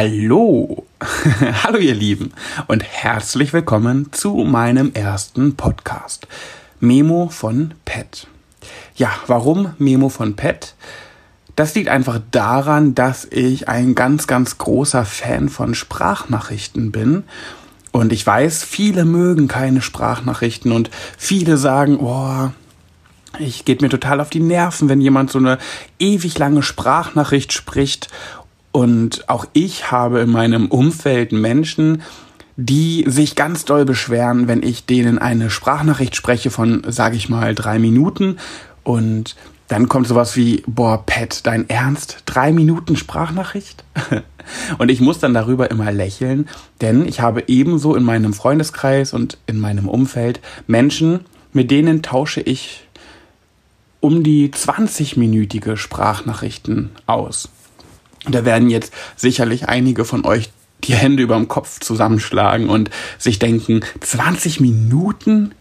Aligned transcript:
Hallo, 0.00 0.86
hallo 1.64 1.78
ihr 1.78 1.92
Lieben 1.92 2.30
und 2.68 2.84
herzlich 2.84 3.52
willkommen 3.52 4.12
zu 4.12 4.32
meinem 4.36 4.92
ersten 4.94 5.56
Podcast. 5.56 6.28
Memo 6.78 7.30
von 7.30 7.74
Pet. 7.84 8.28
Ja, 8.94 9.10
warum 9.26 9.74
Memo 9.78 10.08
von 10.08 10.36
Pet? 10.36 10.76
Das 11.56 11.74
liegt 11.74 11.88
einfach 11.88 12.20
daran, 12.30 12.94
dass 12.94 13.24
ich 13.24 13.68
ein 13.68 13.96
ganz, 13.96 14.28
ganz 14.28 14.56
großer 14.56 15.04
Fan 15.04 15.48
von 15.48 15.74
Sprachnachrichten 15.74 16.92
bin. 16.92 17.24
Und 17.90 18.12
ich 18.12 18.24
weiß, 18.24 18.62
viele 18.62 19.04
mögen 19.04 19.48
keine 19.48 19.82
Sprachnachrichten 19.82 20.70
und 20.70 20.90
viele 21.16 21.56
sagen, 21.56 21.98
oh, 21.98 22.50
ich 23.38 23.64
geht 23.64 23.82
mir 23.82 23.88
total 23.88 24.20
auf 24.20 24.30
die 24.30 24.40
Nerven, 24.40 24.88
wenn 24.88 25.00
jemand 25.00 25.30
so 25.30 25.38
eine 25.38 25.58
ewig 25.98 26.38
lange 26.38 26.62
Sprachnachricht 26.62 27.52
spricht 27.52 28.08
und 28.78 29.28
auch 29.28 29.44
ich 29.54 29.90
habe 29.90 30.20
in 30.20 30.30
meinem 30.30 30.68
Umfeld 30.68 31.32
Menschen, 31.32 32.02
die 32.56 33.04
sich 33.08 33.34
ganz 33.34 33.64
doll 33.64 33.84
beschweren, 33.84 34.46
wenn 34.46 34.62
ich 34.62 34.86
denen 34.86 35.18
eine 35.18 35.50
Sprachnachricht 35.50 36.14
spreche 36.14 36.50
von, 36.50 36.84
sage 36.86 37.16
ich 37.16 37.28
mal, 37.28 37.56
drei 37.56 37.80
Minuten 37.80 38.36
und 38.84 39.34
dann 39.66 39.88
kommt 39.88 40.06
sowas 40.06 40.36
wie, 40.36 40.62
boah, 40.68 41.04
Pat, 41.04 41.44
dein 41.44 41.68
Ernst? 41.68 42.22
Drei 42.24 42.52
Minuten 42.52 42.94
Sprachnachricht? 42.94 43.82
und 44.78 44.92
ich 44.92 45.00
muss 45.00 45.18
dann 45.18 45.34
darüber 45.34 45.72
immer 45.72 45.90
lächeln, 45.90 46.48
denn 46.80 47.04
ich 47.04 47.18
habe 47.20 47.42
ebenso 47.48 47.96
in 47.96 48.04
meinem 48.04 48.32
Freundeskreis 48.32 49.12
und 49.12 49.38
in 49.46 49.58
meinem 49.58 49.88
Umfeld 49.88 50.38
Menschen, 50.68 51.24
mit 51.52 51.72
denen 51.72 52.00
tausche 52.00 52.42
ich 52.42 52.86
um 53.98 54.22
die 54.22 54.50
20-minütige 54.50 55.76
Sprachnachrichten 55.76 56.90
aus. 57.06 57.48
Da 58.26 58.44
werden 58.44 58.70
jetzt 58.70 58.92
sicherlich 59.16 59.68
einige 59.68 60.04
von 60.04 60.24
euch 60.24 60.50
die 60.84 60.94
Hände 60.94 61.22
über 61.22 61.36
dem 61.36 61.48
Kopf 61.48 61.80
zusammenschlagen 61.80 62.68
und 62.68 62.90
sich 63.18 63.38
denken, 63.38 63.80
20 64.00 64.60
Minuten? 64.60 65.54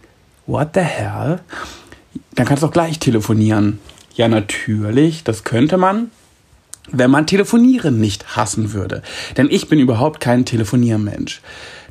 What 0.45 0.70
the 0.76 0.82
hell? 0.82 1.40
Dann 2.36 2.45
kannst 2.45 2.64
du 2.64 2.67
auch 2.67 2.72
gleich 2.72 3.00
telefonieren. 3.00 3.80
Ja, 4.16 4.28
natürlich, 4.28 5.23
das 5.23 5.44
könnte 5.44 5.78
man, 5.78 6.12
wenn 6.92 7.12
man 7.12 7.28
Telefonieren 7.28 8.00
nicht 8.00 8.36
hassen 8.36 8.73
würde. 8.73 9.02
Denn 9.36 9.48
ich 9.50 9.67
bin 9.67 9.80
überhaupt 9.80 10.20
kein 10.20 10.45
Telefoniermensch. 10.45 11.42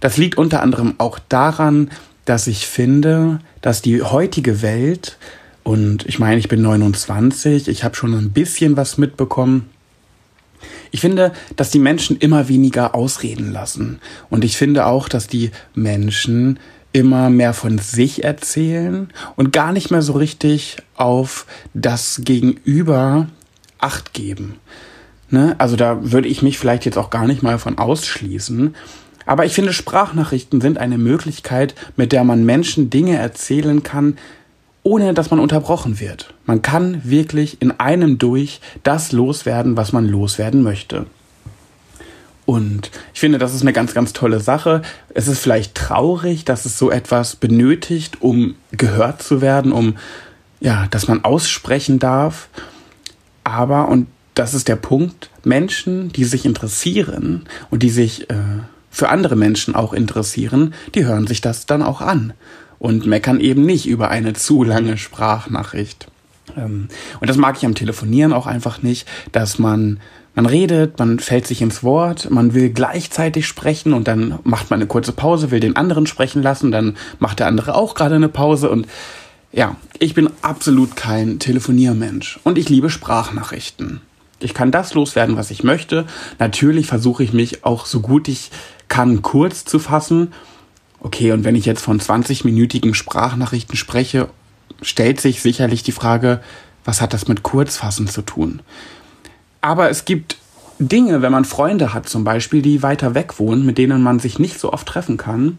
Das 0.01 0.17
liegt 0.17 0.39
unter 0.39 0.63
anderem 0.63 0.95
auch 0.99 1.19
daran, 1.29 1.91
dass 2.25 2.47
ich 2.47 2.67
finde, 2.67 3.41
dass 3.61 3.83
die 3.83 4.03
heutige 4.03 4.63
Welt, 4.63 5.19
und 5.63 6.07
ich 6.07 6.19
meine, 6.19 6.39
ich 6.39 6.49
bin 6.49 6.63
29, 6.63 7.69
ich 7.69 7.85
habe 7.85 7.95
schon 7.95 8.15
ein 8.15 8.33
bisschen 8.33 8.77
was 8.77 8.99
mitbekommen, 8.99 9.69
ich 10.91 11.01
finde, 11.01 11.33
dass 11.57 11.71
die 11.71 11.79
Menschen 11.79 12.17
immer 12.17 12.49
weniger 12.49 12.95
ausreden 12.95 13.53
lassen. 13.53 14.01
Und 14.31 14.45
ich 14.45 14.57
finde 14.57 14.87
auch, 14.87 15.09
dass 15.09 15.27
die 15.27 15.51
Menschen 15.75 16.59
immer 16.93 17.29
mehr 17.29 17.53
von 17.53 17.79
sich 17.79 18.25
erzählen 18.25 19.13
und 19.37 19.53
gar 19.53 19.73
nicht 19.73 19.91
mehr 19.91 20.03
so 20.03 20.15
richtig 20.15 20.79
auf 20.97 21.47
das 21.75 22.23
Gegenüber 22.25 23.29
Acht 23.79 24.15
geben. 24.15 24.57
Ne? 25.29 25.55
Also 25.59 25.77
da 25.77 26.11
würde 26.13 26.29
ich 26.29 26.41
mich 26.41 26.59
vielleicht 26.59 26.87
jetzt 26.87 26.97
auch 26.97 27.11
gar 27.11 27.27
nicht 27.27 27.43
mal 27.43 27.59
von 27.59 27.77
ausschließen. 27.77 28.75
Aber 29.27 29.45
ich 29.45 29.53
finde, 29.53 29.73
Sprachnachrichten 29.73 30.61
sind 30.61 30.79
eine 30.79 30.99
Möglichkeit, 30.99 31.75
mit 31.97 32.13
der 32.13 32.25
man 32.25 32.45
Menschen 32.45 32.89
Dinge 32.89 33.19
erzählen 33.19 33.83
kann, 33.83 34.17
ohne 34.87 35.15
dass 35.15 35.33
man 35.33 35.41
unterbrochen 35.41 35.99
wird. 35.99 36.33
Man 36.45 36.63
kann 36.63 37.01
wirklich 37.03 37.61
in 37.61 37.73
einem 37.73 38.19
durch 38.19 38.61
das 38.85 39.11
loswerden, 39.11 39.77
was 39.77 39.93
man 39.93 40.07
loswerden 40.07 40.63
möchte. 40.63 41.07
Und 42.45 42.93
ich 43.13 43.19
finde, 43.19 43.39
das 43.39 43.53
ist 43.53 43.63
eine 43.63 43.73
ganz, 43.73 43.95
ganz 43.95 44.13
tolle 44.13 44.39
Sache. 44.39 44.83
Es 45.13 45.27
ist 45.27 45.41
vielleicht 45.41 45.75
traurig, 45.75 46.45
dass 46.45 46.67
es 46.67 46.79
so 46.79 46.93
etwas 46.93 47.35
benötigt, 47.35 48.23
um 48.23 48.55
gehört 48.71 49.25
zu 49.25 49.41
werden, 49.41 49.73
um, 49.73 49.97
ja, 50.61 50.87
dass 50.93 51.09
man 51.09 51.25
aussprechen 51.25 51.99
darf. 51.99 52.49
Aber, 53.43 53.89
und 53.89 54.07
das 54.35 54.55
ist 54.55 54.69
der 54.69 54.77
Punkt, 54.77 55.31
Menschen, 55.43 56.13
die 56.13 56.25
sich 56.25 56.45
interessieren 56.45 57.49
und 57.71 57.83
die 57.83 57.91
sich 57.91 58.31
äh, 58.31 58.37
für 58.93 59.09
andere 59.09 59.35
Menschen 59.35 59.75
auch 59.75 59.93
interessieren, 59.93 60.75
die 60.95 61.05
hören 61.05 61.27
sich 61.27 61.41
das 61.41 61.67
dann 61.67 61.83
auch 61.83 62.01
an 62.01 62.35
und 62.79 63.07
meckern 63.07 63.41
eben 63.41 63.65
nicht 63.65 63.87
über 63.87 64.11
eine 64.11 64.33
zu 64.33 64.63
lange 64.63 64.99
Sprachnachricht. 64.99 66.09
Ähm, 66.57 66.89
und 67.21 67.29
das 67.29 67.37
mag 67.37 67.57
ich 67.57 67.67
am 67.67 67.75
Telefonieren 67.75 68.33
auch 68.33 68.47
einfach 68.47 68.83
nicht, 68.83 69.07
dass 69.33 69.59
man 69.59 70.01
man 70.37 70.45
redet, 70.45 70.99
man 70.99 71.19
fällt 71.19 71.47
sich 71.47 71.63
ins 71.63 71.83
Wort, 71.83 72.31
man 72.31 72.53
will 72.53 72.69
gleichzeitig 72.69 73.47
sprechen 73.47 73.95
und 73.95 74.07
dann 74.07 74.39
macht 74.45 74.69
man 74.69 74.81
eine 74.81 74.87
kurze 74.87 75.13
Pause, 75.13 75.51
will 75.51 75.61
den 75.61 75.77
anderen 75.77 76.07
sprechen 76.07 76.43
lassen, 76.43 76.71
dann 76.71 76.99
macht 77.19 77.39
der 77.39 77.47
andere 77.47 77.75
auch 77.75 77.95
gerade 77.95 78.17
eine 78.17 78.29
Pause 78.29 78.69
und 78.69 78.87
ja, 79.51 79.77
ich 79.99 80.13
bin 80.13 80.29
absolut 80.43 80.95
kein 80.95 81.39
Telefoniermensch 81.39 82.39
und 82.45 82.59
ich 82.59 82.69
liebe 82.69 82.91
Sprachnachrichten. 82.91 84.03
Ich 84.39 84.53
kann 84.53 84.71
das 84.71 84.93
loswerden, 84.93 85.39
was 85.39 85.51
ich 85.51 85.65
möchte. 85.65 86.05
Natürlich 86.39 86.87
versuche 86.87 87.25
ich 87.25 87.33
mich 87.33 87.65
auch 87.65 87.87
so 87.87 88.01
gut 88.01 88.29
ich 88.29 88.51
kann 88.89 89.23
kurz 89.23 89.65
zu 89.65 89.79
fassen 89.79 90.35
Okay, 91.01 91.33
und 91.33 91.45
wenn 91.45 91.55
ich 91.55 91.67
jetzt 91.67 91.83
von 91.83 92.01
20-minütigen 92.01 92.95
Sprachnachrichten 92.95 93.77
spreche, 93.77 94.29
stellt 94.83 95.21
sich 95.21 95.43
sicherlich 95.43 95.83
die 95.83 95.93
Frage, 95.93 96.41
was 96.85 97.01
hat 97.01 97.13
das 97.13 97.29
mit 97.29 97.43
Kurzfassen 97.43 98.09
zu 98.09 98.23
tun? 98.23 98.61
Aber 99.61 99.91
es 99.91 100.05
gibt 100.05 100.37
Dinge, 100.79 101.23
wenn 101.23 101.33
man 101.33 101.45
Freunde 101.45 101.95
hat 101.95 102.09
zum 102.09 102.25
Beispiel, 102.25 102.63
die 102.63 102.83
weiter 102.83 103.15
weg 103.15 103.39
wohnen, 103.39 103.65
mit 103.65 103.79
denen 103.79 104.03
man 104.03 104.19
sich 104.19 104.39
nicht 104.39 104.61
so 104.61 104.73
oft 104.73 104.87
treffen 104.87 105.17
kann, 105.17 105.59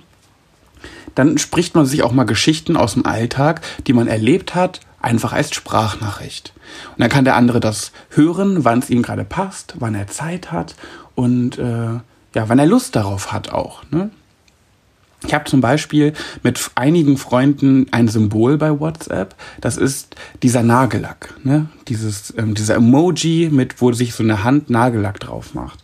dann 1.16 1.38
spricht 1.38 1.76
man 1.76 1.86
sich 1.86 2.04
auch 2.04 2.12
mal 2.12 2.26
Geschichten 2.26 2.78
aus 2.78 2.94
dem 2.94 3.06
Alltag, 3.06 3.62
die 3.88 3.94
man 3.94 4.08
erlebt 4.08 4.54
hat, 4.54 4.82
einfach 5.02 5.34
als 5.34 5.54
Sprachnachricht. 5.54 6.54
Und 6.92 7.02
dann 7.02 7.10
kann 7.10 7.26
der 7.26 7.36
andere 7.36 7.60
das 7.60 7.92
hören, 8.10 8.64
wann 8.64 8.80
es 8.80 8.90
ihm 8.90 9.02
gerade 9.02 9.24
passt, 9.24 9.76
wann 9.80 9.96
er 9.96 10.08
Zeit 10.08 10.52
hat 10.52 10.76
und 11.16 11.58
äh, 11.58 12.00
ja, 12.36 12.50
wann 12.50 12.60
er 12.60 12.66
Lust 12.66 12.96
darauf 12.96 13.32
hat 13.32 13.50
auch. 13.50 13.82
Ne? 13.90 14.12
Ich 15.26 15.34
habe 15.34 15.46
zum 15.46 15.62
Beispiel 15.62 16.14
mit 16.44 16.72
einigen 16.76 17.18
Freunden 17.18 17.88
ein 17.92 18.08
Symbol 18.08 18.58
bei 18.58 18.80
WhatsApp. 18.80 19.36
Das 19.62 19.78
ist 19.78 20.16
dieser 20.44 20.62
Nagellack, 20.62 21.34
ne? 21.44 21.68
Dieses, 21.88 22.34
ähm, 22.38 22.54
dieser 22.54 22.76
Emoji 22.76 23.50
mit, 23.52 23.82
wo 23.82 23.92
sich 23.92 24.14
so 24.14 24.24
eine 24.24 24.44
Hand 24.44 24.70
Nagellack 24.70 25.20
drauf 25.20 25.56
macht. 25.56 25.80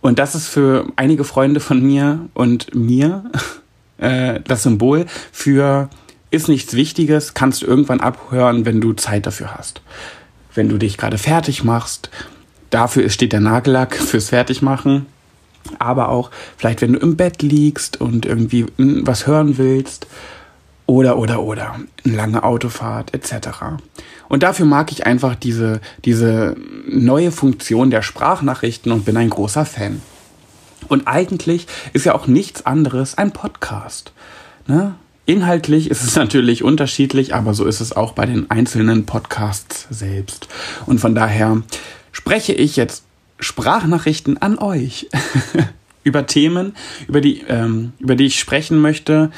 Und 0.00 0.18
das 0.18 0.34
ist 0.34 0.48
für 0.48 0.86
einige 0.96 1.24
Freunde 1.24 1.60
von 1.60 1.82
mir 1.82 2.28
und 2.34 2.74
mir 2.74 3.30
äh, 3.98 4.40
das 4.46 4.64
Symbol 4.64 5.06
für 5.32 5.88
ist 6.30 6.48
nichts 6.48 6.74
Wichtiges, 6.74 7.32
kannst 7.32 7.62
du 7.62 7.66
irgendwann 7.66 8.00
abhören, 8.00 8.66
wenn 8.66 8.82
du 8.82 8.92
Zeit 8.92 9.26
dafür 9.26 9.56
hast. 9.56 9.80
Wenn 10.54 10.68
du 10.68 10.76
dich 10.76 10.98
gerade 10.98 11.16
fertig 11.16 11.64
machst, 11.64 12.10
dafür 12.68 13.08
steht 13.08 13.32
der 13.32 13.40
Nagellack 13.40 13.94
fürs 13.96 14.28
Fertigmachen 14.28 15.06
aber 15.78 16.08
auch 16.08 16.30
vielleicht, 16.56 16.82
wenn 16.82 16.92
du 16.92 16.98
im 16.98 17.16
Bett 17.16 17.42
liegst 17.42 18.00
und 18.00 18.26
irgendwie 18.26 18.66
hm, 18.76 19.06
was 19.06 19.26
hören 19.26 19.58
willst 19.58 20.06
oder, 20.86 21.18
oder, 21.18 21.42
oder, 21.42 21.76
eine 22.04 22.16
lange 22.16 22.42
Autofahrt 22.42 23.12
etc. 23.14 23.48
Und 24.28 24.42
dafür 24.42 24.66
mag 24.66 24.90
ich 24.90 25.06
einfach 25.06 25.34
diese, 25.34 25.80
diese 26.04 26.56
neue 26.88 27.30
Funktion 27.30 27.90
der 27.90 28.02
Sprachnachrichten 28.02 28.90
und 28.92 29.04
bin 29.04 29.16
ein 29.16 29.30
großer 29.30 29.66
Fan. 29.66 30.00
Und 30.88 31.06
eigentlich 31.06 31.66
ist 31.92 32.06
ja 32.06 32.14
auch 32.14 32.26
nichts 32.26 32.64
anderes 32.64 33.18
ein 33.18 33.32
Podcast. 33.32 34.12
Ne? 34.66 34.94
Inhaltlich 35.26 35.90
ist 35.90 36.02
es 36.02 36.16
natürlich 36.16 36.64
unterschiedlich, 36.64 37.34
aber 37.34 37.52
so 37.52 37.66
ist 37.66 37.80
es 37.80 37.94
auch 37.94 38.12
bei 38.12 38.24
den 38.24 38.50
einzelnen 38.50 39.04
Podcasts 39.04 39.86
selbst. 39.90 40.48
Und 40.86 41.00
von 41.00 41.14
daher 41.14 41.62
spreche 42.12 42.54
ich 42.54 42.76
jetzt 42.76 43.04
Sprachnachrichten 43.40 44.38
an 44.38 44.58
euch 44.58 45.08
über 46.04 46.26
Themen, 46.26 46.74
über 47.06 47.20
die, 47.20 47.42
ähm, 47.48 47.92
über 47.98 48.16
die 48.16 48.26
ich 48.26 48.38
sprechen 48.38 48.80
möchte, 48.80 49.30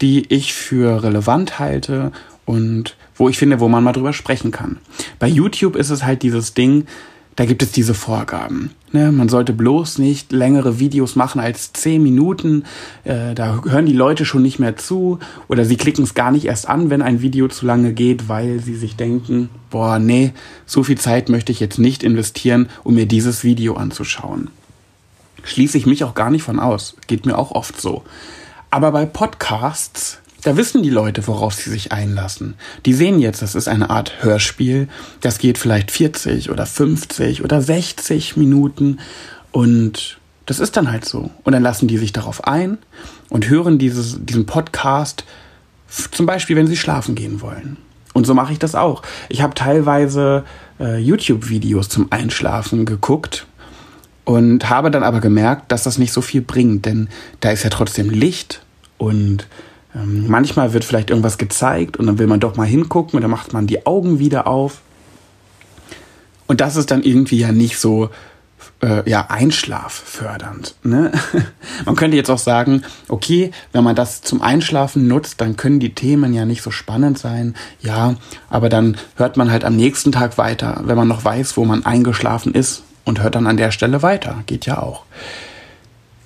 die 0.00 0.32
ich 0.32 0.54
für 0.54 1.02
relevant 1.02 1.58
halte 1.58 2.12
und 2.44 2.96
wo 3.14 3.28
ich 3.28 3.38
finde, 3.38 3.60
wo 3.60 3.68
man 3.68 3.84
mal 3.84 3.92
drüber 3.92 4.12
sprechen 4.12 4.50
kann. 4.50 4.78
Bei 5.18 5.28
YouTube 5.28 5.76
ist 5.76 5.90
es 5.90 6.04
halt 6.04 6.22
dieses 6.22 6.54
Ding, 6.54 6.86
da 7.36 7.44
gibt 7.46 7.62
es 7.62 7.72
diese 7.72 7.94
Vorgaben. 7.94 8.70
Ne? 8.92 9.10
Man 9.10 9.28
sollte 9.28 9.52
bloß 9.52 9.98
nicht 9.98 10.30
längere 10.32 10.78
Videos 10.78 11.16
machen 11.16 11.40
als 11.40 11.72
zehn 11.72 12.02
Minuten. 12.02 12.64
Äh, 13.02 13.34
da 13.34 13.62
hören 13.64 13.86
die 13.86 13.92
Leute 13.92 14.24
schon 14.24 14.42
nicht 14.42 14.58
mehr 14.58 14.76
zu 14.76 15.18
oder 15.48 15.64
sie 15.64 15.76
klicken 15.76 16.04
es 16.04 16.14
gar 16.14 16.30
nicht 16.30 16.44
erst 16.44 16.68
an, 16.68 16.90
wenn 16.90 17.02
ein 17.02 17.20
Video 17.20 17.48
zu 17.48 17.66
lange 17.66 17.92
geht, 17.92 18.28
weil 18.28 18.60
sie 18.60 18.76
sich 18.76 18.96
denken, 18.96 19.48
boah, 19.70 19.98
nee, 19.98 20.32
so 20.66 20.84
viel 20.84 20.98
Zeit 20.98 21.28
möchte 21.28 21.50
ich 21.50 21.60
jetzt 21.60 21.78
nicht 21.78 22.02
investieren, 22.02 22.68
um 22.84 22.94
mir 22.94 23.06
dieses 23.06 23.42
Video 23.42 23.74
anzuschauen. 23.74 24.50
Schließe 25.42 25.76
ich 25.76 25.86
mich 25.86 26.04
auch 26.04 26.14
gar 26.14 26.30
nicht 26.30 26.42
von 26.42 26.58
aus. 26.58 26.96
Geht 27.06 27.26
mir 27.26 27.36
auch 27.36 27.50
oft 27.50 27.80
so. 27.80 28.02
Aber 28.70 28.92
bei 28.92 29.06
Podcasts 29.06 30.20
da 30.44 30.56
wissen 30.56 30.82
die 30.82 30.90
Leute, 30.90 31.26
worauf 31.26 31.54
sie 31.54 31.70
sich 31.70 31.90
einlassen. 31.90 32.54
Die 32.84 32.92
sehen 32.92 33.18
jetzt, 33.18 33.40
das 33.40 33.54
ist 33.54 33.66
eine 33.66 33.88
Art 33.90 34.22
Hörspiel. 34.22 34.88
Das 35.22 35.38
geht 35.38 35.56
vielleicht 35.56 35.90
40 35.90 36.50
oder 36.50 36.66
50 36.66 37.42
oder 37.42 37.62
60 37.62 38.36
Minuten. 38.36 39.00
Und 39.52 40.18
das 40.44 40.60
ist 40.60 40.76
dann 40.76 40.92
halt 40.92 41.06
so. 41.06 41.30
Und 41.44 41.52
dann 41.52 41.62
lassen 41.62 41.88
die 41.88 41.96
sich 41.96 42.12
darauf 42.12 42.46
ein 42.46 42.78
und 43.30 43.48
hören 43.48 43.78
dieses, 43.78 44.18
diesen 44.20 44.44
Podcast, 44.44 45.24
zum 45.88 46.26
Beispiel, 46.26 46.56
wenn 46.56 46.66
sie 46.66 46.76
schlafen 46.76 47.14
gehen 47.14 47.40
wollen. 47.40 47.78
Und 48.12 48.26
so 48.26 48.34
mache 48.34 48.52
ich 48.52 48.58
das 48.58 48.74
auch. 48.74 49.02
Ich 49.30 49.40
habe 49.40 49.54
teilweise 49.54 50.44
äh, 50.78 50.98
YouTube-Videos 50.98 51.88
zum 51.88 52.12
Einschlafen 52.12 52.84
geguckt 52.84 53.46
und 54.24 54.68
habe 54.68 54.90
dann 54.90 55.02
aber 55.02 55.20
gemerkt, 55.20 55.72
dass 55.72 55.84
das 55.84 55.96
nicht 55.98 56.12
so 56.12 56.20
viel 56.20 56.42
bringt, 56.42 56.84
denn 56.84 57.08
da 57.40 57.50
ist 57.50 57.64
ja 57.64 57.70
trotzdem 57.70 58.10
Licht 58.10 58.60
und 58.98 59.46
ähm, 59.94 60.26
manchmal 60.28 60.72
wird 60.72 60.84
vielleicht 60.84 61.10
irgendwas 61.10 61.38
gezeigt 61.38 61.96
und 61.96 62.06
dann 62.06 62.18
will 62.18 62.26
man 62.26 62.40
doch 62.40 62.56
mal 62.56 62.66
hingucken 62.66 63.16
und 63.16 63.22
dann 63.22 63.30
macht 63.30 63.52
man 63.52 63.66
die 63.66 63.86
Augen 63.86 64.18
wieder 64.18 64.46
auf. 64.46 64.80
Und 66.46 66.60
das 66.60 66.76
ist 66.76 66.90
dann 66.90 67.02
irgendwie 67.02 67.38
ja 67.38 67.52
nicht 67.52 67.78
so 67.78 68.10
äh, 68.82 69.08
ja, 69.08 69.26
einschlaffördernd. 69.28 70.74
Ne? 70.82 71.12
man 71.86 71.96
könnte 71.96 72.16
jetzt 72.16 72.30
auch 72.30 72.38
sagen, 72.38 72.82
okay, 73.08 73.50
wenn 73.72 73.84
man 73.84 73.96
das 73.96 74.22
zum 74.22 74.42
Einschlafen 74.42 75.08
nutzt, 75.08 75.40
dann 75.40 75.56
können 75.56 75.80
die 75.80 75.94
Themen 75.94 76.34
ja 76.34 76.44
nicht 76.44 76.62
so 76.62 76.70
spannend 76.70 77.18
sein. 77.18 77.54
Ja, 77.80 78.16
aber 78.50 78.68
dann 78.68 78.96
hört 79.16 79.36
man 79.36 79.50
halt 79.50 79.64
am 79.64 79.76
nächsten 79.76 80.12
Tag 80.12 80.38
weiter, 80.38 80.82
wenn 80.84 80.96
man 80.96 81.08
noch 81.08 81.24
weiß, 81.24 81.56
wo 81.56 81.64
man 81.64 81.86
eingeschlafen 81.86 82.52
ist 82.52 82.82
und 83.04 83.22
hört 83.22 83.36
dann 83.36 83.46
an 83.46 83.56
der 83.56 83.70
Stelle 83.70 84.02
weiter. 84.02 84.42
Geht 84.46 84.66
ja 84.66 84.82
auch. 84.82 85.04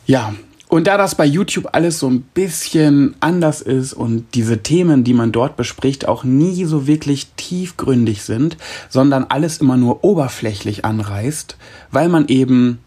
Ja, 0.07 0.35
und 0.69 0.87
da 0.87 0.99
das 0.99 1.15
bei 1.15 1.25
YouTube 1.25 1.69
alles 1.73 1.99
so 1.99 2.09
ein 2.09 2.23
bisschen 2.23 3.15
anders 3.21 3.63
ist 3.63 3.95
und 3.95 4.27
diese 4.35 4.63
Themen, 4.63 5.03
die 5.03 5.15
man 5.15 5.33
dort 5.33 5.57
bespricht, 5.57 6.07
auch 6.07 6.25
nie 6.25 6.65
so 6.65 6.87
wirklich 6.87 7.29
tiefgründig 7.37 8.23
sind, 8.23 8.59
sondern 8.91 9.25
alles 9.25 9.59
immer 9.59 9.79
nur 9.79 10.05
oberflächlich 10.05 10.85
anreißt, 10.85 11.57
weil 11.91 12.09
man 12.09 12.29
eben 12.29 12.79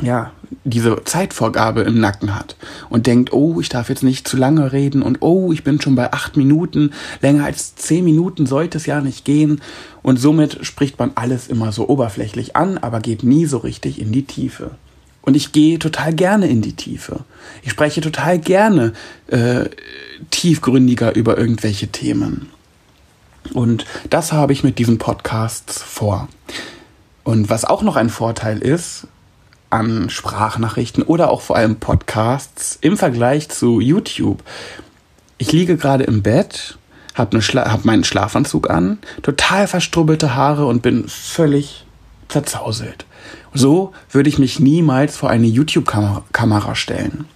ja, 0.00 0.32
diese 0.64 1.04
Zeitvorgabe 1.04 1.82
im 1.82 2.00
Nacken 2.00 2.34
hat 2.34 2.56
und 2.88 3.06
denkt, 3.06 3.32
oh, 3.32 3.60
ich 3.60 3.68
darf 3.68 3.88
jetzt 3.88 4.02
nicht 4.02 4.26
zu 4.26 4.36
lange 4.36 4.72
reden 4.72 5.02
und 5.02 5.18
oh, 5.20 5.52
ich 5.52 5.64
bin 5.64 5.80
schon 5.80 5.94
bei 5.94 6.12
acht 6.12 6.36
Minuten, 6.36 6.92
länger 7.20 7.44
als 7.44 7.76
zehn 7.76 8.04
Minuten 8.04 8.46
sollte 8.46 8.78
es 8.78 8.86
ja 8.86 9.00
nicht 9.00 9.24
gehen 9.24 9.60
und 10.02 10.18
somit 10.18 10.64
spricht 10.64 10.98
man 10.98 11.12
alles 11.14 11.46
immer 11.46 11.72
so 11.72 11.88
oberflächlich 11.88 12.56
an, 12.56 12.78
aber 12.78 13.00
geht 13.00 13.22
nie 13.22 13.46
so 13.46 13.58
richtig 13.58 14.00
in 14.00 14.12
die 14.12 14.24
Tiefe. 14.24 14.72
Und 15.22 15.36
ich 15.36 15.52
gehe 15.52 15.78
total 15.78 16.12
gerne 16.14 16.48
in 16.48 16.62
die 16.62 16.74
Tiefe. 16.74 17.24
Ich 17.62 17.70
spreche 17.70 18.00
total 18.00 18.38
gerne 18.38 18.92
äh, 19.28 19.70
tiefgründiger 20.30 21.14
über 21.14 21.38
irgendwelche 21.38 21.88
Themen. 21.88 22.50
Und 23.54 23.86
das 24.10 24.32
habe 24.32 24.52
ich 24.52 24.64
mit 24.64 24.78
diesen 24.78 24.98
Podcasts 24.98 25.82
vor. 25.82 26.28
Und 27.24 27.50
was 27.50 27.64
auch 27.64 27.82
noch 27.82 27.96
ein 27.96 28.10
Vorteil 28.10 28.58
ist 28.58 29.06
an 29.70 30.10
Sprachnachrichten 30.10 31.02
oder 31.02 31.30
auch 31.30 31.40
vor 31.40 31.56
allem 31.56 31.76
Podcasts 31.76 32.78
im 32.80 32.96
Vergleich 32.96 33.48
zu 33.48 33.80
YouTube. 33.80 34.42
Ich 35.38 35.50
liege 35.50 35.76
gerade 35.76 36.04
im 36.04 36.22
Bett, 36.22 36.78
habe 37.14 37.36
ne 37.36 37.42
hab 37.42 37.84
meinen 37.84 38.04
Schlafanzug 38.04 38.68
an, 38.70 38.98
total 39.22 39.66
verstrubbelte 39.66 40.34
Haare 40.34 40.66
und 40.66 40.82
bin 40.82 41.08
völlig 41.08 41.86
zerzauselt. 42.28 43.06
So 43.54 43.92
würde 44.10 44.28
ich 44.28 44.38
mich 44.38 44.60
niemals 44.60 45.16
vor 45.16 45.30
eine 45.30 45.46
YouTube-Kamera 45.46 46.74
stellen. 46.74 47.26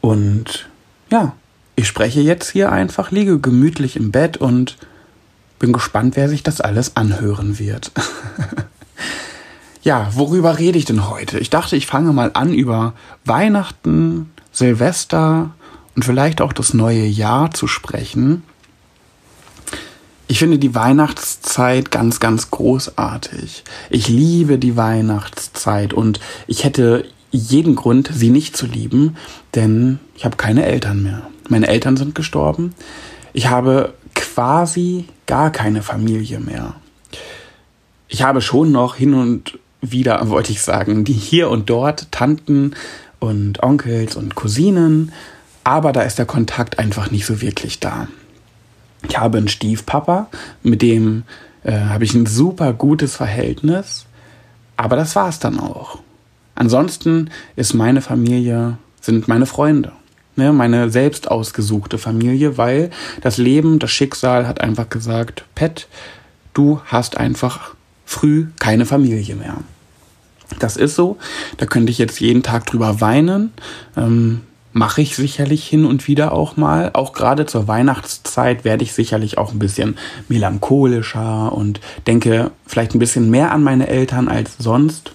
Und 0.00 0.68
ja, 1.10 1.34
ich 1.74 1.86
spreche 1.86 2.20
jetzt 2.20 2.50
hier 2.50 2.72
einfach, 2.72 3.10
liege 3.10 3.38
gemütlich 3.38 3.96
im 3.96 4.10
Bett 4.10 4.36
und 4.36 4.76
bin 5.58 5.72
gespannt, 5.72 6.16
wer 6.16 6.28
sich 6.28 6.42
das 6.42 6.60
alles 6.60 6.96
anhören 6.96 7.58
wird. 7.58 7.92
ja, 9.82 10.10
worüber 10.12 10.58
rede 10.58 10.78
ich 10.78 10.84
denn 10.84 11.08
heute? 11.08 11.38
Ich 11.38 11.50
dachte, 11.50 11.76
ich 11.76 11.86
fange 11.86 12.12
mal 12.12 12.30
an 12.34 12.52
über 12.52 12.94
Weihnachten, 13.24 14.30
Silvester 14.52 15.50
und 15.94 16.04
vielleicht 16.04 16.40
auch 16.40 16.52
das 16.52 16.74
neue 16.74 17.06
Jahr 17.06 17.50
zu 17.52 17.66
sprechen. 17.66 18.42
Ich 20.28 20.40
finde 20.40 20.58
die 20.58 20.74
Weihnachtszeit 20.74 21.90
ganz, 21.90 22.18
ganz 22.18 22.50
großartig. 22.50 23.62
Ich 23.90 24.08
liebe 24.08 24.58
die 24.58 24.76
Weihnachtszeit 24.76 25.92
und 25.92 26.18
ich 26.48 26.64
hätte 26.64 27.04
jeden 27.30 27.76
Grund, 27.76 28.10
sie 28.12 28.30
nicht 28.30 28.56
zu 28.56 28.66
lieben, 28.66 29.16
denn 29.54 30.00
ich 30.16 30.24
habe 30.24 30.36
keine 30.36 30.64
Eltern 30.64 31.02
mehr. 31.02 31.22
Meine 31.48 31.68
Eltern 31.68 31.96
sind 31.96 32.14
gestorben. 32.14 32.74
Ich 33.32 33.48
habe 33.48 33.94
quasi 34.14 35.04
gar 35.26 35.50
keine 35.50 35.82
Familie 35.82 36.40
mehr. 36.40 36.74
Ich 38.08 38.22
habe 38.22 38.40
schon 38.40 38.72
noch 38.72 38.96
hin 38.96 39.14
und 39.14 39.58
wieder, 39.80 40.28
wollte 40.28 40.52
ich 40.52 40.62
sagen, 40.62 41.04
die 41.04 41.12
hier 41.12 41.50
und 41.50 41.70
dort 41.70 42.10
Tanten 42.10 42.74
und 43.20 43.62
Onkels 43.62 44.16
und 44.16 44.34
Cousinen, 44.34 45.12
aber 45.62 45.92
da 45.92 46.02
ist 46.02 46.18
der 46.18 46.26
Kontakt 46.26 46.78
einfach 46.78 47.10
nicht 47.10 47.26
so 47.26 47.40
wirklich 47.40 47.78
da. 47.78 48.08
Ich 49.08 49.18
habe 49.18 49.38
einen 49.38 49.48
Stiefpapa, 49.48 50.28
mit 50.62 50.82
dem 50.82 51.24
äh, 51.62 51.72
habe 51.72 52.04
ich 52.04 52.14
ein 52.14 52.26
super 52.26 52.72
gutes 52.72 53.16
Verhältnis, 53.16 54.06
aber 54.76 54.96
das 54.96 55.16
war 55.16 55.28
es 55.28 55.38
dann 55.38 55.58
auch. 55.60 55.98
Ansonsten 56.54 57.30
ist 57.54 57.74
meine 57.74 58.00
Familie, 58.00 58.78
sind 59.00 59.28
meine 59.28 59.46
Freunde, 59.46 59.92
ne, 60.36 60.52
meine 60.52 60.90
selbst 60.90 61.30
ausgesuchte 61.30 61.98
Familie, 61.98 62.56
weil 62.56 62.90
das 63.20 63.36
Leben, 63.36 63.78
das 63.78 63.90
Schicksal 63.90 64.46
hat 64.46 64.60
einfach 64.60 64.88
gesagt, 64.88 65.44
Pet, 65.54 65.86
du 66.54 66.80
hast 66.86 67.16
einfach 67.16 67.74
früh 68.06 68.46
keine 68.58 68.86
Familie 68.86 69.36
mehr. 69.36 69.56
Das 70.58 70.76
ist 70.76 70.94
so. 70.94 71.18
Da 71.56 71.66
könnte 71.66 71.90
ich 71.90 71.98
jetzt 71.98 72.20
jeden 72.20 72.42
Tag 72.42 72.66
drüber 72.66 73.00
weinen. 73.00 73.52
Ähm, 73.96 74.42
mache 74.76 75.00
ich 75.00 75.16
sicherlich 75.16 75.66
hin 75.66 75.86
und 75.86 76.06
wieder 76.06 76.32
auch 76.32 76.58
mal. 76.58 76.90
Auch 76.92 77.14
gerade 77.14 77.46
zur 77.46 77.66
Weihnachtszeit 77.66 78.62
werde 78.62 78.84
ich 78.84 78.92
sicherlich 78.92 79.38
auch 79.38 79.52
ein 79.52 79.58
bisschen 79.58 79.96
melancholischer 80.28 81.50
und 81.54 81.80
denke 82.06 82.50
vielleicht 82.66 82.94
ein 82.94 82.98
bisschen 82.98 83.30
mehr 83.30 83.52
an 83.52 83.62
meine 83.62 83.88
Eltern 83.88 84.28
als 84.28 84.58
sonst. 84.58 85.12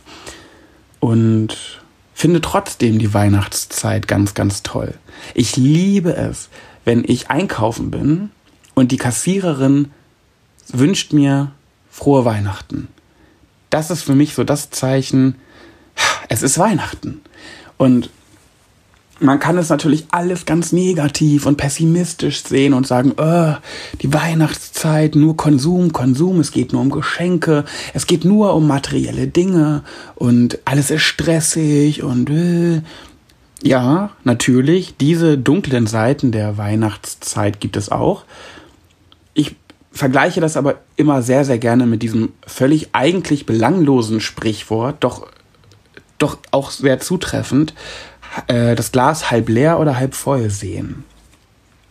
Und 1.00 1.80
finde 2.16 2.42
trotzdem 2.42 2.98
die 2.98 3.14
Weihnachtszeit 3.14 4.08
ganz, 4.08 4.34
ganz 4.34 4.64
toll. 4.64 4.96
Ich 5.36 5.56
liebe 5.58 6.16
es, 6.16 6.50
wenn 6.84 7.04
ich 7.06 7.30
einkaufen 7.30 7.92
bin 7.92 8.32
und 8.74 8.92
die 8.92 8.98
Kassiererin 8.98 9.92
wünscht 10.70 11.14
mir 11.14 11.52
frohe 11.92 12.26
Weihnachten. 12.26 12.88
Das 13.70 13.92
ist 13.92 14.02
für 14.02 14.16
mich 14.16 14.34
so 14.34 14.44
das 14.44 14.72
Zeichen, 14.72 15.36
es 16.30 16.42
ist 16.42 16.58
Weihnachten. 16.58 17.22
Und 17.78 18.10
man 19.22 19.40
kann 19.40 19.58
es 19.58 19.70
natürlich 19.70 20.06
alles 20.12 20.46
ganz 20.46 20.72
negativ 20.72 21.46
und 21.46 21.56
pessimistisch 21.56 22.44
sehen 22.44 22.74
und 22.74 22.88
sagen, 22.88 23.14
oh, 23.18 23.54
die 24.02 24.14
Weihnachtszeit, 24.14 25.16
nur 25.16 25.38
Konsum, 25.38 25.94
Konsum, 25.94 26.40
es 26.40 26.52
geht 26.52 26.74
nur 26.74 26.82
um 26.82 26.90
Geschenke, 26.90 27.66
es 27.94 28.08
geht 28.08 28.26
nur 28.26 28.56
um 28.56 28.68
materielle 28.68 29.28
Dinge 29.28 29.84
und 30.16 30.60
alles 30.66 30.90
ist 30.90 31.04
stressig 31.04 32.02
und 32.02 32.30
äh. 32.32 32.82
ja, 33.62 34.10
natürlich, 34.24 34.98
diese 34.98 35.38
dunklen 35.38 35.86
Seiten 35.86 36.32
der 36.32 36.58
Weihnachtszeit 36.58 37.60
gibt 37.60 37.78
es 37.78 37.92
auch. 37.92 38.26
Ich 39.36 39.56
vergleiche 39.92 40.42
das 40.42 40.58
aber 40.58 40.80
immer 40.96 41.22
sehr, 41.22 41.46
sehr 41.46 41.60
gerne 41.60 41.86
mit 41.86 42.02
diesem 42.02 42.30
völlig 42.48 42.90
eigentlich 42.94 43.46
belanglosen 43.46 44.20
Sprichwort, 44.20 45.04
doch, 45.04 45.28
doch 46.18 46.40
auch 46.50 46.72
sehr 46.72 47.00
zutreffend 47.00 47.76
äh, 48.48 48.76
das 48.76 48.92
Glas 48.92 49.32
halb 49.32 49.50
leer 49.50 49.80
oder 49.80 49.98
halb 49.98 50.16
voll 50.16 50.50
sehen. 50.50 51.04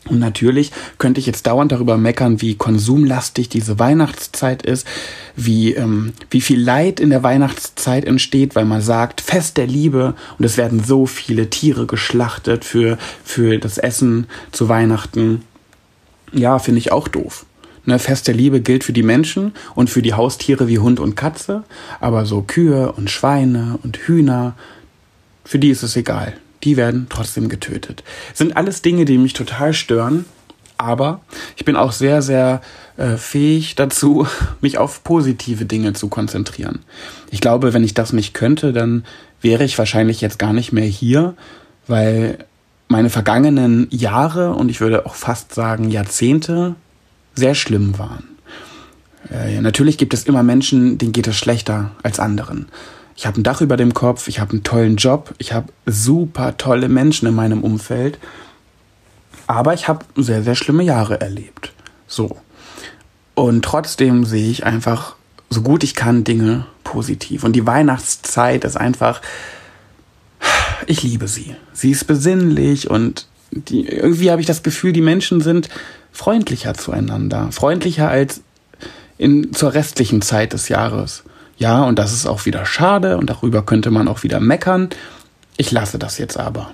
Und 0.08 0.18
natürlich 0.18 0.72
könnte 0.98 1.20
ich 1.20 1.26
jetzt 1.26 1.46
dauernd 1.46 1.72
darüber 1.72 1.98
meckern, 1.98 2.40
wie 2.40 2.54
konsumlastig 2.54 3.48
diese 3.50 3.78
Weihnachtszeit 3.78 4.62
ist, 4.62 4.86
wie, 5.36 5.74
ähm, 5.74 6.14
wie 6.30 6.40
viel 6.40 6.60
Leid 6.60 7.00
in 7.00 7.10
der 7.10 7.22
Weihnachtszeit 7.22 8.06
entsteht, 8.06 8.56
weil 8.56 8.64
man 8.64 8.80
sagt, 8.80 9.20
Fest 9.20 9.58
der 9.58 9.66
Liebe 9.66 10.14
und 10.38 10.44
es 10.44 10.56
werden 10.56 10.82
so 10.82 11.04
viele 11.06 11.50
Tiere 11.50 11.86
geschlachtet 11.86 12.64
für, 12.64 12.96
für 13.24 13.58
das 13.58 13.76
Essen 13.76 14.26
zu 14.52 14.68
Weihnachten. 14.68 15.42
Ja, 16.32 16.58
finde 16.58 16.78
ich 16.78 16.92
auch 16.92 17.06
doof. 17.06 17.44
Ne, 17.84 17.98
Fest 17.98 18.26
der 18.26 18.34
Liebe 18.34 18.60
gilt 18.60 18.84
für 18.84 18.92
die 18.92 19.02
Menschen 19.02 19.52
und 19.74 19.90
für 19.90 20.02
die 20.02 20.14
Haustiere 20.14 20.68
wie 20.68 20.78
Hund 20.78 21.00
und 21.00 21.14
Katze, 21.14 21.64
aber 22.00 22.26
so 22.26 22.42
Kühe 22.42 22.92
und 22.92 23.10
Schweine 23.10 23.78
und 23.82 23.96
Hühner, 23.96 24.54
für 25.44 25.58
die 25.58 25.70
ist 25.70 25.82
es 25.82 25.96
egal. 25.96 26.34
Die 26.64 26.76
werden 26.76 27.06
trotzdem 27.08 27.48
getötet. 27.48 28.04
Sind 28.34 28.56
alles 28.56 28.82
Dinge, 28.82 29.04
die 29.04 29.18
mich 29.18 29.32
total 29.32 29.72
stören. 29.72 30.24
Aber 30.76 31.20
ich 31.56 31.64
bin 31.64 31.76
auch 31.76 31.92
sehr, 31.92 32.22
sehr 32.22 32.62
äh, 32.96 33.16
fähig 33.16 33.74
dazu, 33.74 34.26
mich 34.60 34.78
auf 34.78 35.04
positive 35.04 35.66
Dinge 35.66 35.92
zu 35.92 36.08
konzentrieren. 36.08 36.80
Ich 37.30 37.40
glaube, 37.40 37.74
wenn 37.74 37.84
ich 37.84 37.94
das 37.94 38.12
nicht 38.12 38.34
könnte, 38.34 38.72
dann 38.72 39.04
wäre 39.40 39.64
ich 39.64 39.78
wahrscheinlich 39.78 40.20
jetzt 40.20 40.38
gar 40.38 40.52
nicht 40.52 40.72
mehr 40.72 40.84
hier, 40.84 41.34
weil 41.86 42.38
meine 42.88 43.10
vergangenen 43.10 43.86
Jahre 43.90 44.54
und 44.54 44.68
ich 44.68 44.80
würde 44.80 45.06
auch 45.06 45.14
fast 45.14 45.54
sagen 45.54 45.90
Jahrzehnte 45.90 46.74
sehr 47.34 47.54
schlimm 47.54 47.98
waren. 47.98 48.24
Äh, 49.30 49.60
natürlich 49.60 49.98
gibt 49.98 50.14
es 50.14 50.24
immer 50.24 50.42
Menschen, 50.42 50.98
denen 50.98 51.12
geht 51.12 51.26
es 51.26 51.36
schlechter 51.36 51.92
als 52.02 52.18
anderen. 52.18 52.66
Ich 53.20 53.26
habe 53.26 53.38
ein 53.38 53.42
Dach 53.42 53.60
über 53.60 53.76
dem 53.76 53.92
Kopf, 53.92 54.28
ich 54.28 54.40
habe 54.40 54.52
einen 54.52 54.62
tollen 54.62 54.96
Job, 54.96 55.34
ich 55.36 55.52
habe 55.52 55.70
super 55.84 56.56
tolle 56.56 56.88
Menschen 56.88 57.28
in 57.28 57.34
meinem 57.34 57.62
Umfeld. 57.62 58.18
Aber 59.46 59.74
ich 59.74 59.88
habe 59.88 60.06
sehr, 60.16 60.42
sehr 60.42 60.54
schlimme 60.54 60.84
Jahre 60.84 61.20
erlebt. 61.20 61.74
So. 62.06 62.38
Und 63.34 63.62
trotzdem 63.62 64.24
sehe 64.24 64.50
ich 64.50 64.64
einfach, 64.64 65.16
so 65.50 65.60
gut 65.60 65.84
ich 65.84 65.94
kann, 65.94 66.24
Dinge 66.24 66.64
positiv. 66.82 67.44
Und 67.44 67.52
die 67.52 67.66
Weihnachtszeit 67.66 68.64
ist 68.64 68.78
einfach, 68.78 69.20
ich 70.86 71.02
liebe 71.02 71.28
sie. 71.28 71.54
Sie 71.74 71.90
ist 71.90 72.06
besinnlich 72.06 72.88
und 72.88 73.26
die, 73.50 73.86
irgendwie 73.86 74.30
habe 74.30 74.40
ich 74.40 74.46
das 74.46 74.62
Gefühl, 74.62 74.94
die 74.94 75.02
Menschen 75.02 75.42
sind 75.42 75.68
freundlicher 76.10 76.72
zueinander. 76.72 77.52
Freundlicher 77.52 78.08
als 78.08 78.40
in, 79.18 79.52
zur 79.52 79.74
restlichen 79.74 80.22
Zeit 80.22 80.54
des 80.54 80.70
Jahres. 80.70 81.22
Ja, 81.60 81.84
und 81.84 81.98
das 81.98 82.14
ist 82.14 82.26
auch 82.26 82.46
wieder 82.46 82.64
schade 82.64 83.18
und 83.18 83.28
darüber 83.28 83.62
könnte 83.62 83.90
man 83.90 84.08
auch 84.08 84.22
wieder 84.22 84.40
meckern. 84.40 84.88
Ich 85.58 85.70
lasse 85.70 85.98
das 85.98 86.16
jetzt 86.16 86.38
aber. 86.38 86.72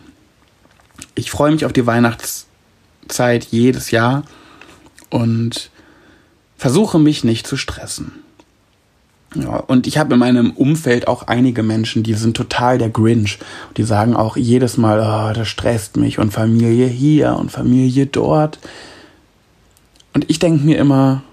Ich 1.16 1.32
freue 1.32 1.50
mich 1.50 1.64
auf 1.64 1.72
die 1.72 1.86
Weihnachtszeit 1.86 3.48
jedes 3.50 3.90
Jahr 3.90 4.22
und 5.10 5.70
versuche 6.56 7.00
mich 7.00 7.24
nicht 7.24 7.48
zu 7.48 7.56
stressen. 7.56 8.12
Ja, 9.34 9.56
und 9.56 9.88
ich 9.88 9.98
habe 9.98 10.14
in 10.14 10.20
meinem 10.20 10.52
Umfeld 10.52 11.08
auch 11.08 11.24
einige 11.24 11.64
Menschen, 11.64 12.04
die 12.04 12.14
sind 12.14 12.36
total 12.36 12.78
der 12.78 12.88
Grinch. 12.88 13.40
Die 13.76 13.82
sagen 13.82 14.14
auch 14.14 14.36
jedes 14.36 14.76
Mal, 14.76 15.00
oh, 15.00 15.34
das 15.34 15.48
stresst 15.48 15.96
mich 15.96 16.20
und 16.20 16.32
Familie 16.32 16.86
hier 16.86 17.34
und 17.34 17.50
Familie 17.50 18.06
dort. 18.06 18.60
Und 20.14 20.30
ich 20.30 20.38
denke 20.38 20.64
mir 20.64 20.78
immer, 20.78 21.24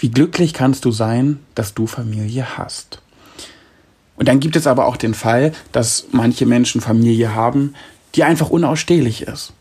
wie 0.00 0.10
glücklich 0.10 0.54
kannst 0.54 0.84
du 0.84 0.90
sein, 0.90 1.38
dass 1.54 1.74
du 1.74 1.86
Familie 1.86 2.58
hast? 2.58 3.02
Und 4.16 4.28
dann 4.28 4.40
gibt 4.40 4.56
es 4.56 4.66
aber 4.66 4.86
auch 4.86 4.96
den 4.96 5.14
Fall, 5.14 5.52
dass 5.72 6.06
manche 6.12 6.46
Menschen 6.46 6.80
Familie 6.80 7.34
haben, 7.34 7.74
die 8.14 8.24
einfach 8.24 8.50
unausstehlich 8.50 9.22
ist. 9.22 9.52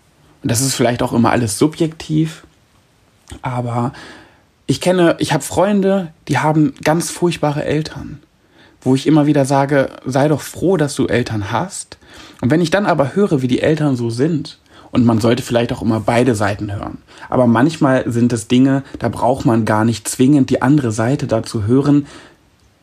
Und 0.41 0.49
das 0.51 0.61
ist 0.61 0.75
vielleicht 0.75 1.03
auch 1.03 1.13
immer 1.13 1.31
alles 1.31 1.57
subjektiv, 1.57 2.45
aber 3.41 3.93
ich 4.65 4.81
kenne, 4.81 5.15
ich 5.19 5.33
habe 5.33 5.43
Freunde, 5.43 6.13
die 6.27 6.37
haben 6.37 6.73
ganz 6.83 7.09
furchtbare 7.09 7.63
Eltern, 7.63 8.19
wo 8.81 8.95
ich 8.95 9.07
immer 9.07 9.25
wieder 9.25 9.45
sage, 9.45 9.89
sei 10.05 10.27
doch 10.27 10.41
froh, 10.41 10.77
dass 10.77 10.95
du 10.95 11.07
Eltern 11.07 11.51
hast. 11.51 11.97
Und 12.41 12.51
wenn 12.51 12.61
ich 12.61 12.69
dann 12.69 12.85
aber 12.85 13.15
höre, 13.15 13.41
wie 13.41 13.47
die 13.47 13.61
Eltern 13.61 13.95
so 13.95 14.09
sind, 14.09 14.59
und 14.91 15.05
man 15.05 15.19
sollte 15.19 15.43
vielleicht 15.43 15.71
auch 15.71 15.81
immer 15.81 15.99
beide 15.99 16.35
Seiten 16.35 16.71
hören. 16.71 16.99
Aber 17.29 17.47
manchmal 17.47 18.09
sind 18.11 18.33
es 18.33 18.47
Dinge, 18.47 18.83
da 18.99 19.09
braucht 19.09 19.45
man 19.45 19.65
gar 19.65 19.85
nicht 19.85 20.07
zwingend 20.07 20.49
die 20.49 20.61
andere 20.61 20.91
Seite 20.91 21.27
dazu 21.27 21.65
hören. 21.65 22.07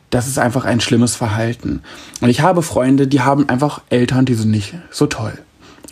Das 0.09 0.27
ist 0.27 0.39
einfach 0.39 0.65
ein 0.65 0.79
schlimmes 0.79 1.15
Verhalten. 1.15 1.81
Und 2.21 2.29
ich 2.29 2.41
habe 2.41 2.61
Freunde, 2.61 3.07
die 3.07 3.21
haben 3.21 3.49
einfach 3.49 3.81
Eltern, 3.89 4.25
die 4.25 4.35
sind 4.35 4.51
nicht 4.51 4.75
so 4.89 5.07
toll. 5.07 5.37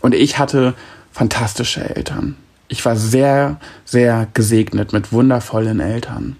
Und 0.01 0.15
ich 0.15 0.39
hatte 0.39 0.73
fantastische 1.11 1.95
Eltern. 1.95 2.35
Ich 2.67 2.83
war 2.85 2.95
sehr, 2.95 3.59
sehr 3.83 4.27
gesegnet 4.33 4.93
mit 4.93 5.11
wundervollen 5.11 5.79
Eltern. 5.79 6.37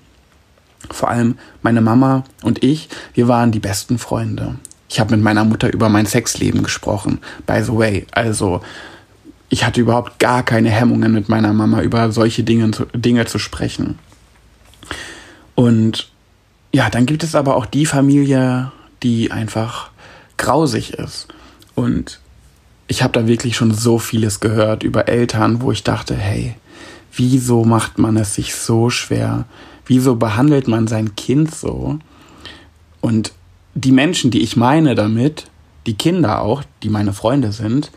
Vor 0.91 1.09
allem 1.09 1.37
meine 1.61 1.81
Mama 1.81 2.23
und 2.43 2.63
ich, 2.63 2.89
wir 3.13 3.27
waren 3.27 3.51
die 3.51 3.59
besten 3.59 3.97
Freunde. 3.97 4.55
Ich 4.89 4.99
habe 4.99 5.15
mit 5.15 5.23
meiner 5.23 5.43
Mutter 5.43 5.71
über 5.73 5.89
mein 5.89 6.05
Sexleben 6.05 6.63
gesprochen, 6.63 7.19
by 7.45 7.61
the 7.63 7.75
way. 7.75 8.07
Also 8.11 8.61
ich 9.49 9.65
hatte 9.65 9.81
überhaupt 9.81 10.19
gar 10.19 10.43
keine 10.43 10.69
Hemmungen 10.69 11.13
mit 11.13 11.29
meiner 11.29 11.53
Mama 11.53 11.81
über 11.81 12.11
solche 12.11 12.43
Dinge, 12.43 12.71
Dinge 12.93 13.25
zu 13.25 13.39
sprechen. 13.39 13.99
Und 15.53 16.09
ja, 16.73 16.89
dann 16.89 17.05
gibt 17.05 17.23
es 17.23 17.35
aber 17.35 17.55
auch 17.55 17.65
die 17.65 17.85
Familie, 17.85 18.71
die 19.03 19.31
einfach 19.31 19.89
grausig 20.37 20.93
ist. 20.93 21.27
Und 21.75 22.19
ich 22.87 23.03
habe 23.03 23.13
da 23.13 23.27
wirklich 23.27 23.55
schon 23.55 23.73
so 23.73 23.97
vieles 23.97 24.39
gehört 24.39 24.83
über 24.83 25.07
Eltern, 25.07 25.61
wo 25.61 25.71
ich 25.71 25.83
dachte, 25.83 26.15
hey, 26.15 26.55
wieso 27.15 27.63
macht 27.63 27.97
man 27.97 28.17
es 28.17 28.35
sich 28.35 28.55
so 28.55 28.89
schwer? 28.89 29.45
Wieso 29.85 30.15
behandelt 30.15 30.67
man 30.67 30.87
sein 30.87 31.15
Kind 31.15 31.53
so? 31.53 31.99
Und 33.01 33.31
die 33.73 33.91
Menschen, 33.91 34.31
die 34.31 34.41
ich 34.41 34.55
meine 34.55 34.95
damit, 34.95 35.45
die 35.85 35.95
Kinder 35.95 36.41
auch, 36.41 36.63
die 36.83 36.89
meine 36.89 37.13
Freunde 37.13 37.51
sind, 37.51 37.91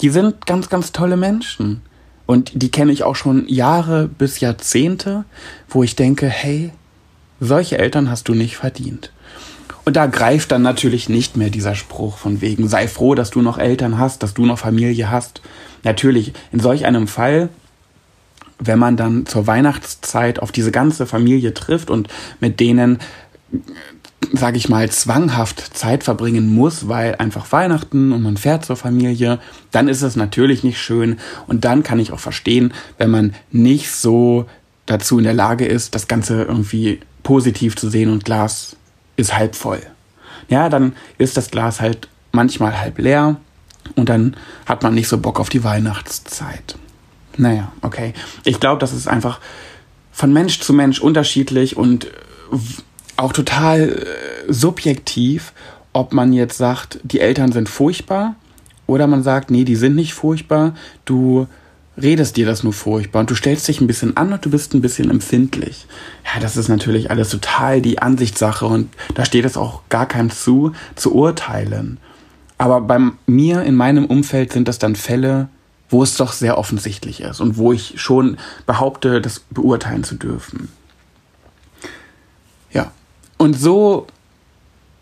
die 0.00 0.10
sind 0.10 0.46
ganz, 0.46 0.68
ganz 0.68 0.92
tolle 0.92 1.16
Menschen. 1.16 1.82
Und 2.26 2.52
die 2.54 2.70
kenne 2.70 2.92
ich 2.92 3.04
auch 3.04 3.16
schon 3.16 3.48
Jahre 3.48 4.06
bis 4.06 4.40
Jahrzehnte, 4.40 5.24
wo 5.68 5.82
ich 5.82 5.96
denke, 5.96 6.28
hey, 6.28 6.72
solche 7.40 7.78
Eltern 7.78 8.10
hast 8.10 8.28
du 8.28 8.34
nicht 8.34 8.56
verdient. 8.56 9.12
Und 9.84 9.96
da 9.96 10.04
greift 10.04 10.52
dann 10.52 10.60
natürlich 10.60 11.08
nicht 11.08 11.38
mehr 11.38 11.48
dieser 11.48 11.74
Spruch 11.74 12.18
von 12.18 12.42
wegen, 12.42 12.68
sei 12.68 12.88
froh, 12.88 13.14
dass 13.14 13.30
du 13.30 13.40
noch 13.40 13.56
Eltern 13.56 13.98
hast, 13.98 14.22
dass 14.22 14.34
du 14.34 14.44
noch 14.44 14.58
Familie 14.58 15.10
hast. 15.10 15.40
Natürlich, 15.84 16.34
in 16.52 16.60
solch 16.60 16.84
einem 16.84 17.08
Fall, 17.08 17.48
wenn 18.58 18.78
man 18.78 18.98
dann 18.98 19.24
zur 19.24 19.46
Weihnachtszeit 19.46 20.40
auf 20.40 20.52
diese 20.52 20.72
ganze 20.72 21.06
Familie 21.06 21.54
trifft 21.54 21.88
und 21.88 22.08
mit 22.40 22.60
denen 22.60 22.98
sage 24.32 24.56
ich 24.56 24.68
mal, 24.68 24.90
zwanghaft 24.90 25.76
Zeit 25.76 26.04
verbringen 26.04 26.52
muss, 26.54 26.88
weil 26.88 27.14
einfach 27.16 27.50
Weihnachten 27.52 28.12
und 28.12 28.22
man 28.22 28.36
fährt 28.36 28.64
zur 28.64 28.76
Familie, 28.76 29.38
dann 29.70 29.88
ist 29.88 30.02
es 30.02 30.16
natürlich 30.16 30.64
nicht 30.64 30.80
schön. 30.80 31.18
Und 31.46 31.64
dann 31.64 31.82
kann 31.82 31.98
ich 31.98 32.12
auch 32.12 32.18
verstehen, 32.18 32.72
wenn 32.98 33.10
man 33.10 33.34
nicht 33.50 33.90
so 33.90 34.46
dazu 34.86 35.18
in 35.18 35.24
der 35.24 35.34
Lage 35.34 35.66
ist, 35.66 35.94
das 35.94 36.08
Ganze 36.08 36.42
irgendwie 36.42 37.00
positiv 37.22 37.76
zu 37.76 37.88
sehen 37.88 38.10
und 38.10 38.24
Glas 38.24 38.76
ist 39.16 39.36
halb 39.36 39.54
voll. 39.54 39.80
Ja, 40.48 40.68
dann 40.68 40.94
ist 41.18 41.36
das 41.36 41.50
Glas 41.50 41.80
halt 41.80 42.08
manchmal 42.32 42.78
halb 42.80 42.98
leer 42.98 43.36
und 43.96 44.08
dann 44.08 44.36
hat 44.66 44.82
man 44.82 44.94
nicht 44.94 45.08
so 45.08 45.18
Bock 45.18 45.40
auf 45.40 45.48
die 45.48 45.64
Weihnachtszeit. 45.64 46.76
Naja, 47.36 47.72
okay. 47.82 48.14
Ich 48.44 48.60
glaube, 48.60 48.80
das 48.80 48.92
ist 48.92 49.08
einfach 49.08 49.40
von 50.10 50.32
Mensch 50.32 50.60
zu 50.60 50.72
Mensch 50.72 51.00
unterschiedlich 51.00 51.76
und 51.76 52.08
auch 53.18 53.32
total 53.32 53.90
äh, 53.90 54.52
subjektiv, 54.52 55.52
ob 55.92 56.12
man 56.12 56.32
jetzt 56.32 56.56
sagt, 56.56 57.00
die 57.02 57.20
Eltern 57.20 57.52
sind 57.52 57.68
furchtbar 57.68 58.36
oder 58.86 59.06
man 59.06 59.22
sagt, 59.22 59.50
nee, 59.50 59.64
die 59.64 59.76
sind 59.76 59.96
nicht 59.96 60.14
furchtbar, 60.14 60.74
du 61.04 61.46
redest 62.00 62.36
dir 62.36 62.46
das 62.46 62.62
nur 62.62 62.72
furchtbar 62.72 63.20
und 63.20 63.30
du 63.30 63.34
stellst 63.34 63.66
dich 63.66 63.80
ein 63.80 63.88
bisschen 63.88 64.16
an 64.16 64.32
und 64.32 64.44
du 64.44 64.50
bist 64.50 64.72
ein 64.72 64.80
bisschen 64.80 65.10
empfindlich. 65.10 65.86
Ja, 66.24 66.40
das 66.40 66.56
ist 66.56 66.68
natürlich 66.68 67.10
alles 67.10 67.30
total 67.30 67.82
die 67.82 67.98
Ansichtssache 67.98 68.66
und 68.66 68.88
da 69.14 69.24
steht 69.24 69.44
es 69.44 69.56
auch 69.56 69.82
gar 69.88 70.06
keinem 70.06 70.30
zu, 70.30 70.72
zu 70.94 71.14
urteilen. 71.14 71.98
Aber 72.56 72.80
bei 72.80 72.98
mir 73.26 73.62
in 73.62 73.74
meinem 73.74 74.06
Umfeld 74.06 74.52
sind 74.52 74.68
das 74.68 74.78
dann 74.78 74.94
Fälle, 74.94 75.48
wo 75.90 76.02
es 76.02 76.16
doch 76.16 76.32
sehr 76.32 76.58
offensichtlich 76.58 77.20
ist 77.20 77.40
und 77.40 77.56
wo 77.56 77.72
ich 77.72 78.00
schon 78.00 78.36
behaupte, 78.66 79.20
das 79.20 79.40
beurteilen 79.50 80.04
zu 80.04 80.14
dürfen. 80.14 80.68
Und 83.38 83.58
so 83.58 84.06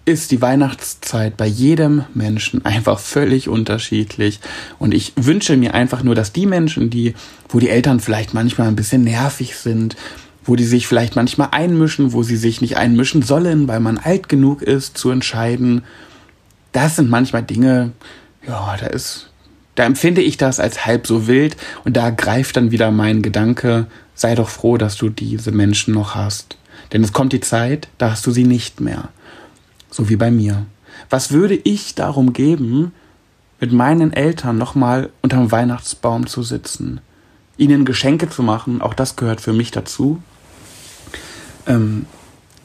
ist 0.05 0.31
die 0.31 0.41
Weihnachtszeit 0.41 1.37
bei 1.37 1.47
jedem 1.47 2.05
Menschen 2.15 2.65
einfach 2.65 3.01
völlig 3.01 3.49
unterschiedlich. 3.49 4.41
Und 4.79 4.95
ich 4.95 5.13
wünsche 5.17 5.57
mir 5.57 5.75
einfach 5.75 6.05
nur, 6.05 6.15
dass 6.15 6.33
die 6.33 6.47
Menschen, 6.47 6.91
die, 6.91 7.15
wo 7.49 7.59
die 7.59 7.69
Eltern 7.69 7.99
vielleicht 7.99 8.33
manchmal 8.33 8.69
ein 8.69 8.77
bisschen 8.77 9.03
nervig 9.03 9.57
sind, 9.57 9.97
wo 10.45 10.55
die 10.55 10.65
sich 10.65 10.87
vielleicht 10.87 11.17
manchmal 11.17 11.49
einmischen, 11.51 12.13
wo 12.13 12.23
sie 12.23 12.37
sich 12.37 12.61
nicht 12.61 12.77
einmischen 12.77 13.23
sollen, 13.23 13.67
weil 13.67 13.81
man 13.81 13.99
alt 13.99 14.29
genug 14.29 14.63
ist 14.63 14.97
zu 14.97 15.11
entscheiden, 15.11 15.83
das 16.71 16.97
sind 16.97 17.11
manchmal 17.11 17.43
Dinge, 17.43 17.93
ja, 18.47 18.77
da 18.79 18.87
ist, 18.87 19.31
da 19.75 19.85
empfinde 19.85 20.21
ich 20.21 20.37
das 20.37 20.61
als 20.61 20.87
halb 20.87 21.07
so 21.09 21.27
wild 21.27 21.57
und 21.85 21.97
da 21.97 22.11
greift 22.11 22.57
dann 22.57 22.71
wieder 22.71 22.93
mein 22.93 23.23
Gedanke, 23.23 23.87
sei 24.15 24.37
doch 24.37 24.51
froh, 24.51 24.77
dass 24.77 24.97
du 24.97 25.09
diese 25.09 25.51
Menschen 25.51 25.95
noch 25.95 26.15
hast. 26.15 26.57
Denn 26.93 27.03
es 27.03 27.13
kommt 27.13 27.33
die 27.33 27.41
Zeit, 27.41 27.89
da 27.99 28.11
hast 28.11 28.27
du 28.27 28.31
sie 28.31 28.45
nicht 28.45 28.81
mehr. 28.81 29.09
So 29.91 30.09
wie 30.09 30.17
bei 30.17 30.31
mir. 30.31 30.67
Was 31.11 31.31
würde 31.33 31.55
ich 31.55 31.95
darum 31.95 32.33
geben, 32.33 32.93
mit 33.61 33.73
meinen 33.73 34.13
Eltern 34.13 34.59
nochmal 34.59 35.11
unterm 35.23 35.51
Weihnachtsbaum 35.51 36.27
zu 36.27 36.43
sitzen, 36.43 37.01
ihnen 37.57 37.85
Geschenke 37.85 38.29
zu 38.29 38.43
machen, 38.43 38.83
auch 38.83 38.95
das 38.95 39.17
gehört 39.17 39.41
für 39.41 39.53
mich 39.53 39.71
dazu, 39.71 40.23
ähm, 41.67 42.07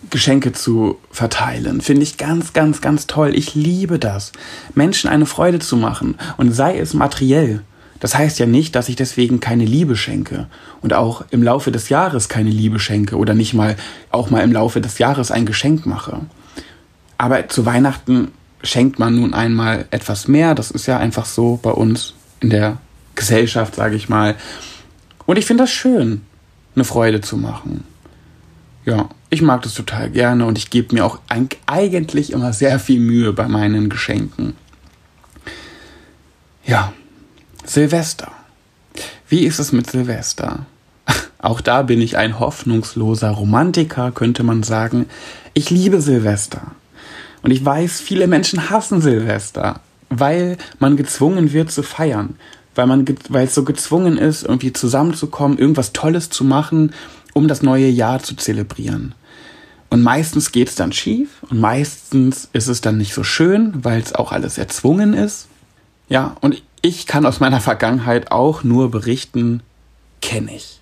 Geschenke 0.09 0.51
zu 0.51 0.97
verteilen, 1.11 1.79
finde 1.79 2.03
ich 2.03 2.17
ganz, 2.17 2.53
ganz, 2.53 2.81
ganz 2.81 3.07
toll. 3.07 3.35
Ich 3.35 3.55
liebe 3.55 3.99
das, 3.99 4.31
Menschen 4.73 5.09
eine 5.09 5.25
Freude 5.25 5.59
zu 5.59 5.77
machen 5.77 6.17
und 6.37 6.51
sei 6.51 6.77
es 6.77 6.93
materiell. 6.93 7.63
Das 8.01 8.15
heißt 8.15 8.39
ja 8.39 8.47
nicht, 8.47 8.75
dass 8.75 8.89
ich 8.89 8.95
deswegen 8.95 9.39
keine 9.39 9.63
Liebe 9.63 9.95
schenke 9.95 10.47
und 10.81 10.93
auch 10.93 11.23
im 11.29 11.43
Laufe 11.43 11.71
des 11.71 11.89
Jahres 11.89 12.29
keine 12.29 12.49
Liebe 12.49 12.79
schenke 12.79 13.15
oder 13.15 13.35
nicht 13.35 13.53
mal 13.53 13.77
auch 14.09 14.31
mal 14.31 14.41
im 14.41 14.51
Laufe 14.51 14.81
des 14.81 14.97
Jahres 14.97 15.31
ein 15.31 15.45
Geschenk 15.45 15.85
mache. 15.85 16.19
Aber 17.19 17.47
zu 17.47 17.63
Weihnachten 17.67 18.31
schenkt 18.63 18.97
man 18.97 19.15
nun 19.15 19.35
einmal 19.35 19.85
etwas 19.91 20.27
mehr. 20.27 20.55
Das 20.55 20.71
ist 20.71 20.87
ja 20.87 20.97
einfach 20.97 21.25
so 21.25 21.59
bei 21.61 21.69
uns 21.69 22.15
in 22.39 22.49
der 22.49 22.77
Gesellschaft, 23.13 23.75
sage 23.75 23.95
ich 23.95 24.09
mal. 24.09 24.35
Und 25.27 25.37
ich 25.37 25.45
finde 25.45 25.63
das 25.63 25.71
schön, 25.71 26.21
eine 26.73 26.83
Freude 26.83 27.21
zu 27.21 27.37
machen. 27.37 27.83
ja, 28.83 29.09
ich 29.29 29.43
mag 29.43 29.61
das 29.61 29.75
total 29.75 30.09
gerne 30.09 30.47
und 30.47 30.57
ich 30.57 30.71
gebe 30.71 30.95
mir 30.95 31.05
auch 31.05 31.19
eigentlich 31.67 32.33
immer 32.33 32.51
sehr 32.51 32.79
viel 32.79 32.99
Mühe 32.99 33.31
bei 33.31 33.47
meinen 33.47 33.89
Geschenken. 33.89 34.55
Ja, 36.65 36.93
Silvester. 37.65 38.31
Wie 39.29 39.45
ist 39.45 39.59
es 39.59 39.71
mit 39.71 39.89
Silvester? 39.89 40.65
Auch 41.39 41.61
da 41.61 41.83
bin 41.83 42.01
ich 42.01 42.17
ein 42.17 42.39
hoffnungsloser 42.39 43.29
Romantiker, 43.29 44.11
könnte 44.11 44.43
man 44.43 44.63
sagen. 44.63 45.05
Ich 45.53 45.69
liebe 45.69 46.01
Silvester. 46.01 46.61
Und 47.43 47.51
ich 47.51 47.63
weiß, 47.63 48.01
viele 48.01 48.27
Menschen 48.27 48.69
hassen 48.69 49.01
Silvester, 49.01 49.79
weil 50.09 50.57
man 50.79 50.97
gezwungen 50.97 51.53
wird 51.53 51.71
zu 51.71 51.83
feiern, 51.83 52.35
weil 52.75 52.87
man 52.87 53.05
weil 53.29 53.47
es 53.47 53.55
so 53.55 53.63
gezwungen 53.63 54.17
ist, 54.17 54.43
irgendwie 54.43 54.73
zusammenzukommen, 54.73 55.57
irgendwas 55.57 55.93
Tolles 55.93 56.29
zu 56.29 56.43
machen, 56.43 56.93
um 57.33 57.47
das 57.47 57.61
neue 57.61 57.87
Jahr 57.87 58.21
zu 58.21 58.35
zelebrieren. 58.35 59.15
Und 59.89 60.03
meistens 60.03 60.51
geht 60.51 60.69
es 60.69 60.75
dann 60.75 60.93
schief 60.93 61.43
und 61.49 61.59
meistens 61.59 62.49
ist 62.53 62.67
es 62.67 62.81
dann 62.81 62.97
nicht 62.97 63.13
so 63.13 63.23
schön, 63.23 63.73
weil 63.83 64.01
es 64.01 64.13
auch 64.13 64.31
alles 64.31 64.57
erzwungen 64.57 65.13
ist. 65.13 65.47
Ja, 66.07 66.35
und 66.41 66.61
ich 66.81 67.05
kann 67.05 67.25
aus 67.25 67.39
meiner 67.39 67.61
Vergangenheit 67.61 68.31
auch 68.31 68.63
nur 68.63 68.89
berichten, 68.89 69.61
kenne 70.21 70.55
ich. 70.55 70.79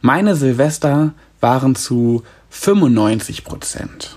Meine 0.00 0.36
Silvester 0.36 1.12
waren 1.40 1.74
zu 1.74 2.22
95 2.50 3.44
Prozent. 3.44 4.16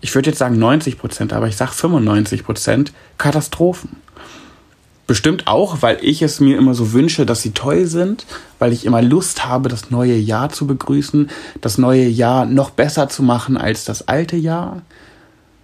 Ich 0.00 0.14
würde 0.14 0.30
jetzt 0.30 0.38
sagen 0.38 0.58
90 0.58 0.98
Prozent, 0.98 1.32
aber 1.32 1.48
ich 1.48 1.56
sage 1.56 1.72
95 1.72 2.44
Prozent 2.44 2.92
Katastrophen. 3.18 3.96
Bestimmt 5.06 5.46
auch, 5.46 5.82
weil 5.82 5.98
ich 6.00 6.22
es 6.22 6.40
mir 6.40 6.56
immer 6.56 6.74
so 6.74 6.92
wünsche, 6.92 7.26
dass 7.26 7.42
sie 7.42 7.50
toll 7.50 7.84
sind, 7.84 8.24
weil 8.58 8.72
ich 8.72 8.86
immer 8.86 9.02
Lust 9.02 9.44
habe, 9.44 9.68
das 9.68 9.90
neue 9.90 10.16
Jahr 10.16 10.48
zu 10.48 10.66
begrüßen, 10.66 11.28
das 11.60 11.76
neue 11.76 12.06
Jahr 12.06 12.46
noch 12.46 12.70
besser 12.70 13.10
zu 13.10 13.22
machen 13.22 13.58
als 13.58 13.84
das 13.84 14.08
alte 14.08 14.36
Jahr. 14.36 14.80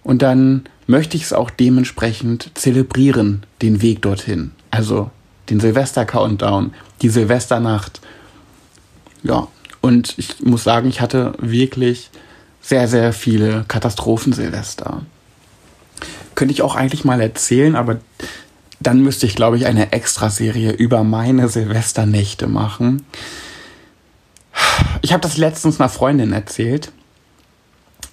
Und 0.03 0.21
dann 0.21 0.63
möchte 0.85 1.17
ich 1.17 1.23
es 1.23 1.33
auch 1.33 1.49
dementsprechend 1.49 2.51
zelebrieren, 2.53 3.43
den 3.63 3.81
Weg 3.81 4.03
dorthin. 4.03 4.51
Also 4.71 5.11
den 5.49 5.59
Silvester-Countdown, 5.59 6.73
die 7.01 7.09
Silvesternacht. 7.09 8.01
Ja, 9.23 9.47
und 9.81 10.17
ich 10.17 10.41
muss 10.41 10.63
sagen, 10.63 10.89
ich 10.89 11.01
hatte 11.01 11.33
wirklich 11.39 12.09
sehr, 12.61 12.87
sehr 12.87 13.13
viele 13.13 13.65
Katastrophen-Silvester. 13.67 15.01
Könnte 16.35 16.53
ich 16.53 16.61
auch 16.61 16.75
eigentlich 16.75 17.03
mal 17.03 17.19
erzählen, 17.19 17.75
aber 17.75 17.99
dann 18.79 19.01
müsste 19.01 19.25
ich, 19.25 19.35
glaube 19.35 19.57
ich, 19.57 19.65
eine 19.65 19.91
Extraserie 19.91 20.71
über 20.71 21.03
meine 21.03 21.49
Silvesternächte 21.49 22.47
machen. 22.47 23.05
Ich 25.01 25.13
habe 25.13 25.21
das 25.21 25.37
letztens 25.37 25.79
einer 25.79 25.89
Freundin 25.89 26.33
erzählt 26.33 26.91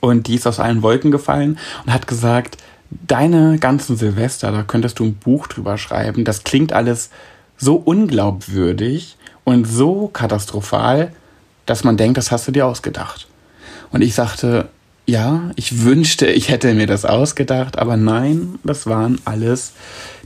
und 0.01 0.27
die 0.27 0.35
ist 0.35 0.47
aus 0.47 0.61
allen 0.61 0.83
Wolken 0.83 1.11
gefallen 1.11 1.59
und 1.85 1.93
hat 1.93 2.07
gesagt, 2.07 2.59
deine 2.91 3.59
ganzen 3.59 3.97
Silvester, 3.97 4.53
da 4.53 4.63
könntest 4.63 4.99
du 4.99 5.05
ein 5.05 5.15
Buch 5.15 5.47
drüber 5.47 5.79
schreiben. 5.79 6.25
Das 6.25 6.45
klingt 6.45 6.73
alles 6.73 7.11
so 7.57 7.77
unglaubwürdig 7.77 9.17
und 9.45 9.67
so 9.67 10.09
katastrophal, 10.09 11.13
dass 11.67 11.85
man 11.85 11.97
denkt, 11.97 12.17
das 12.17 12.31
hast 12.31 12.49
du 12.49 12.53
dir 12.53 12.67
ausgedacht. 12.67 13.27
Und 13.91 14.03
ich 14.03 14.15
sagte, 14.15 14.69
ja, 15.07 15.51
ich 15.57 15.85
wünschte, 15.85 16.27
ich 16.27 16.51
hätte 16.51 16.75
mir 16.75 16.87
das 16.87 17.05
ausgedacht, 17.05 17.79
aber 17.79 17.97
nein, 17.97 18.59
das 18.63 18.87
waren 18.87 19.19
alles 19.25 19.73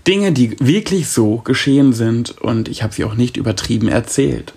Dinge, 0.06 0.32
die 0.32 0.56
wirklich 0.58 1.08
so 1.08 1.36
geschehen 1.36 1.92
sind 1.92 2.32
und 2.40 2.68
ich 2.68 2.82
habe 2.82 2.92
sie 2.92 3.04
auch 3.04 3.14
nicht 3.14 3.36
übertrieben 3.36 3.88
erzählt. 3.88 4.54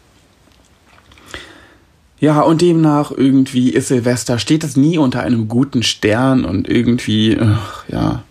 Ja, 2.19 2.41
und 2.41 2.61
demnach 2.61 3.11
irgendwie 3.11 3.69
ist 3.69 3.89
Silvester, 3.89 4.39
steht 4.39 4.63
es 4.63 4.77
nie 4.77 4.97
unter 4.97 5.21
einem 5.21 5.47
guten 5.47 5.83
Stern 5.83 6.45
und 6.45 6.69
irgendwie, 6.69 7.37
ach, 7.39 7.83
ja, 7.89 8.23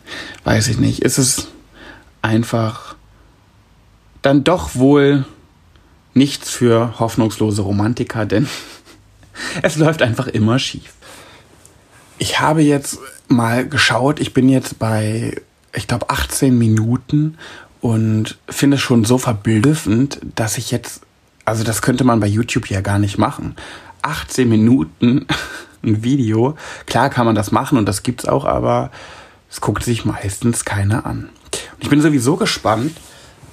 weiß 0.45 0.69
ich 0.69 0.79
nicht, 0.79 1.03
ist 1.03 1.19
es 1.19 1.49
einfach 2.23 2.97
dann 4.23 4.43
doch 4.43 4.75
wohl 4.75 5.27
nichts 6.15 6.51
für 6.51 6.99
hoffnungslose 6.99 7.61
Romantiker, 7.63 8.25
denn 8.25 8.49
es 9.63 9.77
läuft 9.77 10.01
einfach 10.01 10.29
immer 10.29 10.59
schief. 10.59 10.95
Ich 12.19 12.41
habe 12.41 12.63
jetzt 12.63 12.99
mal 13.29 13.69
geschaut, 13.69 14.19
ich 14.21 14.33
bin 14.33 14.49
jetzt 14.49 14.79
bei 14.79 15.35
ich 15.75 15.87
glaube, 15.87 16.11
18 16.11 16.57
Minuten 16.57 17.37
und 17.81 18.39
finde 18.49 18.77
es 18.77 18.83
schon 18.83 19.05
so 19.05 19.19
verblüffend, 19.19 20.21
dass 20.35 20.57
ich 20.57 20.71
jetzt, 20.71 21.03
also 21.45 21.65
das 21.65 21.83
könnte 21.83 22.05
man 22.05 22.21
bei 22.21 22.27
YouTube 22.27 22.71
ja 22.71 22.81
gar 22.81 22.99
nicht 22.99 23.19
machen. 23.19 23.57
18 24.03 24.49
Minuten 24.49 25.27
ein 25.83 26.03
Video, 26.03 26.57
klar 26.87 27.11
kann 27.11 27.27
man 27.27 27.35
das 27.35 27.53
machen 27.53 27.79
und 27.79 27.87
das 27.87 28.03
gibt's 28.03 28.27
auch, 28.27 28.45
aber 28.45 28.91
es 29.51 29.61
guckt 29.61 29.85
sich 29.85 30.05
meistens 30.05 30.65
keiner 30.65 31.07
an. 31.07 31.29
Und 31.75 31.83
ich 31.83 31.89
bin 31.89 32.01
sowieso 32.01 32.37
gespannt, 32.37 32.93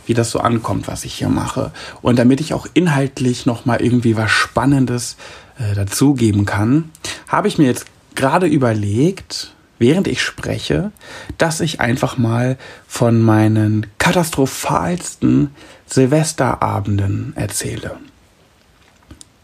wie 0.06 0.14
das 0.14 0.32
so 0.32 0.40
ankommt, 0.40 0.88
was 0.88 1.06
ich 1.06 1.14
hier 1.14 1.30
mache. 1.30 1.72
Und 2.02 2.18
damit 2.18 2.42
ich 2.42 2.54
auch 2.54 2.66
inhaltlich 2.74 3.46
nochmal 3.46 3.82
irgendwie 3.82 4.18
was 4.18 4.32
Spannendes 4.32 5.16
äh, 5.60 5.76
dazugeben 5.76 6.46
kann, 6.46 6.90
habe 7.28 7.48
ich 7.48 7.58
mir 7.58 7.66
jetzt 7.66 7.86
gerade 8.16 8.48
überlegt, 8.48 9.54
während 9.80 10.08
ich 10.08 10.22
spreche, 10.22 10.92
dass 11.38 11.62
ich 11.62 11.80
einfach 11.80 12.18
mal 12.18 12.58
von 12.88 13.22
meinen 13.22 13.88
katastrophalsten 14.00 15.52
Silvesterabenden 15.92 17.34
erzähle. 17.36 17.98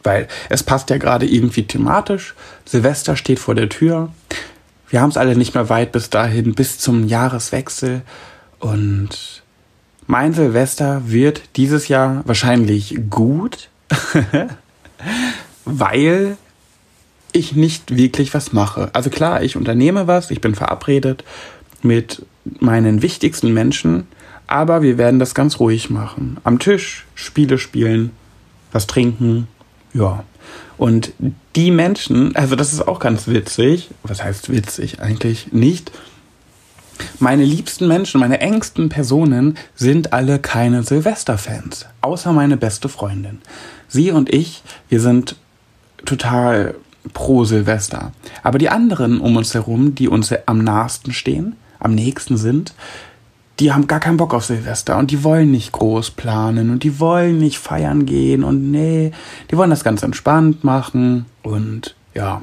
Weil 0.03 0.27
es 0.49 0.63
passt 0.63 0.89
ja 0.89 0.97
gerade 0.97 1.25
irgendwie 1.25 1.67
thematisch. 1.67 2.33
Silvester 2.65 3.15
steht 3.15 3.39
vor 3.39 3.55
der 3.55 3.69
Tür. 3.69 4.12
Wir 4.89 5.01
haben 5.01 5.10
es 5.10 5.17
alle 5.17 5.36
nicht 5.36 5.53
mehr 5.53 5.69
weit 5.69 5.91
bis 5.91 6.10
dahin, 6.10 6.55
bis 6.55 6.79
zum 6.79 7.07
Jahreswechsel. 7.07 8.01
Und 8.60 9.43
mein 10.05 10.33
Silvester 10.33 11.01
wird 11.05 11.41
dieses 11.57 11.89
Jahr 11.89 12.21
wahrscheinlich 12.25 12.97
gut, 13.10 13.69
weil 15.65 16.38
ich 17.33 17.53
nicht 17.55 17.95
wirklich 17.95 18.33
was 18.33 18.53
mache. 18.53 18.89
Also 18.93 19.10
klar, 19.10 19.43
ich 19.43 19.57
unternehme 19.57 20.07
was, 20.07 20.31
ich 20.31 20.39
bin 20.39 20.55
verabredet 20.55 21.25
mit 21.83 22.25
meinen 22.60 23.01
wichtigsten 23.01 23.53
Menschen, 23.53 24.07
aber 24.47 24.81
wir 24.81 24.97
werden 24.97 25.19
das 25.19 25.36
ganz 25.36 25.60
ruhig 25.60 25.89
machen. 25.89 26.38
Am 26.43 26.60
Tisch 26.60 27.05
Spiele 27.15 27.57
spielen, 27.57 28.12
was 28.71 28.88
trinken, 28.88 29.47
ja. 29.93 30.23
Und 30.77 31.12
die 31.55 31.71
Menschen, 31.71 32.36
also 32.36 32.55
das 32.55 32.71
ist 32.71 32.88
auch 32.88 32.99
ganz 32.99 33.27
witzig, 33.27 33.89
was 34.03 34.23
heißt 34.23 34.51
witzig 34.51 35.01
eigentlich 35.01 35.51
nicht, 35.51 35.91
meine 37.19 37.43
liebsten 37.43 37.88
Menschen, 37.88 38.19
meine 38.19 38.39
engsten 38.39 38.89
Personen 38.89 39.57
sind 39.75 40.13
alle 40.13 40.39
keine 40.39 40.83
Silvester-Fans, 40.83 41.86
außer 42.01 42.33
meine 42.33 42.57
beste 42.57 42.89
Freundin. 42.89 43.41
Sie 43.88 44.12
und 44.12 44.33
ich, 44.33 44.63
wir 44.89 44.99
sind 44.99 45.36
total 46.05 46.75
pro 47.13 47.45
Silvester. 47.45 48.12
Aber 48.43 48.57
die 48.57 48.69
anderen 48.69 49.19
um 49.19 49.36
uns 49.36 49.53
herum, 49.53 49.95
die 49.95 50.07
uns 50.07 50.33
am 50.45 50.63
nahesten 50.63 51.13
stehen, 51.13 51.55
am 51.79 51.93
nächsten 51.93 52.38
sind, 52.38 52.73
die 53.60 53.74
haben 53.74 53.88
gar 53.88 54.00
keinen 54.00 54.17
Bock 54.17 54.34
auf 54.34 54.46
Silvester 54.46 54.98
und 54.98 55.12
die 55.12 55.24
wollen 55.24 55.52
nicht 55.52 55.72
groß 55.72 56.12
planen 56.12 56.70
und 56.70 56.84
die 56.84 57.00
wollen 57.00 57.39
nicht 57.39 57.58
feiern 57.58 58.06
gehen 58.06 58.43
und 58.43 58.72
nee, 58.72 59.12
die 59.50 59.58
wollen 59.58 59.70
das 59.70 59.84
ganz 59.84 60.04
entspannt 60.04 60.63
machen 60.63 61.26
und 61.41 61.96
ja, 62.13 62.41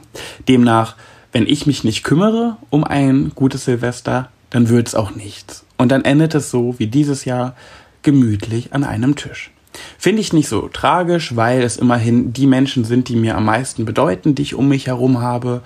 demnach, 0.48 0.96
wenn 1.32 1.46
ich 1.46 1.66
mich 1.66 1.84
nicht 1.84 2.04
kümmere 2.04 2.56
um 2.70 2.84
ein 2.84 3.32
gutes 3.34 3.64
Silvester, 3.64 4.30
dann 4.50 4.68
wird's 4.68 4.94
auch 4.94 5.14
nichts. 5.14 5.64
Und 5.76 5.90
dann 5.90 6.04
endet 6.04 6.34
es 6.34 6.50
so 6.50 6.78
wie 6.78 6.86
dieses 6.86 7.24
Jahr 7.24 7.56
gemütlich 8.02 8.72
an 8.72 8.84
einem 8.84 9.16
Tisch. 9.16 9.50
Finde 9.98 10.20
ich 10.20 10.32
nicht 10.32 10.48
so 10.48 10.68
tragisch, 10.68 11.34
weil 11.34 11.62
es 11.62 11.76
immerhin 11.76 12.32
die 12.32 12.46
Menschen 12.46 12.84
sind, 12.84 13.08
die 13.08 13.16
mir 13.16 13.36
am 13.36 13.46
meisten 13.46 13.84
bedeuten, 13.84 14.36
die 14.36 14.42
ich 14.42 14.54
um 14.54 14.68
mich 14.68 14.86
herum 14.86 15.20
habe. 15.20 15.62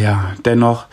Ja, 0.00 0.34
dennoch 0.44 0.86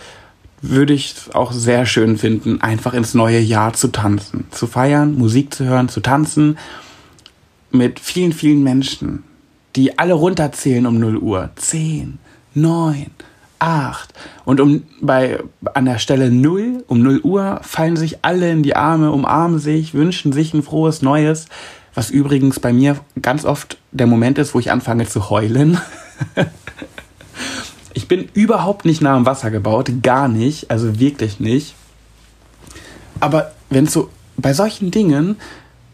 würde 0.64 0.94
ich 0.94 1.16
auch 1.34 1.52
sehr 1.52 1.86
schön 1.86 2.18
finden, 2.18 2.62
einfach 2.62 2.94
ins 2.94 3.14
neue 3.14 3.40
Jahr 3.40 3.74
zu 3.74 3.90
tanzen, 3.90 4.46
zu 4.50 4.66
feiern, 4.66 5.18
Musik 5.18 5.54
zu 5.54 5.66
hören, 5.66 5.90
zu 5.90 6.00
tanzen 6.00 6.58
mit 7.70 8.00
vielen, 8.00 8.32
vielen 8.32 8.64
Menschen, 8.64 9.24
die 9.76 10.00
alle 10.00 10.14
runterzählen 10.14 10.86
um 10.86 11.00
0 11.00 11.18
Uhr. 11.18 11.50
10, 11.58 12.18
9, 12.54 13.08
8. 13.60 14.14
Und 14.46 14.62
um 14.62 14.84
bei 15.02 15.40
an 15.74 15.84
der 15.84 16.00
Stelle 16.00 16.32
0, 16.32 16.86
um 16.88 17.02
0 17.02 17.20
Uhr, 17.22 17.60
fallen 17.62 17.98
sich 17.98 18.24
alle 18.24 18.50
in 18.50 18.64
die 18.64 18.78
Arme, 18.78 19.12
umarmen 19.12 19.60
sich, 19.60 19.94
wünschen 19.94 20.32
sich 20.32 20.54
ein 20.54 20.64
frohes 20.64 21.02
Neues. 21.02 21.48
Was 21.94 22.10
übrigens 22.10 22.62
bei 22.62 22.72
mir 22.72 22.98
ganz 23.22 23.44
oft 23.44 23.78
der 23.92 24.08
Moment 24.08 24.38
ist, 24.38 24.54
wo 24.54 24.60
ich 24.60 24.72
anfange 24.72 25.08
zu 25.08 25.30
heulen. 25.30 25.78
ich 27.94 28.08
bin 28.08 28.30
überhaupt 28.34 28.86
nicht 28.86 29.02
nah 29.02 29.16
am 29.16 29.26
Wasser 29.26 29.52
gebaut, 29.52 29.92
gar 30.02 30.28
nicht, 30.28 30.72
also 30.72 31.00
wirklich 31.00 31.40
nicht. 31.40 31.76
Aber 33.20 33.52
wenn 33.70 33.88
so 33.88 34.10
bei 34.38 34.54
solchen 34.54 34.92
Dingen 34.92 35.38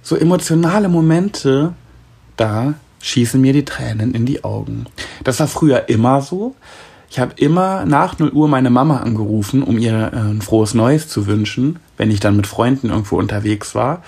so 0.01 0.15
emotionale 0.15 0.89
Momente 0.89 1.73
da 2.39 2.75
schießen 3.01 3.39
mir 3.39 3.53
die 3.53 3.65
Tränen 3.65 4.13
in 4.13 4.25
die 4.25 4.43
Augen. 4.43 4.85
Das 5.23 5.39
war 5.39 5.47
früher 5.47 5.89
immer 5.89 6.21
so. 6.21 6.55
Ich 7.09 7.19
habe 7.19 7.33
immer 7.37 7.85
nach 7.85 8.19
0 8.19 8.31
Uhr 8.31 8.47
meine 8.47 8.69
Mama 8.69 8.97
angerufen, 8.97 9.63
um 9.63 9.77
ihr 9.77 10.11
äh, 10.13 10.17
ein 10.17 10.41
frohes 10.41 10.73
Neues 10.73 11.07
zu 11.07 11.27
wünschen, 11.27 11.79
wenn 11.97 12.11
ich 12.11 12.19
dann 12.19 12.35
mit 12.35 12.47
Freunden 12.47 12.89
irgendwo 12.89 13.17
unterwegs 13.17 13.73
war. 13.73 14.03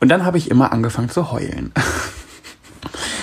Und 0.00 0.08
dann 0.08 0.24
habe 0.24 0.38
ich 0.38 0.50
immer 0.50 0.72
angefangen 0.72 1.10
zu 1.10 1.32
heulen. 1.32 1.72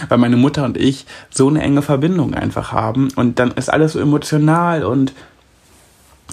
Weil 0.10 0.18
meine 0.18 0.38
Mutter 0.38 0.66
und 0.66 0.78
ich 0.78 1.06
so 1.30 1.48
eine 1.48 1.62
enge 1.62 1.82
Verbindung 1.82 2.34
einfach 2.34 2.72
haben. 2.72 3.10
Und 3.16 3.40
dann 3.40 3.52
ist 3.52 3.72
alles 3.72 3.94
so 3.94 4.00
emotional 4.00 4.84
und 4.84 5.14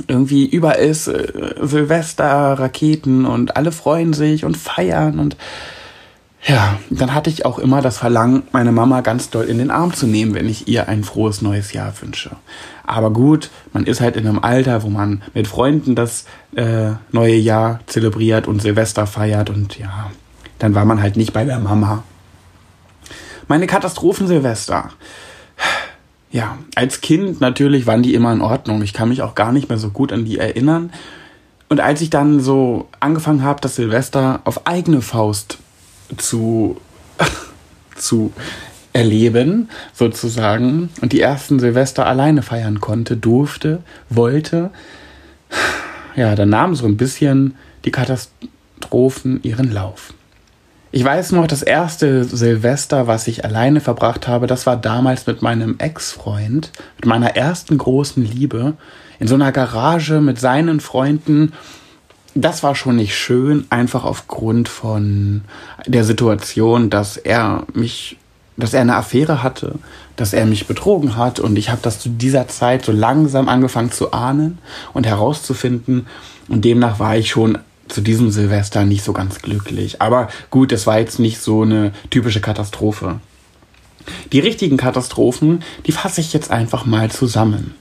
irgendwie 0.07 0.47
überall 0.47 0.79
ist 0.79 1.09
äh, 1.09 1.55
Silvester, 1.61 2.27
Raketen 2.27 3.27
und 3.27 3.57
alle 3.57 3.73
freuen 3.73 4.13
sich 4.13 4.45
und 4.45 4.57
feiern 4.57 5.19
und 5.19 5.37
ja, 6.45 6.79
dann 6.89 7.15
hatte 7.15 7.31
ich 7.31 7.45
auch 7.45 7.59
immer 7.59 7.83
das 7.83 7.99
Verlangen, 7.99 8.45
meine 8.53 8.71
Mama 8.71 9.01
ganz 9.01 9.29
doll 9.29 9.47
in 9.47 9.59
den 9.59 9.73
Arm 9.73 9.93
zu 9.93 10.07
nehmen, 10.07 10.35
wenn 10.35 10.49
ich 10.49 10.69
ihr 10.69 10.89
ein 10.89 11.03
frohes 11.03 11.43
neues 11.43 11.73
Jahr 11.73 11.93
wünsche. 12.01 12.31
Aber 12.87 13.11
gut, 13.13 13.51
man 13.73 13.85
ist 13.85 14.01
halt 14.01 14.17
in 14.17 14.27
einem 14.27 14.39
Alter, 14.39 14.85
wo 14.85 14.89
man 14.89 15.23
mit 15.35 15.49
Freunden 15.49 15.97
das 15.97 16.27
äh, 16.55 16.93
neue 17.11 17.35
Jahr 17.35 17.81
zelebriert 17.87 18.47
und 18.47 18.63
Silvester 18.63 19.07
feiert 19.07 19.51
und 19.51 19.79
ja, 19.79 20.11
dann 20.61 20.75
war 20.75 20.85
man 20.85 21.03
halt 21.03 21.17
nicht 21.17 21.33
bei 21.33 21.45
der 21.45 21.59
Mama. 21.59 22.05
Meine 23.49 23.67
Katastrophen 23.67 24.27
Silvester 24.27 24.93
ja, 26.31 26.59
als 26.75 27.01
Kind 27.01 27.41
natürlich 27.41 27.87
waren 27.87 28.03
die 28.03 28.15
immer 28.15 28.33
in 28.33 28.41
Ordnung. 28.41 28.83
Ich 28.83 28.93
kann 28.93 29.09
mich 29.09 29.23
auch 29.23 29.35
gar 29.35 29.53
nicht 29.53 29.69
mehr 29.69 29.79
so 29.79 29.91
gut 29.91 30.13
an 30.13 30.25
die 30.25 30.39
erinnern. 30.39 30.93
Und 31.69 31.81
als 31.81 32.01
ich 32.01 32.11
dann 32.11 32.41
so 32.41 32.89
angefangen 33.01 33.43
habe, 33.43 33.61
das 33.61 33.77
Silvester 33.77 34.41
auf 34.45 34.67
eigene 34.67 35.03
Faust 35.03 35.59
zu, 36.17 36.81
zu 37.97 38.33
erleben, 38.93 39.69
sozusagen, 39.93 40.91
und 41.01 41.13
die 41.13 41.21
ersten 41.21 41.61
Silvester 41.61 42.07
alleine 42.07 42.43
feiern 42.43 42.81
konnte, 42.81 43.17
durfte, 43.17 43.83
wollte, 44.09 44.71
ja, 46.17 46.35
dann 46.35 46.49
nahmen 46.49 46.75
so 46.75 46.87
ein 46.87 46.97
bisschen 46.97 47.55
die 47.85 47.91
Katastrophen 47.91 49.43
ihren 49.43 49.71
Lauf. 49.71 50.15
Ich 50.91 51.05
weiß 51.05 51.33
noch, 51.33 51.47
das 51.47 51.63
erste 51.63 52.25
Silvester, 52.25 53.07
was 53.07 53.29
ich 53.29 53.45
alleine 53.45 53.81
verbracht 53.81 54.27
habe, 54.27 54.47
das 54.47 54.65
war 54.65 54.77
damals 54.77 55.27
mit 55.27 55.43
meinem 55.43 55.77
Ex-Freund, 55.79 56.73
mit 56.97 57.07
meiner 57.07 57.37
ersten 57.37 57.77
großen 57.77 58.25
Liebe, 58.25 58.73
in 59.19 59.29
so 59.29 59.35
einer 59.35 59.53
Garage 59.53 60.23
mit 60.23 60.41
seinen 60.41 60.81
Freunden. 60.81 61.53
Das 62.35 62.63
war 62.63 62.75
schon 62.75 62.97
nicht 62.97 63.15
schön, 63.15 63.67
einfach 63.69 64.05
aufgrund 64.05 64.71
von 64.71 65.43
der 65.87 66.05
Situation, 66.05 66.89
dass 66.89 67.19
er 67.19 67.65
mich, 67.75 68.17
dass 68.57 68.73
er 68.73 68.81
eine 68.81 68.97
Affäre 68.97 69.43
hatte, 69.43 69.75
dass 70.17 70.33
er 70.33 70.47
mich 70.47 70.67
betrogen 70.67 71.17
hat 71.17 71.39
und 71.39 71.59
ich 71.59 71.69
habe 71.69 71.83
das 71.83 72.01
zu 72.01 72.09
dieser 72.09 72.49
Zeit 72.49 72.87
so 72.87 72.93
langsam 72.93 73.51
angefangen 73.51 73.93
zu 73.93 74.13
ahnen 74.13 74.59
und 74.95 75.07
herauszufinden 75.07 76.07
und 76.49 76.65
demnach 76.65 76.99
war 76.99 77.17
ich 77.17 77.29
schon 77.29 77.59
zu 77.89 78.01
diesem 78.01 78.31
Silvester 78.31 78.85
nicht 78.85 79.05
so 79.05 79.13
ganz 79.13 79.41
glücklich. 79.41 80.01
Aber 80.01 80.29
gut, 80.51 80.73
es 80.73 80.87
war 80.87 80.99
jetzt 80.99 81.19
nicht 81.19 81.41
so 81.41 81.63
eine 81.63 81.93
typische 82.11 82.41
Katastrophe. 82.41 83.21
Die 84.33 84.41
richtigen 84.41 84.77
Katastrophen, 84.77 85.63
die 85.87 85.93
fasse 85.93 86.21
ich 86.21 86.33
jetzt 86.33 86.51
einfach 86.51 86.87
mal 86.87 87.11
zusammen. 87.11 87.75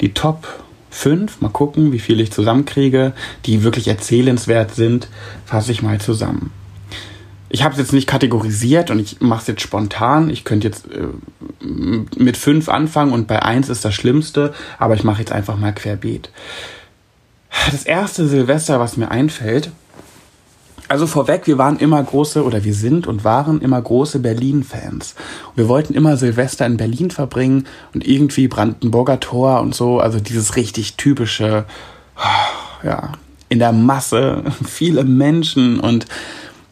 Die 0.00 0.14
Top 0.14 0.46
5, 0.90 1.40
mal 1.40 1.48
gucken, 1.48 1.92
wie 1.92 1.98
viel 1.98 2.20
ich 2.20 2.32
zusammenkriege, 2.32 3.12
die 3.46 3.62
wirklich 3.62 3.88
erzählenswert 3.88 4.74
sind, 4.74 5.08
fasse 5.44 5.72
ich 5.72 5.82
mal 5.82 6.00
zusammen. 6.00 6.52
Ich 7.48 7.62
habe 7.62 7.72
es 7.72 7.78
jetzt 7.78 7.92
nicht 7.92 8.08
kategorisiert 8.08 8.90
und 8.90 8.98
ich 8.98 9.20
mache 9.20 9.42
es 9.42 9.46
jetzt 9.46 9.62
spontan. 9.62 10.28
Ich 10.28 10.44
könnte 10.44 10.66
jetzt 10.66 10.86
äh, 10.90 11.06
mit 11.64 12.36
5 12.36 12.68
anfangen 12.68 13.12
und 13.12 13.28
bei 13.28 13.42
1 13.42 13.68
ist 13.68 13.84
das 13.84 13.94
Schlimmste, 13.94 14.52
aber 14.78 14.94
ich 14.94 15.04
mache 15.04 15.20
jetzt 15.20 15.32
einfach 15.32 15.56
mal 15.56 15.72
querbeet. 15.72 16.30
Das 17.70 17.84
erste 17.84 18.26
Silvester, 18.26 18.80
was 18.80 18.96
mir 18.96 19.10
einfällt, 19.10 19.70
also 20.88 21.06
vorweg, 21.06 21.46
wir 21.46 21.56
waren 21.56 21.78
immer 21.78 22.02
große, 22.02 22.44
oder 22.44 22.62
wir 22.62 22.74
sind 22.74 23.06
und 23.06 23.24
waren 23.24 23.60
immer 23.62 23.80
große 23.80 24.18
Berlin-Fans. 24.18 25.14
Wir 25.56 25.68
wollten 25.68 25.94
immer 25.94 26.16
Silvester 26.16 26.66
in 26.66 26.76
Berlin 26.76 27.10
verbringen 27.10 27.66
und 27.94 28.06
irgendwie 28.06 28.48
Brandenburger 28.48 29.18
Tor 29.18 29.60
und 29.60 29.74
so, 29.74 29.98
also 29.98 30.20
dieses 30.20 30.56
richtig 30.56 30.96
typische, 30.96 31.64
ja, 32.82 33.12
in 33.48 33.58
der 33.58 33.72
Masse, 33.72 34.44
viele 34.66 35.04
Menschen 35.04 35.80
und 35.80 36.06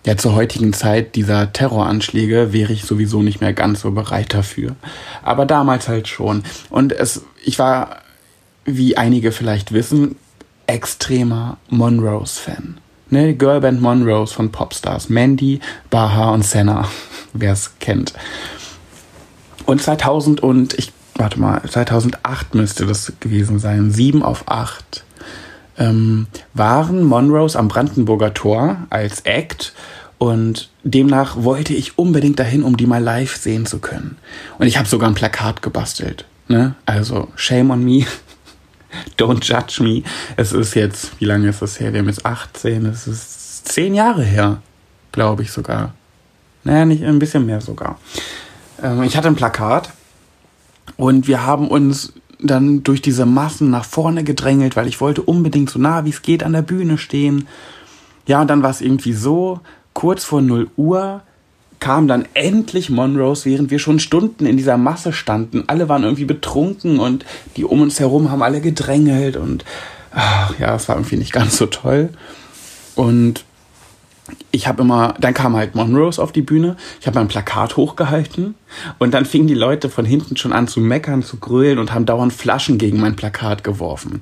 ja, 0.05 0.17
zur 0.17 0.35
heutigen 0.35 0.73
Zeit 0.73 1.15
dieser 1.15 1.53
Terroranschläge 1.53 2.53
wäre 2.53 2.73
ich 2.73 2.85
sowieso 2.85 3.23
nicht 3.23 3.41
mehr 3.41 3.53
ganz 3.53 3.83
so 3.83 3.93
bereit 3.93 4.35
dafür. 4.35 4.75
Aber 5.23 5.47
damals 5.47 5.89
halt 5.89 6.09
schon. 6.09 6.43
Und 6.71 6.93
es, 6.93 7.25
ich 7.45 7.61
war, 7.61 7.99
wie 8.65 8.97
einige 8.97 9.31
vielleicht 9.31 9.73
wissen, 9.73 10.17
extremer 10.67 11.59
Monrose-Fan. 11.69 12.79
Ne, 13.11 13.35
Girlband 13.35 13.81
Monrose 13.83 14.33
von 14.33 14.51
Popstars. 14.51 15.11
Mandy, 15.11 15.61
Baha 15.91 16.31
und 16.31 16.45
Senna, 16.45 16.89
wer 17.35 17.53
es 17.53 17.79
kennt. 17.79 18.15
Und 19.67 19.83
2000 19.83 20.43
und 20.43 20.75
ich, 20.79 20.93
warte 21.17 21.39
mal, 21.39 21.63
2008 21.69 22.55
müsste 22.55 22.87
das 22.87 23.13
gewesen 23.21 23.59
sein, 23.59 23.91
7 23.91 24.23
auf 24.23 24.45
8, 24.47 25.05
ähm, 25.79 26.27
waren 26.55 27.03
Monrose 27.03 27.59
am 27.59 27.69
Brandenburger 27.69 28.35
Tor 28.35 28.79
als 28.91 29.21
Act 29.21 29.75
und 30.19 30.71
demnach 30.85 31.37
wollte 31.43 31.75
ich 31.75 31.99
unbedingt 31.99 32.39
dahin, 32.39 32.63
um 32.63 32.77
die 32.77 32.87
mal 32.87 33.03
live 33.03 33.37
sehen 33.37 33.67
zu 33.67 33.79
können. 33.79 34.19
Und 34.59 34.69
ich 34.69 34.79
habe 34.79 34.89
sogar 34.89 35.09
ein 35.09 35.15
Plakat 35.15 35.63
gebastelt. 35.63 36.27
Ne? 36.49 36.77
Also, 36.87 37.29
shame 37.35 37.71
on 37.71 37.85
me. 37.85 38.07
Don't 39.17 39.45
judge 39.45 39.83
me. 39.83 40.03
Es 40.37 40.53
ist 40.53 40.75
jetzt, 40.75 41.19
wie 41.21 41.25
lange 41.25 41.49
ist 41.49 41.63
das 41.63 41.81
her? 41.81 41.93
Wir 41.93 42.01
haben 42.01 42.09
jetzt 42.09 42.25
18, 42.27 42.87
es 42.87 43.07
ist 43.07 43.69
zehn 43.69 43.95
Jahre 43.95 44.23
her, 44.23 44.63
glaube 45.13 45.43
ich 45.43 45.51
sogar. 45.51 45.95
Naja, 46.65 46.85
nicht 46.85 47.05
ein 47.05 47.19
bisschen 47.19 47.47
mehr 47.47 47.61
sogar. 47.61 47.99
Ähm, 48.83 49.03
ich 49.03 49.17
hatte 49.17 49.29
ein 49.29 49.37
Plakat 49.37 49.91
und 50.97 51.27
wir 51.27 51.45
haben 51.45 51.69
uns 51.69 52.13
dann 52.41 52.83
durch 52.83 53.03
diese 53.03 53.27
Massen 53.27 53.71
nach 53.71 53.85
vorne 53.85 54.25
gedrängelt, 54.25 54.77
weil 54.77 54.89
ich 54.89 55.01
wollte 55.01 55.23
unbedingt 55.23 55.71
so 55.71 55.79
nah 55.79 56.05
wie 56.05 56.11
es 56.11 56.23
geht 56.23 56.43
an 56.43 56.53
der 56.53 56.63
Bühne 56.63 56.99
stehen. 56.99 57.47
Ja, 58.27 58.41
und 58.41 58.49
dann 58.49 58.63
war 58.63 58.71
es 58.71 58.81
irgendwie 58.81 59.13
so, 59.13 59.61
kurz 59.93 60.25
vor 60.25 60.43
0 60.43 60.71
Uhr 60.77 61.23
kam 61.83 62.07
dann 62.07 62.29
endlich 62.35 62.91
Monrose, 62.91 63.45
während 63.45 63.73
wir 63.73 63.81
schon 63.81 63.99
Stunden 63.99 64.47
in 64.47 64.57
dieser 64.57 64.77
Masse 64.77 65.13
standen. 65.13 65.65
Alle 65.67 65.89
waren 65.89 66.05
irgendwie 66.05 66.25
betrunken 66.25 67.01
und 67.01 67.25
die 67.57 67.65
um 67.65 67.81
uns 67.81 67.99
herum 67.99 68.31
haben 68.31 68.41
alle 68.41 68.61
gedrängelt 68.61 69.37
und 69.37 69.65
ach, 70.13 70.57
ja, 70.61 70.77
es 70.77 70.89
war 70.89 70.95
irgendwie 70.95 71.17
nicht 71.17 71.33
ganz 71.33 71.57
so 71.57 71.67
toll. 71.67 72.11
Und 72.95 73.45
ich 74.53 74.69
habe 74.69 74.83
immer, 74.83 75.15
dann 75.19 75.35
kam 75.35 75.57
halt 75.57 75.75
Monrose 75.75 76.23
auf 76.23 76.31
die 76.31 76.43
Bühne, 76.43 76.77
ich 77.01 77.09
habe 77.09 77.19
ein 77.19 77.27
Plakat 77.27 77.77
hochgehalten 77.77 78.55
und 79.01 79.13
dann 79.13 79.25
fingen 79.25 79.49
die 79.49 79.55
Leute 79.55 79.91
von 79.91 80.05
hinten 80.05 80.37
schon 80.37 80.53
an 80.53 80.69
zu 80.69 80.79
meckern, 80.79 81.25
zu 81.25 81.39
grölen 81.39 81.81
und 81.81 81.93
haben 81.93 82.07
dauernd 82.07 82.33
Flaschen 82.33 82.79
gegen 82.79 83.01
mein 83.01 83.17
Plakat 83.17 83.65
geworfen. 83.65 84.21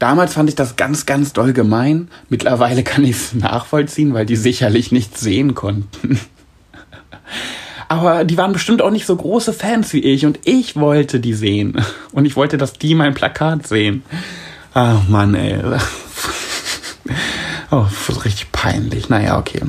Damals 0.00 0.34
fand 0.34 0.48
ich 0.48 0.56
das 0.56 0.74
ganz, 0.74 1.06
ganz 1.06 1.32
doll 1.32 1.52
gemein. 1.52 2.08
Mittlerweile 2.28 2.82
kann 2.82 3.04
ich 3.04 3.12
es 3.12 3.34
nachvollziehen, 3.34 4.12
weil 4.12 4.26
die 4.26 4.34
sicherlich 4.34 4.90
nichts 4.90 5.20
sehen 5.20 5.54
konnten. 5.54 6.18
Aber 7.88 8.24
die 8.24 8.38
waren 8.38 8.52
bestimmt 8.52 8.82
auch 8.82 8.90
nicht 8.90 9.06
so 9.06 9.16
große 9.16 9.52
Fans 9.52 9.92
wie 9.92 9.98
ich 10.00 10.24
und 10.24 10.38
ich 10.44 10.76
wollte 10.76 11.18
die 11.18 11.34
sehen. 11.34 11.84
Und 12.12 12.24
ich 12.24 12.36
wollte, 12.36 12.56
dass 12.56 12.74
die 12.74 12.94
mein 12.94 13.14
Plakat 13.14 13.66
sehen. 13.66 14.04
Ach 14.74 15.08
Mann, 15.08 15.34
ey. 15.34 15.58
Oh, 17.72 17.86
richtig 18.24 18.50
peinlich. 18.50 19.08
Naja, 19.10 19.38
okay. 19.38 19.62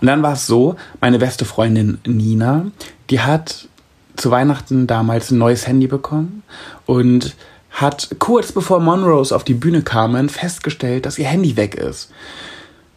Und 0.00 0.06
dann 0.06 0.22
war 0.22 0.34
es 0.34 0.46
so, 0.46 0.76
meine 1.00 1.18
beste 1.18 1.46
Freundin 1.46 1.98
Nina, 2.06 2.66
die 3.08 3.20
hat 3.20 3.68
zu 4.16 4.30
Weihnachten 4.30 4.86
damals 4.86 5.30
ein 5.30 5.38
neues 5.38 5.66
Handy 5.66 5.86
bekommen 5.86 6.42
und 6.84 7.34
hat 7.70 8.16
kurz 8.18 8.52
bevor 8.52 8.80
Monrose 8.80 9.34
auf 9.34 9.44
die 9.44 9.54
Bühne 9.54 9.82
kamen 9.82 10.28
festgestellt, 10.28 11.06
dass 11.06 11.18
ihr 11.18 11.26
Handy 11.26 11.56
weg 11.56 11.74
ist. 11.74 12.10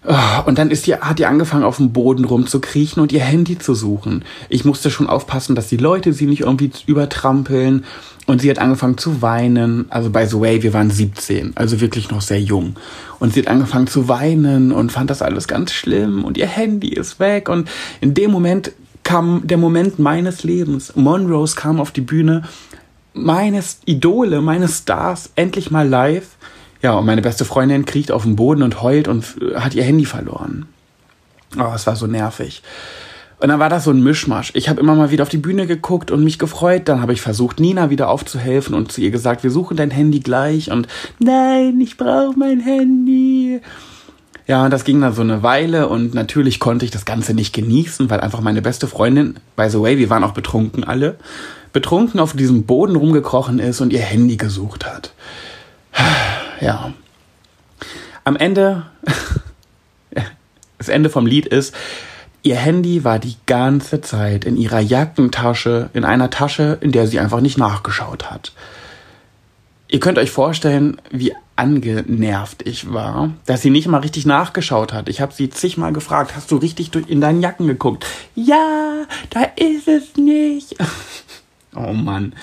Ah, 0.09 0.39
und 0.39 0.57
dann 0.57 0.71
ist 0.71 0.87
die, 0.87 0.95
hat 0.95 1.19
die 1.19 1.25
angefangen, 1.25 1.65
auf 1.65 1.77
dem 1.77 1.91
Boden 1.91 2.23
rumzukriechen 2.23 3.01
und 3.01 3.11
ihr 3.11 3.19
Handy 3.19 3.59
zu 3.59 3.75
suchen. 3.75 4.23
Ich 4.47 4.63
musste 4.63 4.89
schon 4.89 5.09
aufpassen, 5.09 5.53
dass 5.53 5.67
die 5.67 5.75
Leute 5.75 6.13
sie 6.13 6.27
nicht 6.27 6.41
irgendwie 6.41 6.71
übertrampeln. 6.85 7.83
Und 8.25 8.41
sie 8.41 8.49
hat 8.49 8.59
angefangen 8.59 8.97
zu 8.97 9.21
weinen. 9.21 9.85
Also, 9.89 10.09
by 10.09 10.25
the 10.25 10.39
way, 10.39 10.63
wir 10.63 10.73
waren 10.73 10.89
17, 10.89 11.53
also 11.55 11.81
wirklich 11.81 12.09
noch 12.09 12.21
sehr 12.21 12.41
jung. 12.41 12.75
Und 13.19 13.33
sie 13.33 13.41
hat 13.41 13.47
angefangen 13.47 13.87
zu 13.87 14.07
weinen 14.07 14.71
und 14.71 14.93
fand 14.93 15.09
das 15.09 15.21
alles 15.21 15.47
ganz 15.47 15.73
schlimm. 15.73 16.23
Und 16.23 16.37
ihr 16.37 16.47
Handy 16.47 16.89
ist 16.89 17.19
weg. 17.19 17.49
Und 17.49 17.69
in 17.99 18.13
dem 18.13 18.31
Moment 18.31 18.71
kam 19.03 19.41
der 19.45 19.57
Moment 19.57 19.99
meines 19.99 20.43
Lebens. 20.43 20.95
Monrose 20.95 21.55
kam 21.55 21.81
auf 21.81 21.91
die 21.91 22.01
Bühne. 22.01 22.43
Meines 23.13 23.79
Idole, 23.85 24.41
meines 24.41 24.79
Stars, 24.79 25.31
endlich 25.35 25.69
mal 25.69 25.87
live. 25.87 26.27
Ja, 26.81 26.93
und 26.93 27.05
meine 27.05 27.21
beste 27.21 27.45
Freundin 27.45 27.85
kriecht 27.85 28.11
auf 28.11 28.23
den 28.23 28.35
Boden 28.35 28.63
und 28.63 28.81
heult 28.81 29.07
und 29.07 29.25
hat 29.55 29.73
ihr 29.73 29.83
Handy 29.83 30.05
verloren. 30.05 30.67
Oh, 31.57 31.71
es 31.73 31.87
war 31.87 31.95
so 31.95 32.07
nervig. 32.07 32.61
Und 33.39 33.49
dann 33.49 33.59
war 33.59 33.69
das 33.69 33.83
so 33.83 33.91
ein 33.91 34.01
Mischmasch. 34.01 34.51
Ich 34.55 34.67
habe 34.67 34.81
immer 34.81 34.95
mal 34.95 35.11
wieder 35.11 35.21
auf 35.21 35.29
die 35.29 35.37
Bühne 35.37 35.67
geguckt 35.67 36.09
und 36.09 36.23
mich 36.23 36.39
gefreut. 36.39 36.83
Dann 36.85 37.01
habe 37.01 37.13
ich 37.13 37.21
versucht, 37.21 37.59
Nina 37.59 37.91
wieder 37.91 38.09
aufzuhelfen 38.09 38.73
und 38.73 38.91
zu 38.91 39.01
ihr 39.01 39.11
gesagt, 39.11 39.43
wir 39.43 39.51
suchen 39.51 39.77
dein 39.77 39.91
Handy 39.91 40.19
gleich. 40.19 40.71
Und 40.71 40.87
nein, 41.19 41.79
ich 41.79 41.97
brauche 41.97 42.37
mein 42.37 42.59
Handy. 42.59 43.61
Ja, 44.47 44.63
und 44.65 44.71
das 44.71 44.85
ging 44.85 45.01
dann 45.01 45.13
so 45.13 45.21
eine 45.21 45.43
Weile 45.43 45.89
und 45.89 46.13
natürlich 46.13 46.59
konnte 46.59 46.85
ich 46.85 46.91
das 46.91 47.05
Ganze 47.05 47.33
nicht 47.33 47.53
genießen, 47.53 48.09
weil 48.09 48.21
einfach 48.21 48.39
meine 48.39 48.61
beste 48.61 48.87
Freundin, 48.87 49.35
by 49.57 49.69
the 49.69 49.81
way, 49.81 49.97
wir 49.97 50.09
waren 50.09 50.23
auch 50.23 50.31
betrunken 50.31 50.85
alle, 50.85 51.17
betrunken 51.73 52.19
auf 52.19 52.33
diesem 52.33 52.63
Boden 52.63 52.95
rumgekrochen 52.95 53.59
ist 53.59 53.81
und 53.81 53.91
ihr 53.91 53.99
Handy 53.99 54.37
gesucht 54.37 54.85
hat. 54.85 55.13
Ja. 56.61 56.93
Am 58.23 58.35
Ende, 58.35 58.85
das 60.77 60.89
Ende 60.89 61.09
vom 61.09 61.25
Lied 61.25 61.45
ist, 61.45 61.75
ihr 62.43 62.55
Handy 62.55 63.03
war 63.03 63.19
die 63.19 63.35
ganze 63.45 64.01
Zeit 64.01 64.45
in 64.45 64.57
ihrer 64.57 64.79
Jackentasche, 64.79 65.89
in 65.93 66.03
einer 66.03 66.29
Tasche, 66.29 66.77
in 66.81 66.91
der 66.91 67.07
sie 67.07 67.19
einfach 67.19 67.41
nicht 67.41 67.57
nachgeschaut 67.57 68.29
hat. 68.29 68.51
Ihr 69.89 70.01
könnt 70.01 70.17
euch 70.17 70.31
vorstellen, 70.31 70.99
wie 71.11 71.33
angenervt 71.55 72.67
ich 72.67 72.93
war, 72.93 73.31
dass 73.45 73.61
sie 73.61 73.69
nicht 73.69 73.87
mal 73.87 73.99
richtig 73.99 74.25
nachgeschaut 74.25 74.93
hat. 74.93 75.09
Ich 75.09 75.21
habe 75.21 75.33
sie 75.33 75.49
zigmal 75.49 75.93
gefragt, 75.93 76.35
hast 76.35 76.51
du 76.51 76.57
richtig 76.57 76.91
in 77.07 77.21
deinen 77.21 77.41
Jacken 77.41 77.67
geguckt? 77.67 78.05
Ja, 78.35 79.05
da 79.29 79.43
ist 79.55 79.87
es 79.87 80.17
nicht. 80.17 80.75
oh 81.75 81.93
Mann. 81.93 82.33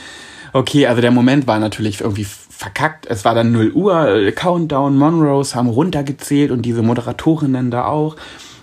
Okay, 0.52 0.86
also 0.86 1.00
der 1.00 1.10
Moment 1.10 1.46
war 1.46 1.58
natürlich 1.58 2.00
irgendwie 2.00 2.26
verkackt. 2.56 3.06
Es 3.06 3.24
war 3.24 3.34
dann 3.34 3.52
0 3.52 3.72
Uhr, 3.72 4.08
äh, 4.08 4.32
Countdown, 4.32 4.96
Monroes 4.96 5.54
haben 5.54 5.68
runtergezählt 5.68 6.50
und 6.50 6.62
diese 6.62 6.82
Moderatorinnen 6.82 7.70
da 7.70 7.86
auch. 7.86 8.16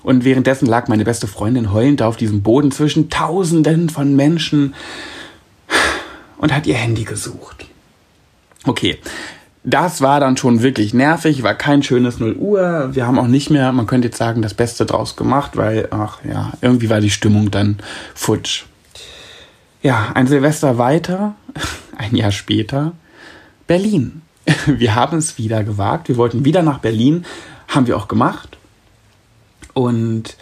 Und 0.04 0.26
währenddessen 0.26 0.66
lag 0.66 0.88
meine 0.88 1.04
beste 1.04 1.28
Freundin 1.28 1.72
heulend 1.72 2.02
da 2.02 2.08
auf 2.08 2.18
diesem 2.18 2.42
Boden 2.42 2.72
zwischen 2.72 3.10
Tausenden 3.10 3.90
von 3.90 4.16
Menschen 4.16 4.74
und 6.38 6.54
hat 6.54 6.66
ihr 6.66 6.76
Handy 6.76 7.04
gesucht. 7.04 7.68
Okay, 8.66 8.98
das 9.64 10.02
war 10.02 10.20
dann 10.20 10.38
schon 10.38 10.64
wirklich 10.64 10.94
nervig, 10.94 11.44
war 11.44 11.54
kein 11.54 11.84
schönes 11.84 12.20
0 12.20 12.36
Uhr. 12.36 12.90
Wir 12.94 13.06
haben 13.06 13.20
auch 13.20 13.28
nicht 13.28 13.52
mehr, 13.52 13.72
man 13.72 13.86
könnte 13.86 14.08
jetzt 14.08 14.18
sagen, 14.18 14.42
das 14.42 14.56
Beste 14.56 14.86
draus 14.88 15.16
gemacht, 15.16 15.56
weil, 15.56 15.88
ach 15.92 16.20
ja, 16.28 16.54
irgendwie 16.62 16.90
war 16.90 17.00
die 17.00 17.12
Stimmung 17.12 17.52
dann 17.52 17.78
futsch. 18.16 18.64
Ja, 19.84 20.12
ein 20.16 20.28
Silvester 20.28 20.78
weiter, 20.80 21.36
ein 21.98 22.16
Jahr 22.16 22.32
später, 22.32 22.94
Berlin. 23.72 24.22
Wir 24.66 24.96
haben 24.96 25.18
es 25.18 25.38
wieder 25.38 25.64
gewagt. 25.64 26.10
Wir 26.10 26.18
wollten 26.18 26.44
wieder 26.44 26.62
nach 26.62 26.80
Berlin, 26.80 27.24
haben 27.70 27.88
wir 27.88 27.96
auch 27.96 28.10
gemacht. 28.10 28.58
Und 29.74 30.36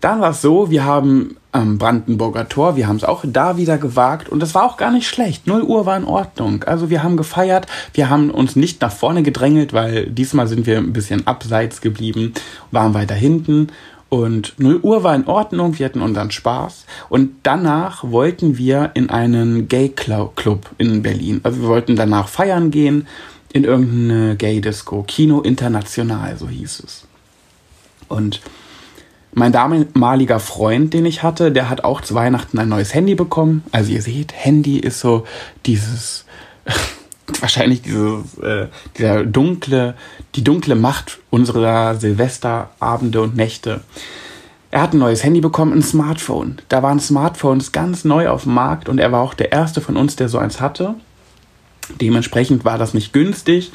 dann 0.00 0.20
war 0.20 0.30
es 0.30 0.42
so, 0.42 0.70
wir 0.70 0.84
haben 0.84 1.36
am 1.52 1.78
Brandenburger 1.78 2.48
Tor, 2.48 2.74
wir 2.74 2.88
haben 2.88 2.96
es 2.96 3.04
auch 3.04 3.24
da 3.24 3.56
wieder 3.56 3.78
gewagt 3.78 4.28
und 4.28 4.42
es 4.42 4.56
war 4.56 4.64
auch 4.64 4.76
gar 4.76 4.90
nicht 4.90 5.06
schlecht. 5.06 5.46
0 5.46 5.62
Uhr 5.62 5.86
war 5.86 5.96
in 5.96 6.04
Ordnung. 6.04 6.64
Also 6.64 6.90
wir 6.90 7.04
haben 7.04 7.16
gefeiert, 7.16 7.68
wir 7.92 8.10
haben 8.10 8.30
uns 8.32 8.56
nicht 8.56 8.80
nach 8.80 8.90
vorne 8.90 9.22
gedrängelt, 9.22 9.72
weil 9.72 10.06
diesmal 10.06 10.48
sind 10.48 10.66
wir 10.66 10.78
ein 10.78 10.92
bisschen 10.92 11.28
abseits 11.28 11.80
geblieben, 11.80 12.34
waren 12.72 12.92
weiter 12.92 13.14
hinten 13.14 13.68
und 14.14 14.54
0 14.58 14.78
Uhr 14.82 15.02
war 15.02 15.16
in 15.16 15.26
Ordnung, 15.26 15.76
wir 15.76 15.86
hatten 15.86 16.00
unseren 16.00 16.30
Spaß. 16.30 16.86
Und 17.08 17.32
danach 17.42 18.04
wollten 18.04 18.56
wir 18.56 18.92
in 18.94 19.10
einen 19.10 19.66
Gay-Club 19.66 20.70
in 20.78 21.02
Berlin. 21.02 21.40
Also 21.42 21.62
wir 21.62 21.68
wollten 21.68 21.96
danach 21.96 22.28
feiern 22.28 22.70
gehen 22.70 23.08
in 23.52 23.64
irgendeine 23.64 24.36
Gay-Disco. 24.36 25.02
Kino 25.02 25.40
International, 25.40 26.36
so 26.38 26.48
hieß 26.48 26.84
es. 26.86 27.08
Und 28.06 28.40
mein 29.32 29.50
damaliger 29.50 30.38
Freund, 30.38 30.94
den 30.94 31.06
ich 31.06 31.24
hatte, 31.24 31.50
der 31.50 31.68
hat 31.68 31.82
auch 31.82 32.00
zu 32.00 32.14
Weihnachten 32.14 32.60
ein 32.60 32.68
neues 32.68 32.94
Handy 32.94 33.16
bekommen. 33.16 33.64
Also 33.72 33.90
ihr 33.90 34.02
seht, 34.02 34.32
Handy 34.32 34.78
ist 34.78 35.00
so 35.00 35.24
dieses, 35.66 36.24
wahrscheinlich 37.40 37.82
dieses, 37.82 38.38
äh, 38.38 38.68
dieser 38.98 39.24
dunkle, 39.24 39.94
die 40.34 40.44
dunkle 40.44 40.74
Macht 40.74 41.18
unserer 41.30 41.94
Silvesterabende 41.94 43.20
und 43.20 43.36
Nächte. 43.36 43.82
Er 44.70 44.82
hat 44.82 44.92
ein 44.92 44.98
neues 44.98 45.22
Handy 45.22 45.40
bekommen, 45.40 45.72
ein 45.72 45.82
Smartphone. 45.82 46.56
Da 46.68 46.82
waren 46.82 46.98
Smartphones 46.98 47.72
ganz 47.72 48.04
neu 48.04 48.28
auf 48.28 48.42
dem 48.42 48.54
Markt 48.54 48.88
und 48.88 48.98
er 48.98 49.12
war 49.12 49.20
auch 49.20 49.34
der 49.34 49.52
erste 49.52 49.80
von 49.80 49.96
uns, 49.96 50.16
der 50.16 50.28
so 50.28 50.38
eins 50.38 50.60
hatte. 50.60 50.94
Dementsprechend 52.00 52.64
war 52.64 52.78
das 52.78 52.94
nicht 52.94 53.12
günstig 53.12 53.70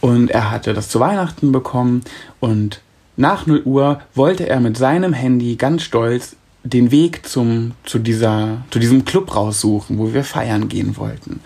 und 0.00 0.30
er 0.30 0.50
hatte 0.50 0.74
das 0.74 0.88
zu 0.88 1.00
Weihnachten 1.00 1.52
bekommen 1.52 2.02
und 2.40 2.80
nach 3.16 3.46
0 3.46 3.62
Uhr 3.64 4.00
wollte 4.14 4.48
er 4.48 4.60
mit 4.60 4.76
seinem 4.76 5.12
Handy 5.12 5.56
ganz 5.56 5.82
stolz 5.82 6.36
den 6.62 6.90
Weg 6.90 7.26
zum, 7.26 7.72
zu, 7.84 7.98
dieser, 7.98 8.62
zu 8.70 8.78
diesem 8.78 9.04
Club 9.04 9.34
raussuchen, 9.34 9.98
wo 9.98 10.12
wir 10.14 10.24
feiern 10.24 10.68
gehen 10.68 10.96
wollten. 10.96 11.40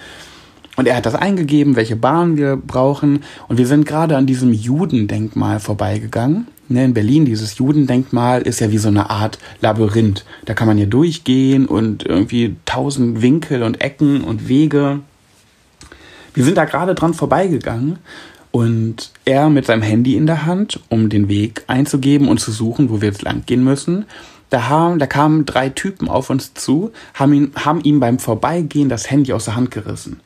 Und 0.83 0.89
er 0.89 0.97
hat 0.97 1.07
das 1.07 1.15
eingegeben, 1.15 1.77
welche 1.77 1.95
Bahn 1.95 2.37
wir 2.37 2.57
brauchen. 2.57 3.23
Und 3.47 3.57
wir 3.57 3.69
sind 3.69 3.87
gerade 3.87 4.17
an 4.17 4.27
diesem 4.27 4.53
Judendenkmal 4.53 5.61
vorbeigegangen. 5.61 6.49
Ne, 6.69 6.87
in 6.87 6.93
Berlin, 6.93 7.25
dieses 7.25 7.57
Judendenkmal 7.57 8.43
ist 8.43 8.59
ja 8.59 8.73
wie 8.73 8.79
so 8.79 8.89
eine 8.89 9.09
Art 9.09 9.39
Labyrinth. 9.61 10.25
Da 10.45 10.55
kann 10.55 10.67
man 10.67 10.79
ja 10.79 10.87
durchgehen 10.87 11.67
und 11.67 12.05
irgendwie 12.05 12.57
tausend 12.65 13.23
Winkel 13.23 13.63
und 13.63 13.81
Ecken 13.81 14.25
und 14.25 14.49
Wege. 14.49 14.99
Wir 16.35 16.45
sind 16.45 16.57
da 16.57 16.65
gerade 16.65 16.97
dran 16.97 17.15
vorbeigegangen 17.15 18.01
und 18.51 19.13
er 19.25 19.51
mit 19.51 19.67
seinem 19.67 19.83
Handy 19.83 20.17
in 20.17 20.27
der 20.27 20.47
Hand, 20.47 20.81
um 20.89 21.11
den 21.11 21.29
Weg 21.29 21.63
einzugeben 21.69 22.27
und 22.27 22.41
zu 22.41 22.51
suchen, 22.51 22.91
wo 22.91 23.01
wir 23.01 23.07
jetzt 23.07 23.23
lang 23.23 23.47
gehen 23.47 23.63
müssen. 23.63 24.07
Da, 24.51 24.69
haben, 24.69 24.99
da 24.99 25.07
kamen 25.07 25.47
drei 25.47 25.69
Typen 25.69 26.09
auf 26.09 26.29
uns 26.29 26.55
zu, 26.55 26.91
haben, 27.15 27.33
ihn, 27.35 27.53
haben 27.55 27.83
ihm 27.83 28.01
beim 28.01 28.19
Vorbeigehen 28.19 28.89
das 28.89 29.09
Handy 29.13 29.33
aus 29.33 29.45
der 29.45 29.55
Hand 29.55 29.71
gerissen. 29.71 30.19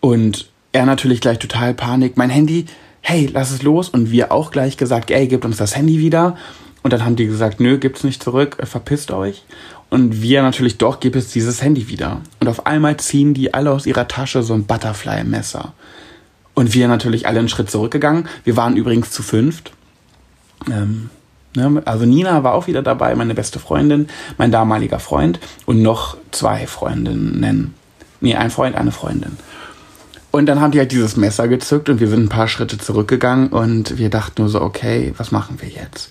Und 0.00 0.50
er 0.72 0.86
natürlich 0.86 1.20
gleich 1.20 1.38
total 1.38 1.74
Panik. 1.74 2.16
Mein 2.16 2.30
Handy, 2.30 2.66
hey, 3.02 3.28
lass 3.32 3.50
es 3.50 3.62
los. 3.62 3.88
Und 3.88 4.10
wir 4.10 4.32
auch 4.32 4.50
gleich 4.50 4.76
gesagt, 4.76 5.10
ey, 5.10 5.26
gebt 5.28 5.44
uns 5.44 5.56
das 5.56 5.76
Handy 5.76 5.98
wieder. 5.98 6.36
Und 6.82 6.92
dann 6.92 7.04
haben 7.04 7.16
die 7.16 7.26
gesagt, 7.26 7.60
nö, 7.60 7.78
gibt's 7.78 8.04
nicht 8.04 8.22
zurück, 8.22 8.56
verpisst 8.64 9.10
euch. 9.10 9.44
Und 9.90 10.22
wir 10.22 10.42
natürlich 10.42 10.78
doch, 10.78 11.00
gib 11.00 11.16
es 11.16 11.30
dieses 11.30 11.60
Handy 11.62 11.88
wieder. 11.88 12.20
Und 12.38 12.48
auf 12.48 12.66
einmal 12.66 12.96
ziehen 12.96 13.34
die 13.34 13.52
alle 13.52 13.72
aus 13.72 13.86
ihrer 13.86 14.08
Tasche 14.08 14.42
so 14.42 14.54
ein 14.54 14.64
Butterfly-Messer. 14.64 15.74
Und 16.54 16.74
wir 16.74 16.88
natürlich 16.88 17.26
alle 17.26 17.40
einen 17.40 17.48
Schritt 17.48 17.70
zurückgegangen. 17.70 18.28
Wir 18.44 18.56
waren 18.56 18.76
übrigens 18.76 19.10
zu 19.10 19.22
fünft. 19.22 19.72
Ähm, 20.70 21.10
ne? 21.56 21.82
Also 21.84 22.06
Nina 22.06 22.44
war 22.44 22.54
auch 22.54 22.66
wieder 22.66 22.82
dabei, 22.82 23.14
meine 23.14 23.34
beste 23.34 23.58
Freundin, 23.58 24.08
mein 24.38 24.52
damaliger 24.52 25.00
Freund 25.00 25.40
und 25.66 25.82
noch 25.82 26.16
zwei 26.30 26.66
Freundinnen. 26.66 27.74
Nee, 28.20 28.36
ein 28.36 28.50
Freund, 28.50 28.76
eine 28.76 28.92
Freundin. 28.92 29.36
Und 30.30 30.46
dann 30.46 30.60
haben 30.60 30.70
die 30.70 30.78
halt 30.78 30.92
dieses 30.92 31.16
Messer 31.16 31.48
gezückt 31.48 31.88
und 31.88 31.98
wir 31.98 32.08
sind 32.08 32.24
ein 32.24 32.28
paar 32.28 32.46
Schritte 32.46 32.78
zurückgegangen 32.78 33.48
und 33.48 33.98
wir 33.98 34.10
dachten 34.10 34.42
nur 34.42 34.48
so, 34.48 34.60
okay, 34.60 35.12
was 35.16 35.32
machen 35.32 35.58
wir 35.60 35.68
jetzt? 35.68 36.10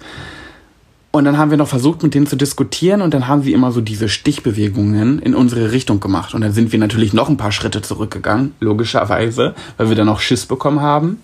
Und 1.12 1.26
dann 1.26 1.38
haben 1.38 1.50
wir 1.50 1.58
noch 1.58 1.68
versucht, 1.68 2.04
mit 2.04 2.14
denen 2.14 2.28
zu 2.28 2.36
diskutieren 2.36 3.02
und 3.02 3.14
dann 3.14 3.28
haben 3.28 3.42
sie 3.42 3.54
immer 3.54 3.72
so 3.72 3.82
diese 3.82 4.10
Stichbewegungen 4.10 5.20
in 5.20 5.34
unsere 5.34 5.72
Richtung 5.72 6.00
gemacht. 6.00 6.36
Und 6.36 6.42
dann 6.42 6.54
sind 6.54 6.72
wir 6.72 6.80
natürlich 6.80 7.14
noch 7.14 7.30
ein 7.30 7.38
paar 7.38 7.52
Schritte 7.52 7.82
zurückgegangen, 7.82 8.54
logischerweise, 8.60 9.56
weil 9.78 9.90
wir 9.90 9.96
dann 9.96 10.06
noch 10.06 10.20
Schiss 10.20 10.46
bekommen 10.46 10.82
haben. 10.82 11.20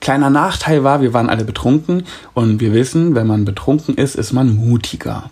Kleiner 0.00 0.30
Nachteil 0.30 0.82
war, 0.84 1.02
wir 1.02 1.12
waren 1.12 1.28
alle 1.28 1.44
betrunken 1.44 2.04
und 2.34 2.60
wir 2.60 2.72
wissen, 2.72 3.14
wenn 3.14 3.26
man 3.26 3.44
betrunken 3.44 3.96
ist, 3.96 4.16
ist 4.16 4.32
man 4.32 4.56
mutiger. 4.56 5.30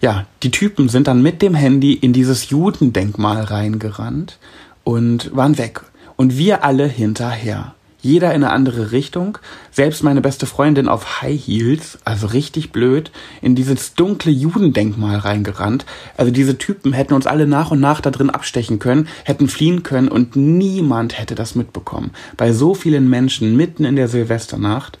Ja, 0.00 0.26
die 0.42 0.50
Typen 0.50 0.88
sind 0.88 1.08
dann 1.08 1.22
mit 1.22 1.42
dem 1.42 1.54
Handy 1.54 1.92
in 1.92 2.12
dieses 2.12 2.48
Judendenkmal 2.50 3.42
reingerannt 3.42 4.38
und 4.84 5.34
waren 5.34 5.58
weg. 5.58 5.82
Und 6.16 6.36
wir 6.36 6.64
alle 6.64 6.86
hinterher 6.86 7.74
jeder 8.02 8.34
in 8.34 8.42
eine 8.42 8.52
andere 8.52 8.92
Richtung. 8.92 9.38
Selbst 9.70 10.02
meine 10.02 10.20
beste 10.20 10.46
Freundin 10.46 10.88
auf 10.88 11.22
High 11.22 11.40
Heels, 11.40 11.98
also 12.04 12.26
richtig 12.26 12.72
blöd, 12.72 13.10
in 13.40 13.54
dieses 13.54 13.94
dunkle 13.94 14.32
Judendenkmal 14.32 15.18
reingerannt. 15.18 15.86
Also 16.16 16.32
diese 16.32 16.58
Typen 16.58 16.92
hätten 16.92 17.14
uns 17.14 17.26
alle 17.26 17.46
nach 17.46 17.70
und 17.70 17.80
nach 17.80 18.00
da 18.00 18.10
drin 18.10 18.30
abstechen 18.30 18.80
können, 18.80 19.08
hätten 19.24 19.48
fliehen 19.48 19.84
können 19.84 20.08
und 20.08 20.36
niemand 20.36 21.18
hätte 21.18 21.36
das 21.36 21.54
mitbekommen. 21.54 22.10
Bei 22.36 22.52
so 22.52 22.74
vielen 22.74 23.08
Menschen 23.08 23.56
mitten 23.56 23.84
in 23.84 23.96
der 23.96 24.08
Silvesternacht. 24.08 24.98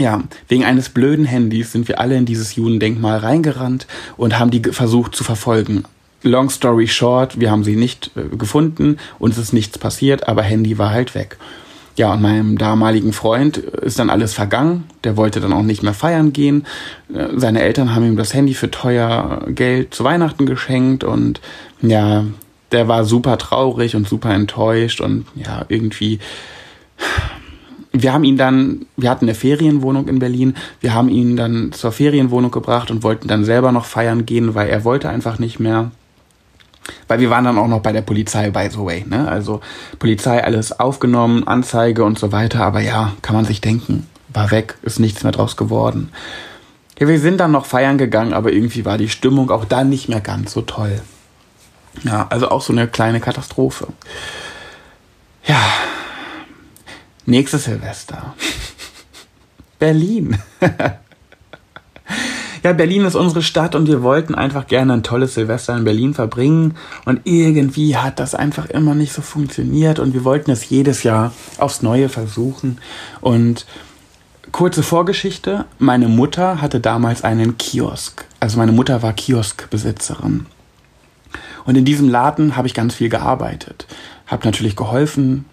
Ja, 0.00 0.24
wegen 0.48 0.64
eines 0.64 0.88
blöden 0.88 1.24
Handys 1.24 1.70
sind 1.70 1.86
wir 1.86 2.00
alle 2.00 2.16
in 2.16 2.26
dieses 2.26 2.56
Judendenkmal 2.56 3.18
reingerannt 3.18 3.86
und 4.16 4.40
haben 4.40 4.50
die 4.50 4.60
versucht 4.72 5.14
zu 5.14 5.22
verfolgen. 5.22 5.84
Long 6.24 6.50
story 6.50 6.88
short, 6.88 7.38
wir 7.38 7.50
haben 7.50 7.64
sie 7.64 7.76
nicht 7.76 8.10
äh, 8.16 8.36
gefunden, 8.36 8.98
uns 9.18 9.38
ist 9.38 9.52
nichts 9.52 9.78
passiert, 9.78 10.28
aber 10.28 10.42
Handy 10.42 10.78
war 10.78 10.90
halt 10.90 11.14
weg. 11.14 11.36
Ja, 11.96 12.12
und 12.12 12.22
meinem 12.22 12.58
damaligen 12.58 13.12
Freund 13.12 13.58
ist 13.58 14.00
dann 14.00 14.10
alles 14.10 14.34
vergangen. 14.34 14.82
Der 15.04 15.16
wollte 15.16 15.40
dann 15.40 15.52
auch 15.52 15.62
nicht 15.62 15.84
mehr 15.84 15.94
feiern 15.94 16.32
gehen. 16.32 16.66
Äh, 17.14 17.28
seine 17.36 17.62
Eltern 17.62 17.94
haben 17.94 18.04
ihm 18.04 18.16
das 18.16 18.34
Handy 18.34 18.54
für 18.54 18.70
teuer 18.70 19.44
Geld 19.48 19.94
zu 19.94 20.02
Weihnachten 20.02 20.46
geschenkt 20.46 21.04
und 21.04 21.40
ja, 21.82 22.24
der 22.72 22.88
war 22.88 23.04
super 23.04 23.38
traurig 23.38 23.94
und 23.94 24.08
super 24.08 24.34
enttäuscht 24.34 25.00
und 25.00 25.26
ja, 25.36 25.64
irgendwie 25.68 26.18
wir 27.92 28.12
haben 28.12 28.24
ihn 28.24 28.36
dann, 28.36 28.86
wir 28.96 29.08
hatten 29.08 29.26
eine 29.26 29.36
Ferienwohnung 29.36 30.08
in 30.08 30.18
Berlin, 30.18 30.54
wir 30.80 30.94
haben 30.94 31.08
ihn 31.08 31.36
dann 31.36 31.70
zur 31.70 31.92
Ferienwohnung 31.92 32.50
gebracht 32.50 32.90
und 32.90 33.04
wollten 33.04 33.28
dann 33.28 33.44
selber 33.44 33.70
noch 33.70 33.84
feiern 33.84 34.26
gehen, 34.26 34.56
weil 34.56 34.68
er 34.68 34.84
wollte 34.84 35.08
einfach 35.08 35.38
nicht 35.38 35.60
mehr. 35.60 35.92
Weil 37.08 37.20
wir 37.20 37.30
waren 37.30 37.44
dann 37.44 37.58
auch 37.58 37.68
noch 37.68 37.80
bei 37.80 37.92
der 37.92 38.02
Polizei, 38.02 38.50
by 38.50 38.68
the 38.70 38.78
way, 38.78 39.04
ne? 39.06 39.28
Also 39.28 39.60
Polizei 39.98 40.42
alles 40.42 40.78
aufgenommen, 40.78 41.46
Anzeige 41.46 42.04
und 42.04 42.18
so 42.18 42.32
weiter, 42.32 42.64
aber 42.64 42.80
ja, 42.80 43.12
kann 43.22 43.34
man 43.34 43.44
sich 43.44 43.60
denken, 43.60 44.06
war 44.32 44.50
weg, 44.50 44.76
ist 44.82 45.00
nichts 45.00 45.22
mehr 45.22 45.32
draus 45.32 45.56
geworden. 45.56 46.10
Ja, 46.98 47.08
wir 47.08 47.18
sind 47.18 47.38
dann 47.38 47.52
noch 47.52 47.66
feiern 47.66 47.98
gegangen, 47.98 48.34
aber 48.34 48.52
irgendwie 48.52 48.84
war 48.84 48.98
die 48.98 49.08
Stimmung 49.08 49.50
auch 49.50 49.64
dann 49.64 49.88
nicht 49.88 50.08
mehr 50.08 50.20
ganz 50.20 50.52
so 50.52 50.62
toll. 50.62 51.00
Ja, 52.02 52.26
also 52.30 52.48
auch 52.48 52.60
so 52.60 52.72
eine 52.72 52.88
kleine 52.88 53.20
Katastrophe. 53.20 53.88
Ja, 55.46 55.62
nächstes 57.26 57.64
Silvester. 57.64 58.34
Berlin. 59.78 60.38
ja, 62.64 62.72
Berlin 62.72 63.04
ist 63.04 63.14
unsere 63.14 63.42
Stadt 63.42 63.74
und 63.74 63.88
wir 63.88 64.02
wollten 64.02 64.34
einfach 64.34 64.66
gerne 64.66 64.94
ein 64.94 65.02
tolles 65.02 65.34
Silvester 65.34 65.76
in 65.76 65.84
Berlin 65.84 66.14
verbringen. 66.14 66.76
Und 67.04 67.20
irgendwie 67.24 67.98
hat 67.98 68.18
das 68.18 68.34
einfach 68.34 68.66
immer 68.70 68.94
nicht 68.94 69.12
so 69.12 69.20
funktioniert 69.20 69.98
und 69.98 70.14
wir 70.14 70.24
wollten 70.24 70.50
es 70.50 70.70
jedes 70.70 71.02
Jahr 71.02 71.34
aufs 71.58 71.82
Neue 71.82 72.08
versuchen. 72.08 72.78
Und 73.20 73.66
kurze 74.50 74.82
Vorgeschichte. 74.82 75.66
Meine 75.78 76.08
Mutter 76.08 76.62
hatte 76.62 76.80
damals 76.80 77.22
einen 77.22 77.58
Kiosk. 77.58 78.24
Also 78.40 78.56
meine 78.56 78.72
Mutter 78.72 79.02
war 79.02 79.12
Kioskbesitzerin. 79.12 80.46
Und 81.66 81.76
in 81.76 81.84
diesem 81.84 82.08
Laden 82.08 82.56
habe 82.56 82.66
ich 82.66 82.72
ganz 82.72 82.94
viel 82.94 83.10
gearbeitet. 83.10 83.86
Habe 84.26 84.46
natürlich 84.46 84.74
geholfen, 84.74 85.44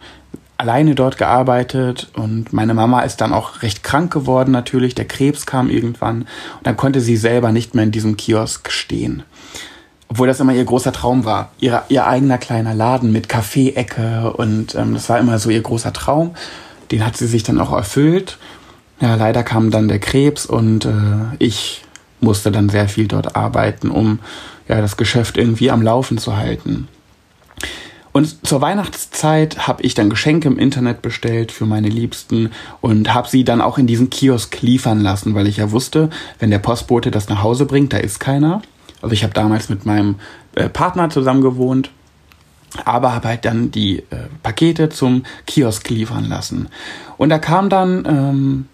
alleine 0.62 0.94
dort 0.94 1.18
gearbeitet 1.18 2.10
und 2.14 2.54
meine 2.54 2.76
Mama 2.76 3.02
ist 3.02 3.20
dann 3.20 3.34
auch 3.34 3.64
recht 3.64 3.84
krank 3.84 4.14
geworden 4.14 4.52
natürlich. 4.52 4.94
Der 4.94 5.06
Krebs 5.06 5.48
kam 5.48 5.72
irgendwann 5.72 6.22
und 6.22 6.68
dann 6.68 6.78
konnte 6.78 7.02
sie 7.02 7.18
selber 7.18 7.52
nicht 7.52 7.74
mehr 7.74 7.84
in 7.84 7.92
diesem 7.92 8.16
Kiosk 8.16 8.72
stehen. 8.72 9.24
Obwohl 10.08 10.28
das 10.28 10.40
immer 10.40 10.54
ihr 10.54 10.64
großer 10.64 10.94
Traum 10.94 11.26
war. 11.26 11.52
Ihr, 11.60 11.82
ihr 11.90 12.06
eigener 12.06 12.38
kleiner 12.38 12.76
Laden 12.76 13.12
mit 13.12 13.28
Kaffeeecke 13.28 14.34
und 14.34 14.76
ähm, 14.76 14.94
das 14.94 15.10
war 15.10 15.20
immer 15.20 15.40
so 15.40 15.50
ihr 15.50 15.64
großer 15.64 15.94
Traum. 15.94 16.36
Den 16.92 17.04
hat 17.04 17.18
sie 17.18 17.28
sich 17.28 17.42
dann 17.42 17.60
auch 17.60 17.72
erfüllt. 17.72 18.38
Ja, 19.00 19.16
leider 19.16 19.42
kam 19.42 19.72
dann 19.72 19.88
der 19.88 20.00
Krebs 20.00 20.46
und 20.46 20.86
äh, 20.86 20.92
ich 21.40 21.84
musste 22.20 22.52
dann 22.52 22.70
sehr 22.70 22.88
viel 22.88 23.08
dort 23.08 23.36
arbeiten, 23.36 23.90
um 23.90 24.20
ja, 24.68 24.80
das 24.80 24.96
Geschäft 24.96 25.38
irgendwie 25.38 25.72
am 25.72 25.82
Laufen 25.82 26.20
zu 26.20 26.38
halten. 26.38 26.88
Und 28.14 28.46
zur 28.46 28.62
Weihnachtszeit 28.62 29.68
habe 29.68 29.84
ich 29.84 29.94
dann 29.94 30.10
Geschenke 30.10 30.48
im 30.48 30.60
Internet 30.60 31.02
bestellt 31.02 31.52
für 31.52 31.66
meine 31.66 31.88
Liebsten 31.88 32.52
und 32.82 33.14
habe 33.14 33.30
sie 33.30 33.44
dann 33.44 33.62
auch 33.62 33.78
in 33.78 33.88
diesen 33.88 34.10
Kiosk 34.10 34.62
liefern 34.62 35.00
lassen, 35.00 35.34
weil 35.34 35.48
ich 35.48 35.58
ja 35.58 35.72
wusste, 35.72 36.10
wenn 36.40 36.52
der 36.52 36.60
Postbote 36.60 37.12
das 37.12 37.30
nach 37.30 37.42
Hause 37.42 37.66
bringt, 37.66 37.94
da 37.94 37.98
ist 37.98 38.20
keiner. 38.20 38.62
Also 39.02 39.14
ich 39.14 39.24
habe 39.24 39.34
damals 39.34 39.70
mit 39.70 39.86
meinem 39.86 40.16
äh, 40.56 40.70
Partner 40.70 41.10
zusammen 41.10 41.42
gewohnt, 41.42 41.90
aber 42.86 43.14
habe 43.14 43.30
halt 43.30 43.46
dann 43.46 43.72
die 43.72 44.00
äh, 44.00 44.28
Pakete 44.44 44.90
zum 44.90 45.24
Kiosk 45.48 45.90
liefern 45.90 46.26
lassen. 46.26 46.70
Und 47.18 47.30
da 47.30 47.40
kam 47.40 47.70
dann 47.70 48.06
ähm, 48.06 48.66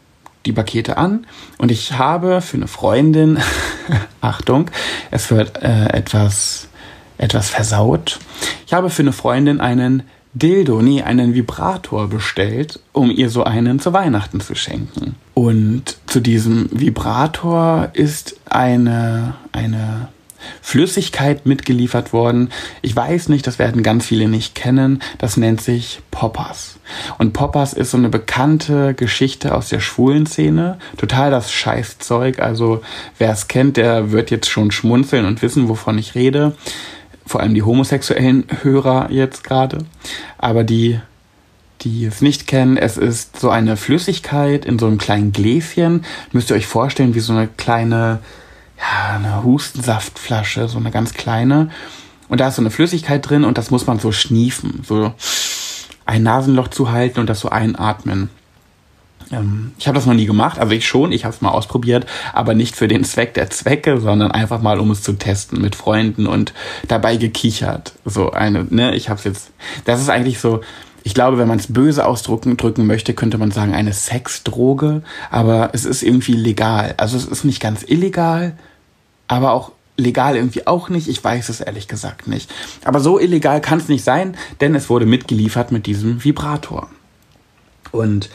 die 0.45 0.53
Pakete 0.53 0.97
an 0.97 1.27
und 1.57 1.71
ich 1.71 1.97
habe 1.97 2.41
für 2.41 2.57
eine 2.57 2.67
Freundin, 2.67 3.39
Achtung, 4.21 4.71
es 5.11 5.29
wird 5.29 5.61
äh, 5.61 5.87
etwas, 5.89 6.69
etwas 7.17 7.49
versaut. 7.49 8.19
Ich 8.65 8.73
habe 8.73 8.89
für 8.89 9.01
eine 9.01 9.13
Freundin 9.13 9.59
einen 9.59 10.03
Dildo, 10.33 10.81
nee, 10.81 11.01
einen 11.01 11.33
Vibrator 11.33 12.07
bestellt, 12.07 12.79
um 12.93 13.09
ihr 13.09 13.29
so 13.29 13.43
einen 13.43 13.79
zu 13.79 13.93
Weihnachten 13.93 14.39
zu 14.39 14.55
schenken. 14.55 15.15
Und 15.33 15.97
zu 16.05 16.19
diesem 16.19 16.69
Vibrator 16.71 17.89
ist 17.93 18.35
eine, 18.45 19.35
eine 19.51 20.09
Flüssigkeit 20.61 21.45
mitgeliefert 21.45 22.13
worden. 22.13 22.49
Ich 22.81 22.95
weiß 22.95 23.29
nicht, 23.29 23.47
das 23.47 23.59
werden 23.59 23.83
ganz 23.83 24.05
viele 24.05 24.27
nicht 24.27 24.55
kennen. 24.55 25.01
Das 25.17 25.37
nennt 25.37 25.61
sich 25.61 26.01
Poppers. 26.11 26.77
Und 27.17 27.33
Poppers 27.33 27.73
ist 27.73 27.91
so 27.91 27.97
eine 27.97 28.09
bekannte 28.09 28.93
Geschichte 28.93 29.55
aus 29.55 29.69
der 29.69 29.79
schwulen 29.79 30.25
Szene. 30.25 30.77
Total 30.97 31.31
das 31.31 31.51
Scheißzeug. 31.51 32.39
Also 32.39 32.81
wer 33.17 33.31
es 33.31 33.47
kennt, 33.47 33.77
der 33.77 34.11
wird 34.11 34.31
jetzt 34.31 34.49
schon 34.49 34.71
schmunzeln 34.71 35.25
und 35.25 35.41
wissen, 35.41 35.67
wovon 35.67 35.97
ich 35.97 36.15
rede. 36.15 36.55
Vor 37.27 37.41
allem 37.41 37.53
die 37.53 37.63
homosexuellen 37.63 38.45
Hörer 38.63 39.11
jetzt 39.11 39.43
gerade. 39.43 39.79
Aber 40.37 40.63
die 40.63 40.99
die 41.81 42.05
es 42.05 42.21
nicht 42.21 42.47
kennen, 42.47 42.75
es 42.75 42.97
ist 42.97 43.39
so 43.39 43.51
eine 43.51 43.77
Flüssigkeit 43.77 44.65
in 44.65 44.79
so 44.79 44.87
einem 44.87 44.97
kleinen 44.97 45.31
Gläschen. 45.31 46.05
Müsst 46.31 46.49
ihr 46.49 46.55
euch 46.55 46.65
vorstellen, 46.65 47.13
wie 47.13 47.19
so 47.19 47.33
eine 47.33 47.47
kleine 47.47 48.17
ja, 48.77 49.15
eine 49.15 49.43
Hustensaftflasche, 49.43 50.67
so 50.67 50.77
eine 50.77 50.91
ganz 50.91 51.13
kleine. 51.13 51.69
Und 52.29 52.39
da 52.39 52.49
ist 52.49 52.55
so 52.55 52.61
eine 52.61 52.71
Flüssigkeit 52.71 53.27
drin 53.27 53.43
und 53.43 53.57
das 53.57 53.71
muss 53.71 53.87
man 53.87 53.99
so 53.99 54.11
schniefen, 54.11 54.81
so 54.85 55.13
ein 56.05 56.23
Nasenloch 56.23 56.67
zuhalten 56.69 57.19
und 57.19 57.29
das 57.29 57.39
so 57.39 57.49
einatmen. 57.49 58.29
Ähm, 59.31 59.73
ich 59.77 59.87
habe 59.87 59.95
das 59.95 60.05
noch 60.05 60.13
nie 60.13 60.25
gemacht, 60.25 60.59
also 60.59 60.73
ich 60.73 60.87
schon, 60.87 61.11
ich 61.11 61.25
habe 61.25 61.35
es 61.35 61.41
mal 61.41 61.49
ausprobiert, 61.49 62.05
aber 62.33 62.53
nicht 62.53 62.75
für 62.75 62.87
den 62.87 63.03
Zweck 63.03 63.33
der 63.33 63.49
Zwecke, 63.49 63.99
sondern 63.99 64.31
einfach 64.31 64.61
mal, 64.61 64.79
um 64.79 64.91
es 64.91 65.03
zu 65.03 65.13
testen 65.13 65.61
mit 65.61 65.75
Freunden 65.75 66.27
und 66.27 66.53
dabei 66.87 67.17
gekichert. 67.17 67.93
So 68.05 68.31
eine, 68.31 68.65
ne, 68.69 68.95
ich 68.95 69.09
habe 69.09 69.19
es 69.19 69.23
jetzt. 69.25 69.51
Das 69.85 70.01
ist 70.01 70.09
eigentlich 70.09 70.39
so 70.39 70.61
ich 71.07 71.13
glaube, 71.13 71.37
wenn 71.37 71.47
man 71.47 71.57
es 71.57 71.71
böse 71.71 72.05
ausdrücken 72.05 72.57
drücken 72.57 72.85
möchte, 72.85 73.13
könnte 73.13 73.37
man 73.37 73.49
sagen, 73.49 73.73
eine 73.73 73.93
Sexdroge, 73.93 75.03
aber 75.31 75.69
es 75.71 75.85
ist 75.85 76.03
irgendwie 76.03 76.33
legal. 76.33 76.95
Also 76.97 77.15
es 77.15 77.23
ist 77.23 77.45
nicht 77.45 77.61
ganz 77.61 77.81
illegal, 77.87 78.57
aber 79.29 79.53
auch 79.53 79.71
legal 79.95 80.35
irgendwie 80.35 80.67
auch 80.67 80.89
nicht. 80.89 81.07
Ich 81.07 81.23
weiß 81.23 81.47
es 81.47 81.61
ehrlich 81.61 81.87
gesagt 81.87 82.27
nicht. 82.27 82.51
Aber 82.83 82.99
so 82.99 83.19
illegal 83.19 83.61
kann 83.61 83.79
es 83.79 83.87
nicht 83.87 84.03
sein, 84.03 84.35
denn 84.59 84.75
es 84.75 84.89
wurde 84.89 85.05
mitgeliefert 85.05 85.71
mit 85.71 85.85
diesem 85.85 86.25
Vibrator. 86.25 86.89
Und 87.93 88.29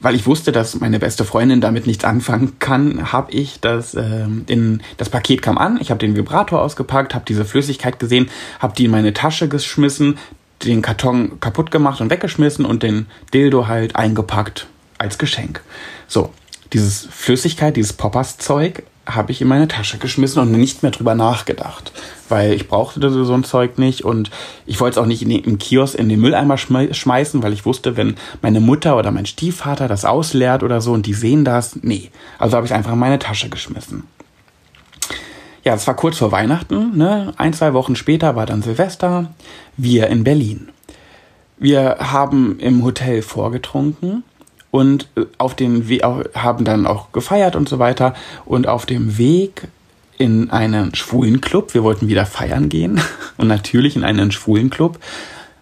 weil 0.00 0.14
ich 0.14 0.26
wusste, 0.26 0.52
dass 0.52 0.78
meine 0.80 0.98
beste 0.98 1.24
Freundin 1.24 1.60
damit 1.60 1.86
nichts 1.86 2.04
anfangen 2.04 2.58
kann, 2.58 3.12
habe 3.12 3.32
ich 3.32 3.60
das 3.60 3.94
ähm, 3.94 4.44
in 4.46 4.82
das 4.96 5.08
Paket 5.08 5.42
kam 5.42 5.58
an. 5.58 5.78
Ich 5.80 5.90
habe 5.90 5.98
den 5.98 6.16
Vibrator 6.16 6.60
ausgepackt, 6.60 7.14
habe 7.14 7.24
diese 7.26 7.44
Flüssigkeit 7.44 7.98
gesehen, 7.98 8.30
habe 8.58 8.74
die 8.76 8.84
in 8.84 8.90
meine 8.90 9.12
Tasche 9.12 9.48
geschmissen, 9.48 10.18
den 10.64 10.82
Karton 10.82 11.40
kaputt 11.40 11.70
gemacht 11.70 12.00
und 12.00 12.10
weggeschmissen 12.10 12.64
und 12.64 12.82
den 12.82 13.06
Dildo 13.32 13.66
halt 13.66 13.96
eingepackt 13.96 14.66
als 14.98 15.18
Geschenk. 15.18 15.62
So, 16.08 16.32
dieses 16.72 17.06
Flüssigkeit, 17.10 17.76
dieses 17.76 17.92
Poppers-Zeug 17.92 18.82
habe 19.06 19.32
ich 19.32 19.40
in 19.40 19.48
meine 19.48 19.68
Tasche 19.68 19.98
geschmissen 19.98 20.42
und 20.42 20.50
nicht 20.50 20.82
mehr 20.82 20.90
drüber 20.90 21.14
nachgedacht, 21.14 21.92
weil 22.28 22.52
ich 22.52 22.68
brauchte 22.68 23.08
so 23.10 23.32
ein 23.32 23.44
Zeug 23.44 23.78
nicht 23.78 24.04
und 24.04 24.30
ich 24.66 24.80
wollte 24.80 24.98
es 24.98 25.02
auch 25.02 25.06
nicht 25.06 25.22
in 25.22 25.30
den, 25.30 25.44
im 25.44 25.58
Kiosk 25.58 25.94
in 25.94 26.08
den 26.08 26.20
Mülleimer 26.20 26.58
schmeißen, 26.58 27.42
weil 27.42 27.52
ich 27.52 27.64
wusste, 27.64 27.96
wenn 27.96 28.16
meine 28.42 28.60
Mutter 28.60 28.96
oder 28.96 29.12
mein 29.12 29.26
Stiefvater 29.26 29.86
das 29.86 30.04
ausleert 30.04 30.62
oder 30.62 30.80
so 30.80 30.92
und 30.92 31.06
die 31.06 31.14
sehen 31.14 31.44
das, 31.44 31.78
nee. 31.82 32.10
Also 32.38 32.56
habe 32.56 32.66
ich 32.66 32.72
es 32.72 32.76
einfach 32.76 32.92
in 32.92 32.98
meine 32.98 33.18
Tasche 33.18 33.48
geschmissen. 33.48 34.04
Ja, 35.64 35.74
es 35.74 35.86
war 35.86 35.96
kurz 35.96 36.18
vor 36.18 36.30
Weihnachten, 36.30 36.96
ne? 36.96 37.32
Ein, 37.36 37.52
zwei 37.52 37.74
Wochen 37.74 37.96
später 37.96 38.36
war 38.36 38.46
dann 38.46 38.62
Silvester. 38.62 39.32
Wir 39.76 40.06
in 40.08 40.22
Berlin. 40.22 40.68
Wir 41.58 41.96
haben 41.98 42.58
im 42.60 42.84
Hotel 42.84 43.22
vorgetrunken 43.22 44.22
und 44.76 45.08
äh, 45.16 45.22
auf 45.38 45.54
den 45.56 45.88
We 45.88 46.00
haben 46.34 46.64
dann 46.66 46.86
auch 46.86 47.12
gefeiert 47.12 47.56
und 47.56 47.66
so 47.66 47.78
weiter. 47.78 48.14
Und 48.44 48.68
auf 48.68 48.84
dem 48.84 49.16
Weg 49.16 49.68
in 50.18 50.50
einen 50.50 50.94
schwulen 50.94 51.40
Club, 51.40 51.72
wir 51.72 51.82
wollten 51.82 52.08
wieder 52.08 52.26
feiern 52.26 52.68
gehen 52.68 53.00
und 53.38 53.48
natürlich 53.48 53.96
in 53.96 54.04
einen 54.04 54.32
schwulen 54.32 54.68
Club. 54.68 54.98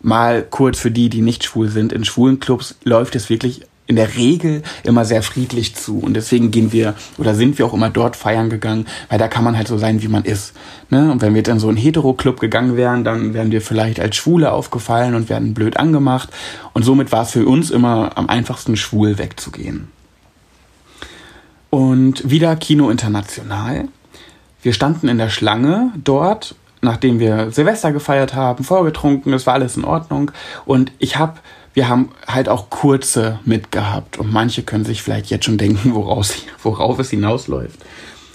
Mal 0.02 0.42
kurz 0.42 0.80
für 0.80 0.90
die, 0.90 1.08
die 1.08 1.22
nicht 1.22 1.44
schwul 1.44 1.68
sind, 1.68 1.92
in 1.92 2.04
schwulen 2.04 2.40
Clubs 2.40 2.74
läuft 2.82 3.14
es 3.14 3.30
wirklich 3.30 3.62
in 3.86 3.96
der 3.96 4.16
Regel 4.16 4.62
immer 4.82 5.04
sehr 5.04 5.22
friedlich 5.22 5.74
zu. 5.74 5.98
Und 5.98 6.14
deswegen 6.14 6.50
gehen 6.50 6.72
wir 6.72 6.94
oder 7.18 7.34
sind 7.34 7.58
wir 7.58 7.66
auch 7.66 7.74
immer 7.74 7.90
dort 7.90 8.16
feiern 8.16 8.48
gegangen, 8.48 8.86
weil 9.10 9.18
da 9.18 9.28
kann 9.28 9.44
man 9.44 9.56
halt 9.56 9.68
so 9.68 9.76
sein, 9.76 10.02
wie 10.02 10.08
man 10.08 10.24
ist. 10.24 10.54
Ne? 10.88 11.12
Und 11.12 11.20
wenn 11.20 11.34
wir 11.34 11.40
jetzt 11.40 11.48
in 11.48 11.58
so 11.58 11.68
einen 11.68 11.76
Hetero-Club 11.76 12.40
gegangen 12.40 12.76
wären, 12.76 13.04
dann 13.04 13.34
wären 13.34 13.50
wir 13.50 13.60
vielleicht 13.60 14.00
als 14.00 14.16
Schwule 14.16 14.52
aufgefallen 14.52 15.14
und 15.14 15.28
werden 15.28 15.52
blöd 15.52 15.76
angemacht. 15.76 16.30
Und 16.72 16.84
somit 16.84 17.12
war 17.12 17.22
es 17.22 17.32
für 17.32 17.46
uns 17.46 17.70
immer 17.70 18.12
am 18.16 18.28
einfachsten, 18.28 18.76
schwul 18.76 19.18
wegzugehen. 19.18 19.88
Und 21.68 22.30
wieder 22.30 22.56
Kino 22.56 22.88
International. 22.88 23.88
Wir 24.62 24.72
standen 24.72 25.08
in 25.08 25.18
der 25.18 25.28
Schlange 25.28 25.92
dort, 26.02 26.54
nachdem 26.84 27.18
wir 27.18 27.50
Silvester 27.50 27.92
gefeiert 27.92 28.34
haben, 28.34 28.64
vorgetrunken, 28.64 29.32
es 29.32 29.46
war 29.46 29.54
alles 29.54 29.76
in 29.76 29.84
Ordnung. 29.84 30.30
Und 30.64 30.92
ich 30.98 31.16
habe 31.16 31.40
wir 31.74 31.88
haben 31.88 32.10
halt 32.28 32.48
auch 32.48 32.70
kurze 32.70 33.40
mitgehabt 33.44 34.16
und 34.16 34.32
manche 34.32 34.62
können 34.62 34.84
sich 34.84 35.02
vielleicht 35.02 35.26
jetzt 35.26 35.44
schon 35.44 35.58
denken, 35.58 35.94
woraus, 35.94 36.34
worauf 36.62 37.00
es 37.00 37.10
hinausläuft. 37.10 37.80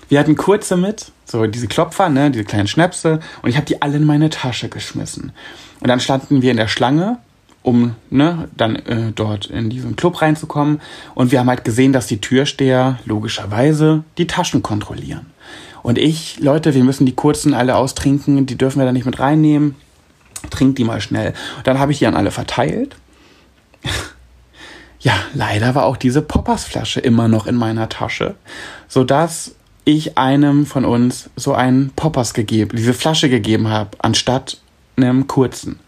Wir 0.09 0.19
hatten 0.19 0.35
kurze 0.35 0.75
mit, 0.75 1.11
so 1.23 1.45
diese 1.45 1.67
Klopfer, 1.67 2.09
ne, 2.09 2.31
diese 2.31 2.43
kleinen 2.43 2.67
Schnäpse 2.67 3.21
und 3.41 3.49
ich 3.49 3.55
habe 3.55 3.65
die 3.65 3.81
alle 3.81 3.95
in 3.95 4.05
meine 4.05 4.29
Tasche 4.29 4.67
geschmissen. 4.67 5.31
Und 5.79 5.87
dann 5.87 6.01
standen 6.01 6.41
wir 6.41 6.51
in 6.51 6.57
der 6.57 6.67
Schlange 6.67 7.19
um 7.61 7.95
ne, 8.09 8.47
dann 8.55 8.75
äh, 8.77 9.11
dort 9.13 9.47
in 9.47 9.69
diesen 9.69 9.95
Club 9.95 10.21
reinzukommen. 10.21 10.81
Und 11.13 11.31
wir 11.31 11.39
haben 11.39 11.49
halt 11.49 11.65
gesehen, 11.65 11.93
dass 11.93 12.07
die 12.07 12.21
Türsteher 12.21 12.99
logischerweise 13.05 14.03
die 14.17 14.27
Taschen 14.27 14.63
kontrollieren. 14.63 15.27
Und 15.89 15.97
ich, 15.97 16.39
Leute, 16.39 16.75
wir 16.75 16.83
müssen 16.83 17.07
die 17.07 17.15
kurzen 17.15 17.55
alle 17.55 17.75
austrinken, 17.75 18.45
die 18.45 18.59
dürfen 18.59 18.77
wir 18.77 18.85
da 18.85 18.91
nicht 18.91 19.07
mit 19.07 19.19
reinnehmen. 19.19 19.75
Trinkt 20.51 20.77
die 20.77 20.83
mal 20.83 21.01
schnell. 21.01 21.33
Und 21.57 21.65
dann 21.65 21.79
habe 21.79 21.91
ich 21.91 21.97
die 21.97 22.05
an 22.05 22.15
alle 22.15 22.29
verteilt. 22.29 22.95
ja, 24.99 25.13
leider 25.33 25.73
war 25.73 25.85
auch 25.85 25.97
diese 25.97 26.21
Poppers-Flasche 26.21 26.99
immer 26.99 27.27
noch 27.27 27.47
in 27.47 27.55
meiner 27.55 27.89
Tasche, 27.89 28.35
sodass 28.87 29.55
ich 29.83 30.15
einem 30.15 30.67
von 30.67 30.85
uns 30.85 31.31
so 31.35 31.55
einen 31.55 31.89
Poppers 31.95 32.35
gegeben, 32.35 32.77
diese 32.77 32.93
Flasche 32.93 33.27
gegeben 33.27 33.69
habe, 33.69 33.97
anstatt 33.97 34.59
einem 34.95 35.25
kurzen 35.25 35.79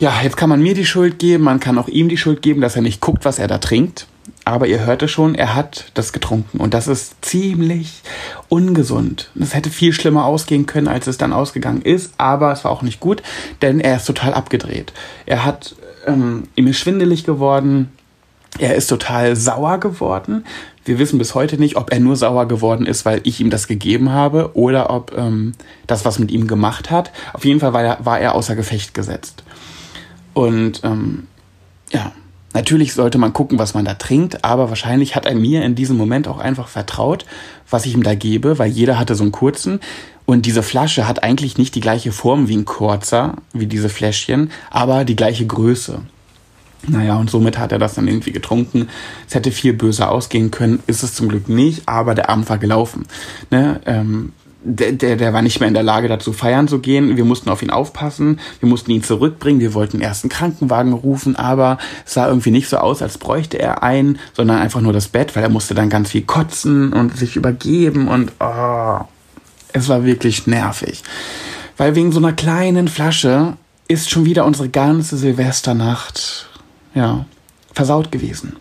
ja, 0.00 0.22
jetzt 0.22 0.38
kann 0.38 0.48
man 0.48 0.62
mir 0.62 0.72
die 0.72 0.86
Schuld 0.86 1.18
geben, 1.18 1.44
man 1.44 1.60
kann 1.60 1.76
auch 1.76 1.86
ihm 1.86 2.08
die 2.08 2.16
Schuld 2.16 2.40
geben, 2.40 2.62
dass 2.62 2.74
er 2.74 2.80
nicht 2.80 3.02
guckt, 3.02 3.26
was 3.26 3.38
er 3.38 3.48
da 3.48 3.58
trinkt. 3.58 4.06
Aber 4.44 4.66
ihr 4.66 4.84
hörte 4.84 5.06
schon, 5.06 5.34
er 5.34 5.54
hat 5.54 5.90
das 5.94 6.12
getrunken. 6.12 6.58
Und 6.58 6.74
das 6.74 6.88
ist 6.88 7.24
ziemlich 7.24 8.02
ungesund. 8.48 9.30
Es 9.38 9.54
hätte 9.54 9.70
viel 9.70 9.92
schlimmer 9.92 10.24
ausgehen 10.24 10.66
können, 10.66 10.88
als 10.88 11.06
es 11.06 11.18
dann 11.18 11.32
ausgegangen 11.32 11.82
ist. 11.82 12.14
Aber 12.16 12.52
es 12.52 12.64
war 12.64 12.70
auch 12.70 12.82
nicht 12.82 13.00
gut, 13.00 13.22
denn 13.62 13.80
er 13.80 13.96
ist 13.96 14.06
total 14.06 14.32
abgedreht. 14.34 14.92
Er 15.26 15.44
hat, 15.44 15.76
ähm, 16.06 16.44
ihm 16.56 16.66
ist 16.66 16.78
schwindelig 16.78 17.24
geworden. 17.24 17.90
Er 18.58 18.74
ist 18.74 18.88
total 18.88 19.36
sauer 19.36 19.78
geworden. 19.78 20.44
Wir 20.84 20.98
wissen 20.98 21.18
bis 21.18 21.34
heute 21.34 21.58
nicht, 21.58 21.76
ob 21.76 21.92
er 21.92 22.00
nur 22.00 22.16
sauer 22.16 22.48
geworden 22.48 22.86
ist, 22.86 23.04
weil 23.04 23.20
ich 23.24 23.40
ihm 23.40 23.50
das 23.50 23.68
gegeben 23.68 24.10
habe 24.10 24.50
oder 24.54 24.90
ob 24.90 25.16
ähm, 25.16 25.52
das 25.86 26.04
was 26.04 26.18
mit 26.18 26.30
ihm 26.30 26.46
gemacht 26.46 26.90
hat. 26.90 27.12
Auf 27.34 27.44
jeden 27.44 27.60
Fall 27.60 27.72
war 27.72 27.82
er, 27.82 28.04
war 28.04 28.18
er 28.18 28.34
außer 28.34 28.56
Gefecht 28.56 28.94
gesetzt. 28.94 29.44
Und 30.32 30.80
ähm, 30.82 31.26
ja, 31.92 32.12
natürlich 32.52 32.94
sollte 32.94 33.18
man 33.18 33.32
gucken, 33.32 33.58
was 33.58 33.74
man 33.74 33.84
da 33.84 33.94
trinkt, 33.94 34.44
aber 34.44 34.68
wahrscheinlich 34.68 35.16
hat 35.16 35.26
er 35.26 35.34
mir 35.34 35.62
in 35.64 35.74
diesem 35.74 35.96
Moment 35.96 36.28
auch 36.28 36.38
einfach 36.38 36.68
vertraut, 36.68 37.26
was 37.68 37.86
ich 37.86 37.94
ihm 37.94 38.02
da 38.02 38.14
gebe, 38.14 38.58
weil 38.58 38.70
jeder 38.70 38.98
hatte 38.98 39.14
so 39.14 39.22
einen 39.22 39.32
kurzen. 39.32 39.80
Und 40.26 40.46
diese 40.46 40.62
Flasche 40.62 41.08
hat 41.08 41.22
eigentlich 41.22 41.58
nicht 41.58 41.74
die 41.74 41.80
gleiche 41.80 42.12
Form 42.12 42.48
wie 42.48 42.56
ein 42.56 42.64
kurzer, 42.64 43.34
wie 43.52 43.66
diese 43.66 43.88
Fläschchen, 43.88 44.50
aber 44.70 45.04
die 45.04 45.16
gleiche 45.16 45.46
Größe. 45.46 46.02
Naja, 46.86 47.16
und 47.16 47.28
somit 47.28 47.58
hat 47.58 47.72
er 47.72 47.78
das 47.78 47.94
dann 47.94 48.08
irgendwie 48.08 48.32
getrunken. 48.32 48.88
Es 49.28 49.34
hätte 49.34 49.50
viel 49.50 49.72
böser 49.72 50.10
ausgehen 50.10 50.50
können, 50.50 50.82
ist 50.86 51.02
es 51.02 51.14
zum 51.14 51.28
Glück 51.28 51.48
nicht, 51.48 51.88
aber 51.88 52.14
der 52.14 52.30
Abend 52.30 52.48
war 52.48 52.58
gelaufen. 52.58 53.06
Ne? 53.50 53.80
Ähm, 53.86 54.32
der, 54.62 54.92
der, 54.92 55.16
der 55.16 55.32
war 55.32 55.42
nicht 55.42 55.60
mehr 55.60 55.68
in 55.68 55.74
der 55.74 55.82
Lage, 55.82 56.08
dazu 56.08 56.32
feiern 56.32 56.68
zu 56.68 56.80
gehen. 56.80 57.16
Wir 57.16 57.24
mussten 57.24 57.48
auf 57.48 57.62
ihn 57.62 57.70
aufpassen. 57.70 58.40
Wir 58.60 58.68
mussten 58.68 58.90
ihn 58.90 59.02
zurückbringen. 59.02 59.60
Wir 59.60 59.74
wollten 59.74 60.00
erst 60.00 60.24
einen 60.24 60.30
Krankenwagen 60.30 60.92
rufen, 60.92 61.36
aber 61.36 61.78
es 62.04 62.14
sah 62.14 62.28
irgendwie 62.28 62.50
nicht 62.50 62.68
so 62.68 62.76
aus, 62.76 63.02
als 63.02 63.18
bräuchte 63.18 63.58
er 63.58 63.82
einen, 63.82 64.18
sondern 64.34 64.58
einfach 64.58 64.80
nur 64.80 64.92
das 64.92 65.08
Bett, 65.08 65.34
weil 65.34 65.42
er 65.42 65.48
musste 65.48 65.74
dann 65.74 65.88
ganz 65.88 66.10
viel 66.10 66.22
kotzen 66.22 66.92
und 66.92 67.16
sich 67.16 67.36
übergeben 67.36 68.08
und 68.08 68.32
oh, 68.40 69.00
es 69.72 69.88
war 69.88 70.04
wirklich 70.04 70.46
nervig. 70.46 71.02
Weil 71.76 71.94
wegen 71.94 72.12
so 72.12 72.18
einer 72.18 72.32
kleinen 72.32 72.88
Flasche 72.88 73.54
ist 73.88 74.10
schon 74.10 74.24
wieder 74.24 74.44
unsere 74.44 74.68
ganze 74.68 75.16
Silvesternacht, 75.16 76.48
ja, 76.94 77.24
versaut 77.72 78.12
gewesen. 78.12 78.56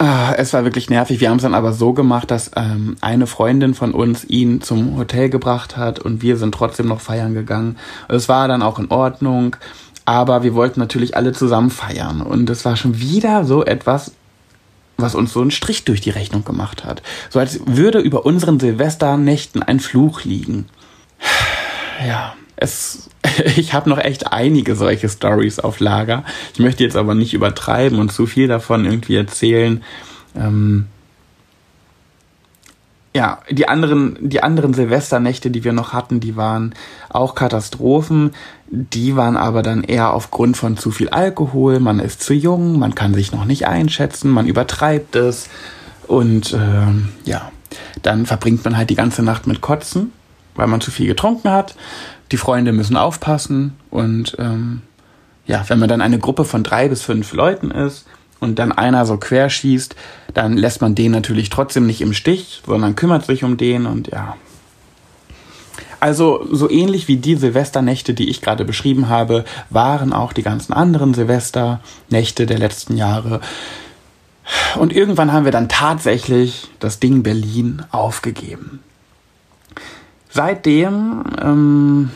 Ah, 0.00 0.32
es 0.36 0.52
war 0.52 0.62
wirklich 0.62 0.88
nervig. 0.90 1.20
Wir 1.20 1.28
haben 1.28 1.38
es 1.38 1.42
dann 1.42 1.54
aber 1.54 1.72
so 1.72 1.92
gemacht, 1.92 2.30
dass 2.30 2.52
ähm, 2.54 2.96
eine 3.00 3.26
Freundin 3.26 3.74
von 3.74 3.92
uns 3.92 4.24
ihn 4.24 4.60
zum 4.60 4.96
Hotel 4.96 5.28
gebracht 5.28 5.76
hat 5.76 5.98
und 5.98 6.22
wir 6.22 6.36
sind 6.36 6.54
trotzdem 6.54 6.86
noch 6.86 7.00
feiern 7.00 7.34
gegangen. 7.34 7.76
Es 8.06 8.28
war 8.28 8.46
dann 8.46 8.62
auch 8.62 8.78
in 8.78 8.92
Ordnung, 8.92 9.56
aber 10.04 10.44
wir 10.44 10.54
wollten 10.54 10.78
natürlich 10.78 11.16
alle 11.16 11.32
zusammen 11.32 11.70
feiern 11.70 12.22
und 12.22 12.48
es 12.48 12.64
war 12.64 12.76
schon 12.76 13.00
wieder 13.00 13.44
so 13.44 13.64
etwas, 13.64 14.12
was 14.98 15.16
uns 15.16 15.32
so 15.32 15.40
einen 15.40 15.50
Strich 15.50 15.84
durch 15.84 16.00
die 16.00 16.10
Rechnung 16.10 16.44
gemacht 16.44 16.84
hat. 16.84 17.02
So 17.28 17.40
als 17.40 17.60
würde 17.66 17.98
über 17.98 18.24
unseren 18.24 18.60
Silvesternächten 18.60 19.64
ein 19.64 19.80
Fluch 19.80 20.24
liegen. 20.24 20.66
Ja, 22.06 22.34
es, 22.60 23.08
ich 23.56 23.72
habe 23.72 23.88
noch 23.88 23.98
echt 23.98 24.32
einige 24.32 24.74
solche 24.76 25.08
Stories 25.08 25.58
auf 25.58 25.80
Lager. 25.80 26.24
Ich 26.52 26.60
möchte 26.60 26.84
jetzt 26.84 26.96
aber 26.96 27.14
nicht 27.14 27.34
übertreiben 27.34 27.98
und 27.98 28.12
zu 28.12 28.26
viel 28.26 28.48
davon 28.48 28.84
irgendwie 28.84 29.16
erzählen. 29.16 29.82
Ähm 30.36 30.86
ja, 33.14 33.40
die 33.50 33.68
anderen, 33.68 34.16
die 34.20 34.42
anderen 34.42 34.74
Silvesternächte, 34.74 35.50
die 35.50 35.64
wir 35.64 35.72
noch 35.72 35.92
hatten, 35.92 36.20
die 36.20 36.36
waren 36.36 36.74
auch 37.08 37.34
Katastrophen. 37.34 38.32
Die 38.70 39.16
waren 39.16 39.36
aber 39.36 39.62
dann 39.62 39.82
eher 39.82 40.12
aufgrund 40.12 40.56
von 40.56 40.76
zu 40.76 40.90
viel 40.90 41.08
Alkohol. 41.08 41.80
Man 41.80 42.00
ist 42.00 42.22
zu 42.22 42.34
jung, 42.34 42.78
man 42.78 42.94
kann 42.94 43.14
sich 43.14 43.32
noch 43.32 43.44
nicht 43.44 43.66
einschätzen, 43.66 44.30
man 44.30 44.46
übertreibt 44.46 45.16
es. 45.16 45.48
Und 46.06 46.52
ähm, 46.52 47.08
ja, 47.24 47.50
dann 48.02 48.26
verbringt 48.26 48.64
man 48.64 48.76
halt 48.76 48.90
die 48.90 48.94
ganze 48.94 49.22
Nacht 49.22 49.46
mit 49.46 49.60
Kotzen, 49.60 50.12
weil 50.58 50.66
man 50.66 50.82
zu 50.82 50.90
viel 50.90 51.06
getrunken 51.06 51.50
hat 51.50 51.74
die 52.30 52.36
Freunde 52.36 52.72
müssen 52.72 52.96
aufpassen 52.96 53.74
und 53.90 54.36
ähm, 54.38 54.82
ja, 55.46 55.64
wenn 55.68 55.78
man 55.78 55.88
dann 55.88 56.02
eine 56.02 56.18
Gruppe 56.18 56.44
von 56.44 56.62
drei 56.62 56.88
bis 56.88 57.02
fünf 57.02 57.32
Leuten 57.32 57.70
ist 57.70 58.06
und 58.38 58.58
dann 58.58 58.70
einer 58.70 59.06
so 59.06 59.16
querschießt, 59.16 59.96
dann 60.34 60.56
lässt 60.56 60.82
man 60.82 60.94
den 60.94 61.12
natürlich 61.12 61.48
trotzdem 61.48 61.86
nicht 61.86 62.02
im 62.02 62.12
Stich, 62.12 62.62
sondern 62.66 62.96
kümmert 62.96 63.24
sich 63.24 63.44
um 63.44 63.56
den 63.56 63.86
und 63.86 64.08
ja. 64.08 64.36
Also 66.00 66.46
so 66.52 66.70
ähnlich 66.70 67.08
wie 67.08 67.16
die 67.16 67.34
Silvesternächte, 67.34 68.14
die 68.14 68.28
ich 68.28 68.40
gerade 68.40 68.64
beschrieben 68.64 69.08
habe, 69.08 69.44
waren 69.70 70.12
auch 70.12 70.32
die 70.32 70.44
ganzen 70.44 70.72
anderen 70.72 71.12
Silvesternächte 71.12 72.46
der 72.46 72.58
letzten 72.58 72.96
Jahre. 72.96 73.40
Und 74.78 74.92
irgendwann 74.92 75.32
haben 75.32 75.44
wir 75.44 75.52
dann 75.52 75.68
tatsächlich 75.68 76.68
das 76.78 77.00
Ding 77.00 77.24
Berlin 77.24 77.82
aufgegeben. 77.90 78.80
Seitdem 80.38 81.24
ähm, 81.42 82.10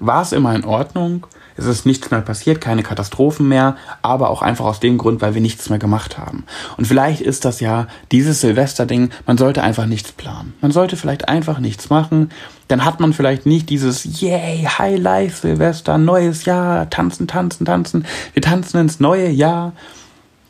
war 0.00 0.22
es 0.22 0.32
immer 0.32 0.56
in 0.56 0.64
Ordnung. 0.64 1.28
Es 1.56 1.66
ist 1.66 1.86
nichts 1.86 2.10
mehr 2.10 2.20
passiert, 2.20 2.60
keine 2.60 2.82
Katastrophen 2.82 3.46
mehr, 3.46 3.76
aber 4.02 4.30
auch 4.30 4.42
einfach 4.42 4.64
aus 4.64 4.80
dem 4.80 4.98
Grund, 4.98 5.22
weil 5.22 5.34
wir 5.34 5.40
nichts 5.40 5.70
mehr 5.70 5.78
gemacht 5.78 6.18
haben. 6.18 6.46
Und 6.78 6.88
vielleicht 6.88 7.20
ist 7.20 7.44
das 7.44 7.60
ja 7.60 7.86
dieses 8.10 8.40
Silvester-Ding, 8.40 9.10
man 9.24 9.38
sollte 9.38 9.62
einfach 9.62 9.86
nichts 9.86 10.10
planen. 10.10 10.54
Man 10.60 10.72
sollte 10.72 10.96
vielleicht 10.96 11.28
einfach 11.28 11.60
nichts 11.60 11.90
machen. 11.90 12.30
Dann 12.66 12.84
hat 12.84 12.98
man 12.98 13.12
vielleicht 13.12 13.46
nicht 13.46 13.70
dieses 13.70 14.20
Yay, 14.20 14.64
High 14.64 14.98
Life 14.98 15.42
Silvester, 15.42 15.96
neues 15.96 16.46
Jahr, 16.46 16.90
tanzen, 16.90 17.28
tanzen, 17.28 17.66
tanzen. 17.66 18.04
Wir 18.32 18.42
tanzen 18.42 18.80
ins 18.80 18.98
neue 18.98 19.28
Jahr. 19.28 19.74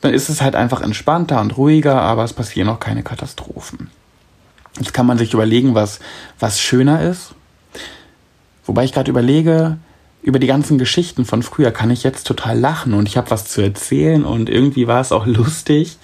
Dann 0.00 0.14
ist 0.14 0.30
es 0.30 0.40
halt 0.40 0.56
einfach 0.56 0.80
entspannter 0.80 1.38
und 1.42 1.58
ruhiger, 1.58 2.00
aber 2.00 2.24
es 2.24 2.32
passieren 2.32 2.70
auch 2.70 2.80
keine 2.80 3.02
Katastrophen. 3.02 3.90
Jetzt 4.78 4.94
kann 4.94 5.06
man 5.06 5.18
sich 5.18 5.34
überlegen, 5.34 5.74
was, 5.74 6.00
was 6.38 6.60
schöner 6.60 7.02
ist. 7.02 7.34
Wobei 8.64 8.84
ich 8.84 8.92
gerade 8.92 9.10
überlege, 9.10 9.78
über 10.22 10.38
die 10.38 10.46
ganzen 10.46 10.78
Geschichten 10.78 11.24
von 11.24 11.42
früher 11.42 11.70
kann 11.70 11.90
ich 11.90 12.02
jetzt 12.02 12.26
total 12.26 12.58
lachen 12.58 12.94
und 12.94 13.08
ich 13.08 13.16
habe 13.16 13.30
was 13.30 13.46
zu 13.46 13.62
erzählen 13.62 14.24
und 14.24 14.48
irgendwie 14.48 14.86
war 14.86 15.00
es 15.00 15.12
auch 15.12 15.26
lustig. 15.26 15.98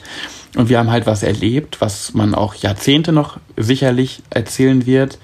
Und 0.57 0.71
wir 0.71 0.79
haben 0.79 0.91
halt 0.91 1.07
was 1.07 1.23
erlebt, 1.23 1.83
was 1.83 2.15
man 2.15 2.35
auch 2.35 2.55
Jahrzehnte 2.55 3.13
noch 3.13 3.37
sicherlich 3.59 4.23
erzählen 4.31 4.87
wird. 4.87 5.19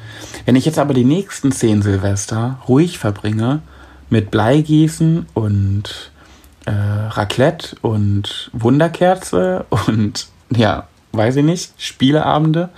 Wenn 0.44 0.56
ich 0.56 0.66
jetzt 0.66 0.78
aber 0.78 0.92
die 0.92 1.04
nächsten 1.04 1.52
zehn 1.52 1.80
Silvester 1.80 2.60
ruhig 2.68 2.98
verbringe, 2.98 3.62
mit 4.10 4.30
Bleigießen 4.30 5.26
und 5.32 6.12
äh, 6.66 6.70
Raclette 6.70 7.76
und 7.80 8.50
Wunderkerze 8.52 9.64
und 9.70 10.28
ja, 10.54 10.86
weiß 11.12 11.36
ich 11.36 11.44
nicht, 11.44 11.72
Spieleabende, 11.78 12.68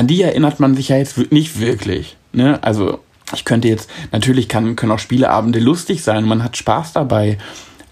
an 0.00 0.06
die 0.06 0.22
erinnert 0.22 0.60
man 0.60 0.74
sich 0.74 0.88
ja 0.88 0.96
jetzt 0.96 1.30
nicht 1.30 1.60
wirklich. 1.60 2.16
Ne? 2.32 2.58
Also 2.62 3.00
ich 3.34 3.44
könnte 3.44 3.68
jetzt, 3.68 3.90
natürlich 4.12 4.48
kann, 4.48 4.74
können 4.74 4.92
auch 4.92 4.98
Spieleabende 4.98 5.58
lustig 5.58 6.02
sein, 6.02 6.24
man 6.24 6.42
hat 6.42 6.56
Spaß 6.56 6.94
dabei. 6.94 7.36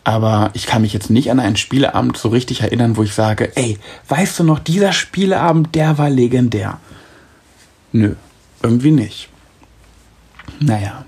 Aber 0.05 0.49
ich 0.55 0.65
kann 0.65 0.81
mich 0.81 0.95
jetzt 0.95 1.11
nicht 1.11 1.31
an 1.31 1.39
einen 1.39 1.57
Spieleabend 1.57 2.17
so 2.17 2.31
richtig 2.31 2.63
erinnern, 2.63 2.97
wo 2.97 3.03
ich 3.03 3.13
sage, 3.13 3.55
ey, 3.57 3.79
weißt 4.09 4.39
du 4.39 4.45
noch, 4.45 4.59
dieser 4.59 4.95
Spieleabend, 4.95 5.75
der 5.75 5.99
war 5.99 6.09
legendär. 6.09 6.81
Nö, 7.93 8.15
irgendwie 8.63 8.91
nicht. 8.91 9.29
Naja. 10.61 11.05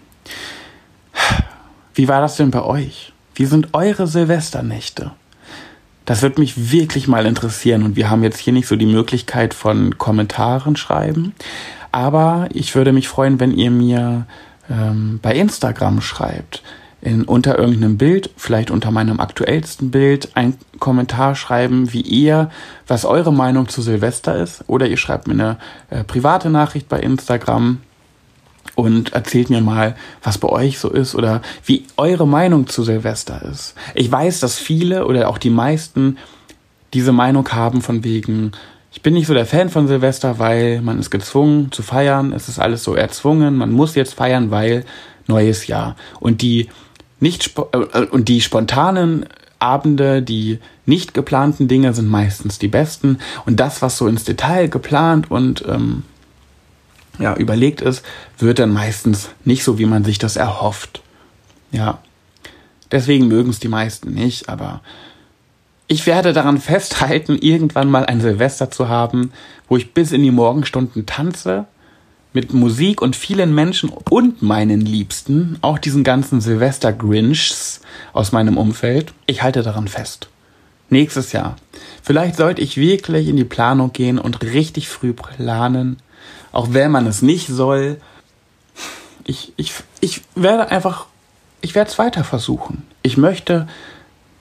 Wie 1.95 2.09
war 2.09 2.21
das 2.21 2.37
denn 2.37 2.51
bei 2.51 2.63
euch? 2.63 3.15
Wie 3.35 3.47
sind 3.47 3.73
eure 3.73 4.07
Silvesternächte? 4.07 5.13
Das 6.05 6.23
wird 6.23 6.39
mich 6.39 6.73
wirklich 6.73 7.09
mal 7.09 7.27
interessieren 7.27 7.83
und 7.83 7.97
wir 7.97 8.11
haben 8.11 8.23
jetzt 8.23 8.39
hier 8.39 8.53
nicht 8.53 8.67
so 8.67 8.77
die 8.77 8.87
Möglichkeit 8.87 9.55
von 9.55 9.99
Kommentaren 9.99 10.77
schreiben. 10.77 11.35
Aber 11.93 12.49
ich 12.53 12.75
würde 12.75 12.93
mich 12.93 13.09
freuen, 13.09 13.41
wenn 13.41 13.53
ihr 13.53 13.71
mir 13.71 14.27
ähm, 14.71 15.19
bei 15.23 15.35
Instagram 15.35 16.01
schreibt. 16.01 16.63
In, 17.03 17.25
unter 17.25 17.59
irgendeinem 17.59 17.97
Bild, 17.97 18.31
vielleicht 18.37 18.71
unter 18.71 18.91
meinem 18.91 19.21
aktuellsten 19.21 19.91
Bild, 19.91 20.37
einen 20.37 20.59
Kommentar 20.79 21.35
schreiben, 21.35 21.95
wie 21.95 22.03
ihr, 22.03 22.51
was 22.87 23.07
eure 23.07 23.33
Meinung 23.33 23.69
zu 23.69 23.81
Silvester 23.81 24.37
ist. 24.37 24.65
Oder 24.67 24.87
ihr 24.87 24.99
schreibt 24.99 25.27
mir 25.27 25.33
eine 25.33 25.57
äh, 25.89 26.05
private 26.05 26.51
Nachricht 26.51 26.91
bei 26.91 27.01
Instagram. 27.01 27.79
Und 28.75 29.13
erzählt 29.13 29.51
mir 29.51 29.61
mal, 29.61 29.97
was 30.23 30.39
bei 30.39 30.49
euch 30.49 30.79
so 30.79 30.91
ist 30.91 31.15
oder 31.15 31.43
wie 31.65 31.85
eure 31.97 32.27
Meinung 32.27 32.67
zu 32.67 32.83
Silvester 32.83 33.43
ist. 33.43 33.75
Ich 33.95 34.11
weiß, 34.11 34.41
dass 34.41 34.59
viele 34.59 35.07
oder 35.07 35.29
auch 35.29 35.39
die 35.39 35.51
meisten 35.51 36.19
diese 36.95 37.13
Meinung 37.13 37.49
haben 37.51 37.83
von 37.83 38.05
wegen, 38.05 38.53
ich 38.93 39.03
bin 39.03 39.15
nicht 39.15 39.27
so 39.27 39.35
der 39.35 39.47
Fan 39.47 39.69
von 39.69 39.87
Silvester, 39.87 40.39
weil 40.39 40.81
man 40.83 40.99
ist 40.99 41.11
gezwungen 41.11 41.71
zu 41.73 41.83
feiern, 41.83 42.33
es 42.33 42.49
ist 42.49 42.59
alles 42.59 42.83
so 42.83 42.95
erzwungen, 42.95 43.57
man 43.57 43.71
muss 43.71 43.95
jetzt 43.95 44.15
feiern, 44.15 44.51
weil 44.51 44.85
neues 45.27 45.67
Jahr. 45.67 45.97
Und 46.19 46.43
die 46.43 46.69
nicht 47.21 47.53
äh, 47.73 48.07
und 48.07 48.29
die 48.29 48.41
spontanen 48.41 49.27
Abende, 49.59 50.23
die 50.23 50.59
nicht 50.87 51.15
geplanten 51.15 51.69
Dinge 51.69 51.93
sind 51.93 52.09
meistens 52.09 52.59
die 52.59 52.69
besten. 52.69 53.19
Und 53.45 53.61
das, 53.61 53.83
was 53.83 53.99
so 53.99 54.09
ins 54.09 54.25
Detail 54.25 54.69
geplant 54.69 55.31
und 55.31 55.65
ähm, 55.69 56.03
ja, 57.21 57.37
überlegt 57.37 57.81
ist, 57.81 58.05
wird 58.39 58.59
dann 58.59 58.73
meistens 58.73 59.31
nicht 59.45 59.63
so, 59.63 59.79
wie 59.79 59.87
man 59.87 60.05
sich 60.05 60.19
das 60.19 60.37
erhofft. 60.37 61.03
Ja. 61.71 61.99
Deswegen 62.91 63.29
mögen 63.29 63.51
es 63.51 63.61
die 63.61 63.69
meisten 63.69 64.13
nicht, 64.13 64.49
aber 64.49 64.81
ich 65.87 66.07
werde 66.07 66.33
daran 66.33 66.59
festhalten, 66.59 67.39
irgendwann 67.41 67.91
mal 67.91 68.07
ein 68.07 68.21
Silvester 68.21 68.71
zu 68.71 68.89
haben, 68.89 69.33
wo 69.69 69.77
ich 69.77 69.93
bis 69.93 70.13
in 70.13 70.23
die 70.23 70.31
Morgenstunden 70.31 71.07
tanze, 71.07 71.67
mit 72.33 72.53
Musik 72.53 73.03
und 73.03 73.17
vielen 73.17 73.55
Menschen 73.55 73.91
und 74.09 74.41
meinen 74.41 74.81
Liebsten, 74.81 75.59
auch 75.63 75.79
diesen 75.79 76.05
ganzen 76.05 76.41
Silvester-Grinchs 76.41 77.81
aus 78.13 78.31
meinem 78.31 78.57
Umfeld. 78.57 79.13
Ich 79.27 79.43
halte 79.43 79.63
daran 79.63 79.89
fest. 79.89 80.29
Nächstes 80.91 81.33
Jahr. 81.33 81.57
Vielleicht 82.03 82.37
sollte 82.37 82.63
ich 82.63 82.77
wirklich 82.77 83.29
in 83.29 83.37
die 83.37 83.45
Planung 83.45 83.93
gehen 83.93 84.19
und 84.19 84.43
richtig 84.43 84.89
früh 84.89 85.13
planen, 85.13 85.97
auch 86.53 86.69
wenn 86.73 86.91
man 86.91 87.07
es 87.07 87.23
nicht 87.23 87.49
soll. 87.49 88.01
Ich, 89.25 89.53
ich, 89.57 89.73
ich 90.01 90.23
werde 90.35 90.71
einfach, 90.71 91.07
ich 91.61 91.75
werde 91.75 91.91
es 91.91 91.99
weiter 91.99 92.25
versuchen. 92.25 92.87
Ich 93.03 93.17
möchte 93.17 93.69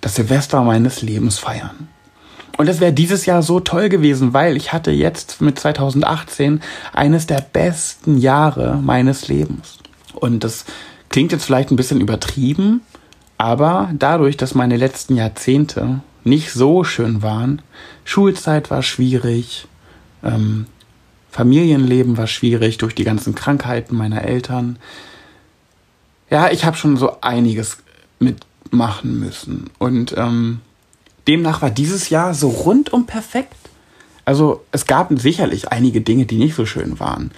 das 0.01 0.15
Silvester 0.15 0.61
meines 0.61 1.01
Lebens 1.01 1.37
feiern. 1.39 1.89
Und 2.57 2.67
das 2.67 2.81
wäre 2.81 2.91
dieses 2.91 3.25
Jahr 3.25 3.41
so 3.41 3.61
toll 3.61 3.87
gewesen, 3.87 4.33
weil 4.33 4.57
ich 4.57 4.73
hatte 4.73 4.91
jetzt 4.91 5.39
mit 5.39 5.57
2018 5.57 6.61
eines 6.91 7.25
der 7.25 7.39
besten 7.39 8.17
Jahre 8.17 8.75
meines 8.75 9.29
Lebens. 9.29 9.77
Und 10.13 10.43
das 10.43 10.65
klingt 11.07 11.31
jetzt 11.31 11.45
vielleicht 11.45 11.71
ein 11.71 11.77
bisschen 11.77 12.01
übertrieben, 12.01 12.81
aber 13.37 13.89
dadurch, 13.93 14.35
dass 14.35 14.55
meine 14.55 14.75
letzten 14.75 15.15
Jahrzehnte 15.15 16.01
nicht 16.25 16.51
so 16.51 16.83
schön 16.83 17.21
waren, 17.21 17.61
Schulzeit 18.03 18.69
war 18.69 18.83
schwierig, 18.83 19.67
ähm, 20.21 20.65
Familienleben 21.31 22.17
war 22.17 22.27
schwierig 22.27 22.77
durch 22.77 22.95
die 22.95 23.03
ganzen 23.03 23.35
Krankheiten 23.35 23.95
meiner 23.95 24.23
Eltern. 24.23 24.79
Ja, 26.29 26.51
ich 26.51 26.65
habe 26.65 26.77
schon 26.77 26.97
so 26.97 27.21
einiges 27.21 27.77
mitmachen 28.19 29.19
müssen. 29.19 29.69
Und 29.77 30.15
ähm, 30.17 30.59
demnach 31.27 31.61
war 31.61 31.69
dieses 31.69 32.09
Jahr 32.09 32.33
so 32.33 32.49
rundum 32.49 33.05
perfekt. 33.05 33.55
Also 34.25 34.63
es 34.71 34.85
gab 34.85 35.11
sicherlich 35.19 35.71
einige 35.71 36.01
Dinge, 36.01 36.25
die 36.25 36.37
nicht 36.37 36.55
so 36.55 36.65
schön 36.65 36.99
waren. 36.99 37.31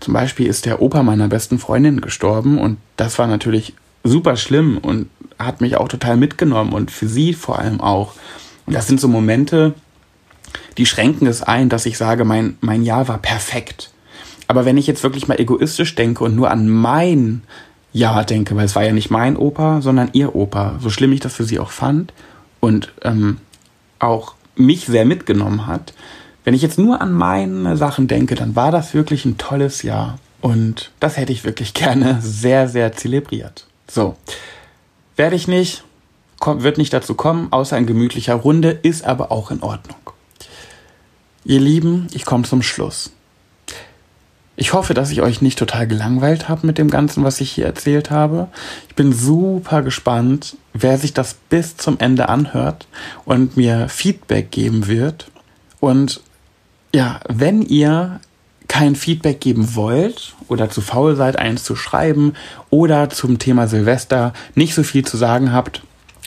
Zum 0.00 0.14
Beispiel 0.14 0.48
ist 0.48 0.66
der 0.66 0.82
Opa 0.82 1.04
meiner 1.04 1.28
besten 1.28 1.60
Freundin 1.60 2.00
gestorben 2.00 2.58
und 2.58 2.78
das 2.96 3.18
war 3.20 3.28
natürlich 3.28 3.74
super 4.02 4.36
schlimm 4.36 4.78
und 4.78 5.08
hat 5.38 5.60
mich 5.60 5.76
auch 5.76 5.86
total 5.86 6.16
mitgenommen 6.16 6.72
und 6.72 6.90
für 6.90 7.06
sie 7.06 7.34
vor 7.34 7.60
allem 7.60 7.80
auch. 7.80 8.14
Und 8.66 8.74
das 8.74 8.88
sind 8.88 9.00
so 9.00 9.06
Momente, 9.06 9.74
die 10.78 10.86
schränken 10.86 11.26
es 11.26 11.42
ein, 11.42 11.68
dass 11.68 11.86
ich 11.86 11.98
sage, 11.98 12.24
mein, 12.24 12.56
mein 12.60 12.82
Jahr 12.82 13.08
war 13.08 13.18
perfekt. 13.18 13.90
Aber 14.48 14.64
wenn 14.64 14.76
ich 14.76 14.86
jetzt 14.86 15.02
wirklich 15.02 15.28
mal 15.28 15.40
egoistisch 15.40 15.94
denke 15.94 16.24
und 16.24 16.36
nur 16.36 16.50
an 16.50 16.68
mein 16.68 17.42
Jahr 17.92 18.24
denke, 18.24 18.56
weil 18.56 18.64
es 18.64 18.74
war 18.74 18.84
ja 18.84 18.92
nicht 18.92 19.10
mein 19.10 19.36
Opa, 19.36 19.80
sondern 19.80 20.10
ihr 20.12 20.34
Opa, 20.34 20.78
so 20.80 20.90
schlimm 20.90 21.12
ich 21.12 21.20
das 21.20 21.34
für 21.34 21.44
sie 21.44 21.58
auch 21.58 21.70
fand 21.70 22.12
und 22.60 22.92
ähm, 23.02 23.38
auch 23.98 24.34
mich 24.56 24.86
sehr 24.86 25.04
mitgenommen 25.04 25.66
hat, 25.66 25.94
wenn 26.44 26.54
ich 26.54 26.62
jetzt 26.62 26.78
nur 26.78 27.00
an 27.00 27.12
meine 27.12 27.76
Sachen 27.76 28.08
denke, 28.08 28.34
dann 28.34 28.56
war 28.56 28.72
das 28.72 28.94
wirklich 28.94 29.24
ein 29.24 29.38
tolles 29.38 29.82
Jahr. 29.82 30.18
Und 30.40 30.90
das 30.98 31.16
hätte 31.16 31.32
ich 31.32 31.44
wirklich 31.44 31.74
gerne 31.74 32.18
sehr, 32.20 32.68
sehr 32.68 32.92
zelebriert. 32.92 33.66
So. 33.88 34.16
Werde 35.16 35.36
ich 35.36 35.46
nicht, 35.46 35.84
wird 36.44 36.78
nicht 36.78 36.92
dazu 36.92 37.14
kommen, 37.14 37.48
außer 37.52 37.78
in 37.78 37.86
gemütlicher 37.86 38.34
Runde, 38.34 38.70
ist 38.70 39.04
aber 39.04 39.30
auch 39.30 39.50
in 39.50 39.62
Ordnung. 39.62 39.96
Ihr 41.44 41.60
Lieben, 41.60 42.06
ich 42.12 42.24
komme 42.24 42.44
zum 42.44 42.62
Schluss. 42.62 43.10
Ich 44.54 44.74
hoffe, 44.74 44.94
dass 44.94 45.10
ich 45.10 45.22
euch 45.22 45.42
nicht 45.42 45.58
total 45.58 45.88
gelangweilt 45.88 46.48
habe 46.48 46.66
mit 46.66 46.78
dem 46.78 46.88
Ganzen, 46.88 47.24
was 47.24 47.40
ich 47.40 47.50
hier 47.50 47.66
erzählt 47.66 48.10
habe. 48.10 48.48
Ich 48.88 48.94
bin 48.94 49.12
super 49.12 49.82
gespannt, 49.82 50.56
wer 50.72 50.98
sich 50.98 51.14
das 51.14 51.34
bis 51.34 51.76
zum 51.76 51.98
Ende 51.98 52.28
anhört 52.28 52.86
und 53.24 53.56
mir 53.56 53.88
Feedback 53.88 54.52
geben 54.52 54.86
wird. 54.86 55.30
Und 55.80 56.20
ja, 56.94 57.20
wenn 57.28 57.62
ihr 57.62 58.20
kein 58.68 58.94
Feedback 58.94 59.40
geben 59.40 59.74
wollt 59.74 60.34
oder 60.48 60.70
zu 60.70 60.80
faul 60.80 61.16
seid, 61.16 61.36
eins 61.36 61.64
zu 61.64 61.74
schreiben 61.74 62.34
oder 62.70 63.10
zum 63.10 63.38
Thema 63.38 63.66
Silvester 63.66 64.32
nicht 64.54 64.74
so 64.74 64.82
viel 64.82 65.04
zu 65.04 65.16
sagen 65.16 65.52
habt, 65.52 65.82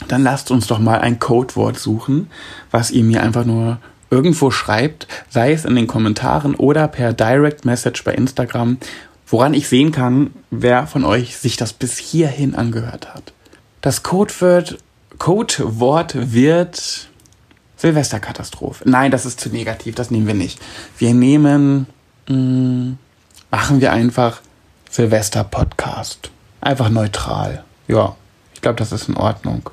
dann 0.07 0.24
lasst 0.24 0.51
uns 0.51 0.68
doch 0.68 0.80
mal 0.80 0.99
ein 0.99 1.20
Codewort 1.20 1.80
suchen, 1.80 2.30
was 2.70 2.91
ihr 2.91 3.03
mir 3.03 3.24
einfach 3.24 3.45
nur 3.45 3.78
irgendwo 4.16 4.49
schreibt, 4.49 5.07
sei 5.30 5.51
es 5.51 5.66
in 5.66 5.76
den 5.76 5.88
Kommentaren 5.88 6.55
oder 6.55 6.88
per 6.88 7.11
Direct 7.11 7.66
Message 7.66 8.01
bei 8.05 8.13
Instagram, 8.13 8.78
woran 9.28 9.53
ich 9.53 9.68
sehen 9.68 9.91
kann, 9.91 10.32
wer 10.51 10.88
von 10.88 11.03
euch 11.03 11.36
sich 11.36 11.57
das 11.57 11.74
bis 11.74 11.97
hierhin 11.97 12.55
angehört 12.55 13.13
hat. 13.13 13.34
Das 13.82 14.03
Codewort, 14.03 14.78
Codewort 15.18 16.34
wird 16.34 17.09
Silvesterkatastrophe. 17.76 18.89
Nein, 18.89 19.11
das 19.11 19.26
ist 19.26 19.41
zu 19.41 19.49
negativ, 19.49 19.95
das 19.95 20.11
nehmen 20.11 20.28
wir 20.28 20.34
nicht. 20.34 20.59
Wir 20.97 21.13
nehmen, 21.13 21.88
mh, 22.30 22.36
mm, 22.36 22.97
machen 23.51 23.82
wir 23.82 23.91
einfach 23.91 24.39
Silvester 24.89 25.43
Podcast. 25.43 26.32
Einfach 26.61 26.89
neutral. 26.89 27.66
Ja, 27.89 28.16
ich 28.53 28.61
glaube, 28.61 28.78
das 28.78 28.93
ist 28.93 29.09
in 29.09 29.18
Ordnung. 29.18 29.70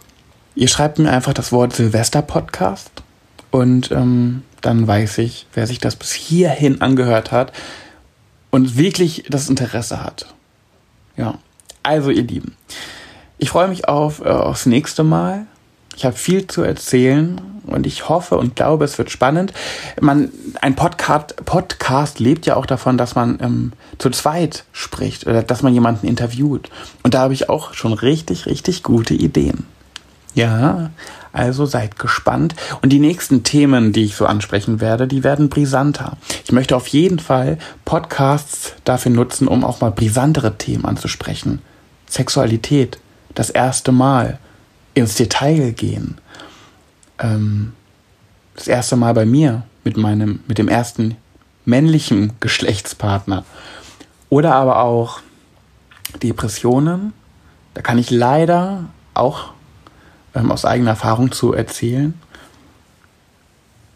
Ihr 0.57 0.67
schreibt 0.67 0.99
mir 0.99 1.13
einfach 1.13 1.33
das 1.33 1.53
Wort 1.53 1.75
Silvester 1.75 2.23
Podcast 2.23 2.91
und 3.53 3.93
ähm, 3.93 4.43
dann 4.63 4.89
weiß 4.89 5.19
ich, 5.19 5.47
wer 5.55 5.69
sich 5.69 5.79
das 5.79 5.95
bis 5.95 6.13
hierhin 6.13 6.81
angehört 6.81 7.31
hat 7.31 7.53
und 8.51 8.77
wirklich 8.77 9.25
das 9.29 9.49
Interesse 9.49 10.03
hat. 10.03 10.35
Ja, 11.17 11.39
also 11.85 12.11
ihr 12.11 12.25
Lieben, 12.25 12.57
ich 13.39 13.51
freue 13.51 13.69
mich 13.69 13.87
auf 13.87 14.21
äh, 14.21 14.29
aufs 14.29 14.67
nächste 14.67 15.05
Mal. 15.05 15.47
Ich 15.95 16.07
habe 16.07 16.17
viel 16.17 16.47
zu 16.47 16.63
erzählen 16.63 17.41
und 17.67 17.87
ich 17.87 18.09
hoffe 18.09 18.39
und 18.39 18.57
glaube, 18.57 18.87
es 18.87 18.97
wird 18.97 19.11
spannend. 19.11 19.53
Man, 20.01 20.33
ein 20.63 20.75
Podcast, 20.75 21.37
Podcast 21.45 22.19
lebt 22.19 22.47
ja 22.47 22.57
auch 22.57 22.65
davon, 22.65 22.97
dass 22.97 23.15
man 23.15 23.39
ähm, 23.43 23.73
zu 23.99 24.09
zweit 24.09 24.65
spricht 24.73 25.27
oder 25.27 25.43
dass 25.43 25.63
man 25.63 25.75
jemanden 25.75 26.07
interviewt. 26.07 26.71
Und 27.03 27.13
da 27.13 27.21
habe 27.21 27.35
ich 27.35 27.51
auch 27.51 27.75
schon 27.75 27.93
richtig, 27.93 28.47
richtig 28.47 28.83
gute 28.83 29.13
Ideen. 29.13 29.67
Ja, 30.35 30.91
also 31.33 31.67
seid 31.67 31.99
gespannt. 31.99 32.55
Und 32.83 32.91
die 32.91 32.99
nächsten 32.99 33.43
Themen, 33.43 33.93
die 33.93 34.05
ich 34.05 34.17
so 34.17 34.27
ansprechen 34.27 34.81
werde, 34.81 35.09
die 35.09 35.25
werden 35.25 35.49
brisanter. 35.49 36.17
Ich 36.45 36.53
möchte 36.53 36.77
auf 36.77 36.87
jeden 36.89 37.19
Fall 37.19 37.59
Podcasts 37.85 38.75
dafür 38.85 39.13
nutzen, 39.13 39.49
um 39.49 39.65
auch 39.65 39.81
mal 39.81 39.91
brisantere 39.91 40.57
Themen 40.59 40.85
anzusprechen. 40.85 41.61
Sexualität, 42.09 42.99
das 43.35 43.51
erste 43.51 43.93
Mal, 43.93 44.39
ins 44.95 45.15
Detail 45.15 45.73
gehen. 45.73 46.19
Ähm, 47.19 47.73
das 48.55 48.69
erste 48.69 48.97
Mal 48.97 49.15
bei 49.15 49.25
mir 49.25 49.63
mit 49.85 49.97
meinem, 49.97 50.41
mit 50.47 50.59
dem 50.59 50.69
ersten 50.69 51.17
männlichen 51.65 52.33
Geschlechtspartner. 52.41 53.45
Oder 54.29 54.55
aber 54.55 54.83
auch 54.83 55.21
Depressionen. 56.23 57.13
Da 57.75 57.81
kann 57.81 57.99
ich 57.99 58.11
leider 58.11 58.85
auch 59.15 59.53
ähm, 60.35 60.51
aus 60.51 60.65
eigener 60.65 60.91
Erfahrung 60.91 61.33
zu 61.33 61.53
erzählen. 61.53 62.15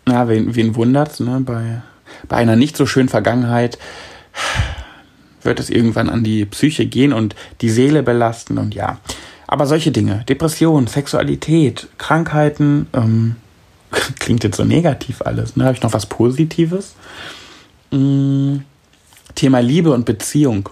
Ja, 0.09 0.29
wen, 0.29 0.55
wen 0.55 0.75
wundert's, 0.77 1.21
ne? 1.21 1.41
Bei, 1.41 1.83
bei 2.29 2.37
einer 2.37 2.57
nicht 2.57 2.77
so 2.77 2.87
schönen 2.87 3.09
Vergangenheit 3.09 3.79
wird 5.43 5.61
es 5.61 5.71
irgendwann 5.71 6.09
an 6.09 6.25
die 6.25 6.45
Psyche 6.45 6.87
gehen 6.87 7.13
und 7.13 7.35
die 7.61 7.71
Seele 7.71 8.03
belasten 8.03 8.59
und 8.59 8.75
ja. 8.75 8.99
Aber 9.49 9.67
solche 9.67 9.93
Dinge, 9.93 10.25
Depression, 10.29 10.87
Sexualität, 10.87 11.89
Krankheiten, 11.99 12.89
ähm, 12.93 13.37
klingt 14.19 14.45
jetzt 14.45 14.57
so 14.57 14.65
negativ 14.65 15.23
alles, 15.23 15.57
ne? 15.57 15.65
Habe 15.65 15.77
ich 15.77 15.83
noch 15.83 15.93
was 15.93 16.07
Positives? 16.07 16.95
Hm, 17.91 18.65
Thema 19.35 19.61
Liebe 19.61 19.93
und 19.93 20.05
Beziehung 20.05 20.69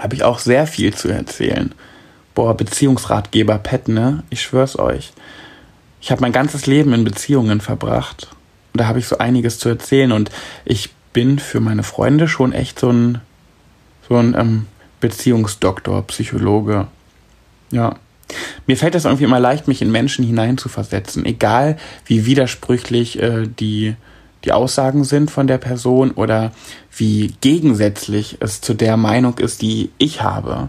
habe 0.00 0.14
ich 0.14 0.24
auch 0.24 0.38
sehr 0.38 0.66
viel 0.66 0.94
zu 0.94 1.08
erzählen 1.08 1.74
boah, 2.34 2.56
Beziehungsratgeber 2.56 3.58
Pet, 3.58 3.88
ne? 3.88 4.24
Ich 4.30 4.42
schwör's 4.42 4.78
euch. 4.78 5.12
Ich 6.00 6.10
habe 6.10 6.20
mein 6.20 6.32
ganzes 6.32 6.66
Leben 6.66 6.92
in 6.92 7.04
Beziehungen 7.04 7.60
verbracht. 7.60 8.28
Und 8.72 8.80
da 8.80 8.86
habe 8.86 8.98
ich 8.98 9.06
so 9.06 9.18
einiges 9.18 9.58
zu 9.58 9.68
erzählen. 9.68 10.12
Und 10.12 10.30
ich 10.64 10.90
bin 11.12 11.38
für 11.38 11.60
meine 11.60 11.82
Freunde 11.82 12.28
schon 12.28 12.52
echt 12.52 12.78
so 12.78 12.90
ein, 12.90 13.20
so 14.08 14.16
ein 14.16 14.34
ähm, 14.36 14.66
Beziehungsdoktor, 15.00 16.06
Psychologe. 16.08 16.88
Ja. 17.70 17.96
Mir 18.66 18.76
fällt 18.76 18.94
es 18.94 19.04
irgendwie 19.04 19.24
immer 19.24 19.40
leicht, 19.40 19.68
mich 19.68 19.80
in 19.80 19.92
Menschen 19.92 20.24
hineinzuversetzen, 20.24 21.24
egal 21.24 21.76
wie 22.06 22.26
widersprüchlich 22.26 23.20
äh, 23.22 23.46
die, 23.46 23.94
die 24.44 24.52
Aussagen 24.52 25.04
sind 25.04 25.30
von 25.30 25.46
der 25.46 25.58
Person 25.58 26.10
oder 26.10 26.52
wie 26.96 27.34
gegensätzlich 27.40 28.38
es 28.40 28.60
zu 28.60 28.74
der 28.74 28.96
Meinung 28.96 29.38
ist, 29.38 29.62
die 29.62 29.90
ich 29.98 30.22
habe. 30.22 30.68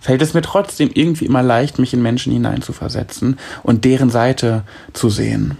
Fällt 0.00 0.22
es 0.22 0.34
mir 0.34 0.42
trotzdem 0.42 0.90
irgendwie 0.92 1.26
immer 1.26 1.42
leicht, 1.42 1.78
mich 1.78 1.92
in 1.92 2.02
Menschen 2.02 2.32
hineinzuversetzen 2.32 3.38
und 3.62 3.84
deren 3.84 4.10
Seite 4.10 4.62
zu 4.92 5.10
sehen. 5.10 5.58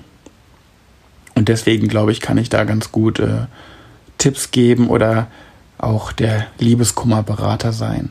Und 1.34 1.48
deswegen 1.48 1.88
glaube 1.88 2.12
ich, 2.12 2.20
kann 2.20 2.38
ich 2.38 2.48
da 2.48 2.64
ganz 2.64 2.90
gut 2.92 3.18
äh, 3.18 3.46
Tipps 4.18 4.50
geben 4.50 4.88
oder 4.88 5.28
auch 5.78 6.12
der 6.12 6.46
Liebeskummerberater 6.58 7.72
sein. 7.72 8.10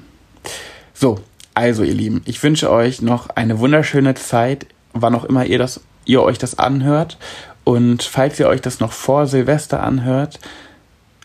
So, 0.94 1.20
also 1.54 1.84
ihr 1.84 1.94
Lieben, 1.94 2.22
ich 2.26 2.42
wünsche 2.42 2.72
euch 2.72 3.02
noch 3.02 3.30
eine 3.30 3.60
wunderschöne 3.60 4.16
Zeit, 4.16 4.66
wann 4.94 5.16
auch 5.16 5.24
immer 5.24 5.46
ihr 5.46 5.58
das, 5.58 5.82
ihr 6.06 6.22
euch 6.22 6.38
das 6.38 6.58
anhört. 6.58 7.18
Und 7.64 8.04
falls 8.04 8.40
ihr 8.40 8.48
euch 8.48 8.62
das 8.62 8.80
noch 8.80 8.92
vor 8.92 9.28
Silvester 9.28 9.84
anhört, 9.84 10.40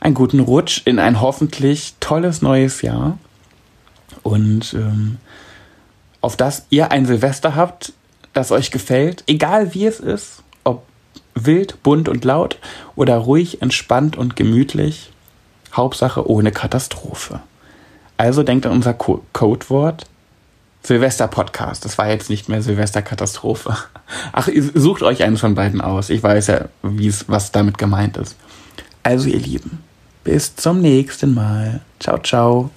einen 0.00 0.14
guten 0.14 0.40
Rutsch 0.40 0.82
in 0.84 0.98
ein 0.98 1.20
hoffentlich 1.20 1.94
tolles 2.00 2.42
neues 2.42 2.82
Jahr. 2.82 3.18
Und 4.24 4.74
ähm, 4.74 5.18
auf 6.20 6.36
das 6.36 6.66
ihr 6.70 6.90
ein 6.90 7.06
Silvester 7.06 7.54
habt, 7.54 7.92
das 8.32 8.50
euch 8.50 8.72
gefällt, 8.72 9.22
egal 9.28 9.74
wie 9.74 9.86
es 9.86 10.00
ist, 10.00 10.42
ob 10.64 10.82
wild, 11.36 11.80
bunt 11.84 12.08
und 12.08 12.24
laut 12.24 12.58
oder 12.96 13.16
ruhig, 13.16 13.62
entspannt 13.62 14.16
und 14.16 14.34
gemütlich. 14.34 15.12
Hauptsache 15.72 16.28
ohne 16.28 16.50
Katastrophe. 16.50 17.40
Also 18.16 18.42
denkt 18.42 18.64
an 18.66 18.72
unser 18.72 18.94
Co 18.94 19.22
Codewort 19.32 20.06
Silvester-Podcast. 20.84 21.84
Das 21.84 21.98
war 21.98 22.08
jetzt 22.08 22.30
nicht 22.30 22.48
mehr 22.48 22.62
Silvester-Katastrophe. 22.62 23.76
Ach, 24.32 24.48
ihr 24.48 24.62
sucht 24.74 25.02
euch 25.02 25.22
eines 25.22 25.40
von 25.40 25.54
beiden 25.54 25.80
aus. 25.80 26.10
Ich 26.10 26.22
weiß 26.22 26.48
ja, 26.48 26.66
wie's, 26.82 27.24
was 27.28 27.52
damit 27.52 27.78
gemeint 27.78 28.16
ist. 28.16 28.36
Also, 29.02 29.28
ihr 29.28 29.40
Lieben, 29.40 29.82
bis 30.22 30.54
zum 30.56 30.80
nächsten 30.80 31.34
Mal. 31.34 31.80
Ciao, 31.98 32.18
ciao. 32.18 32.70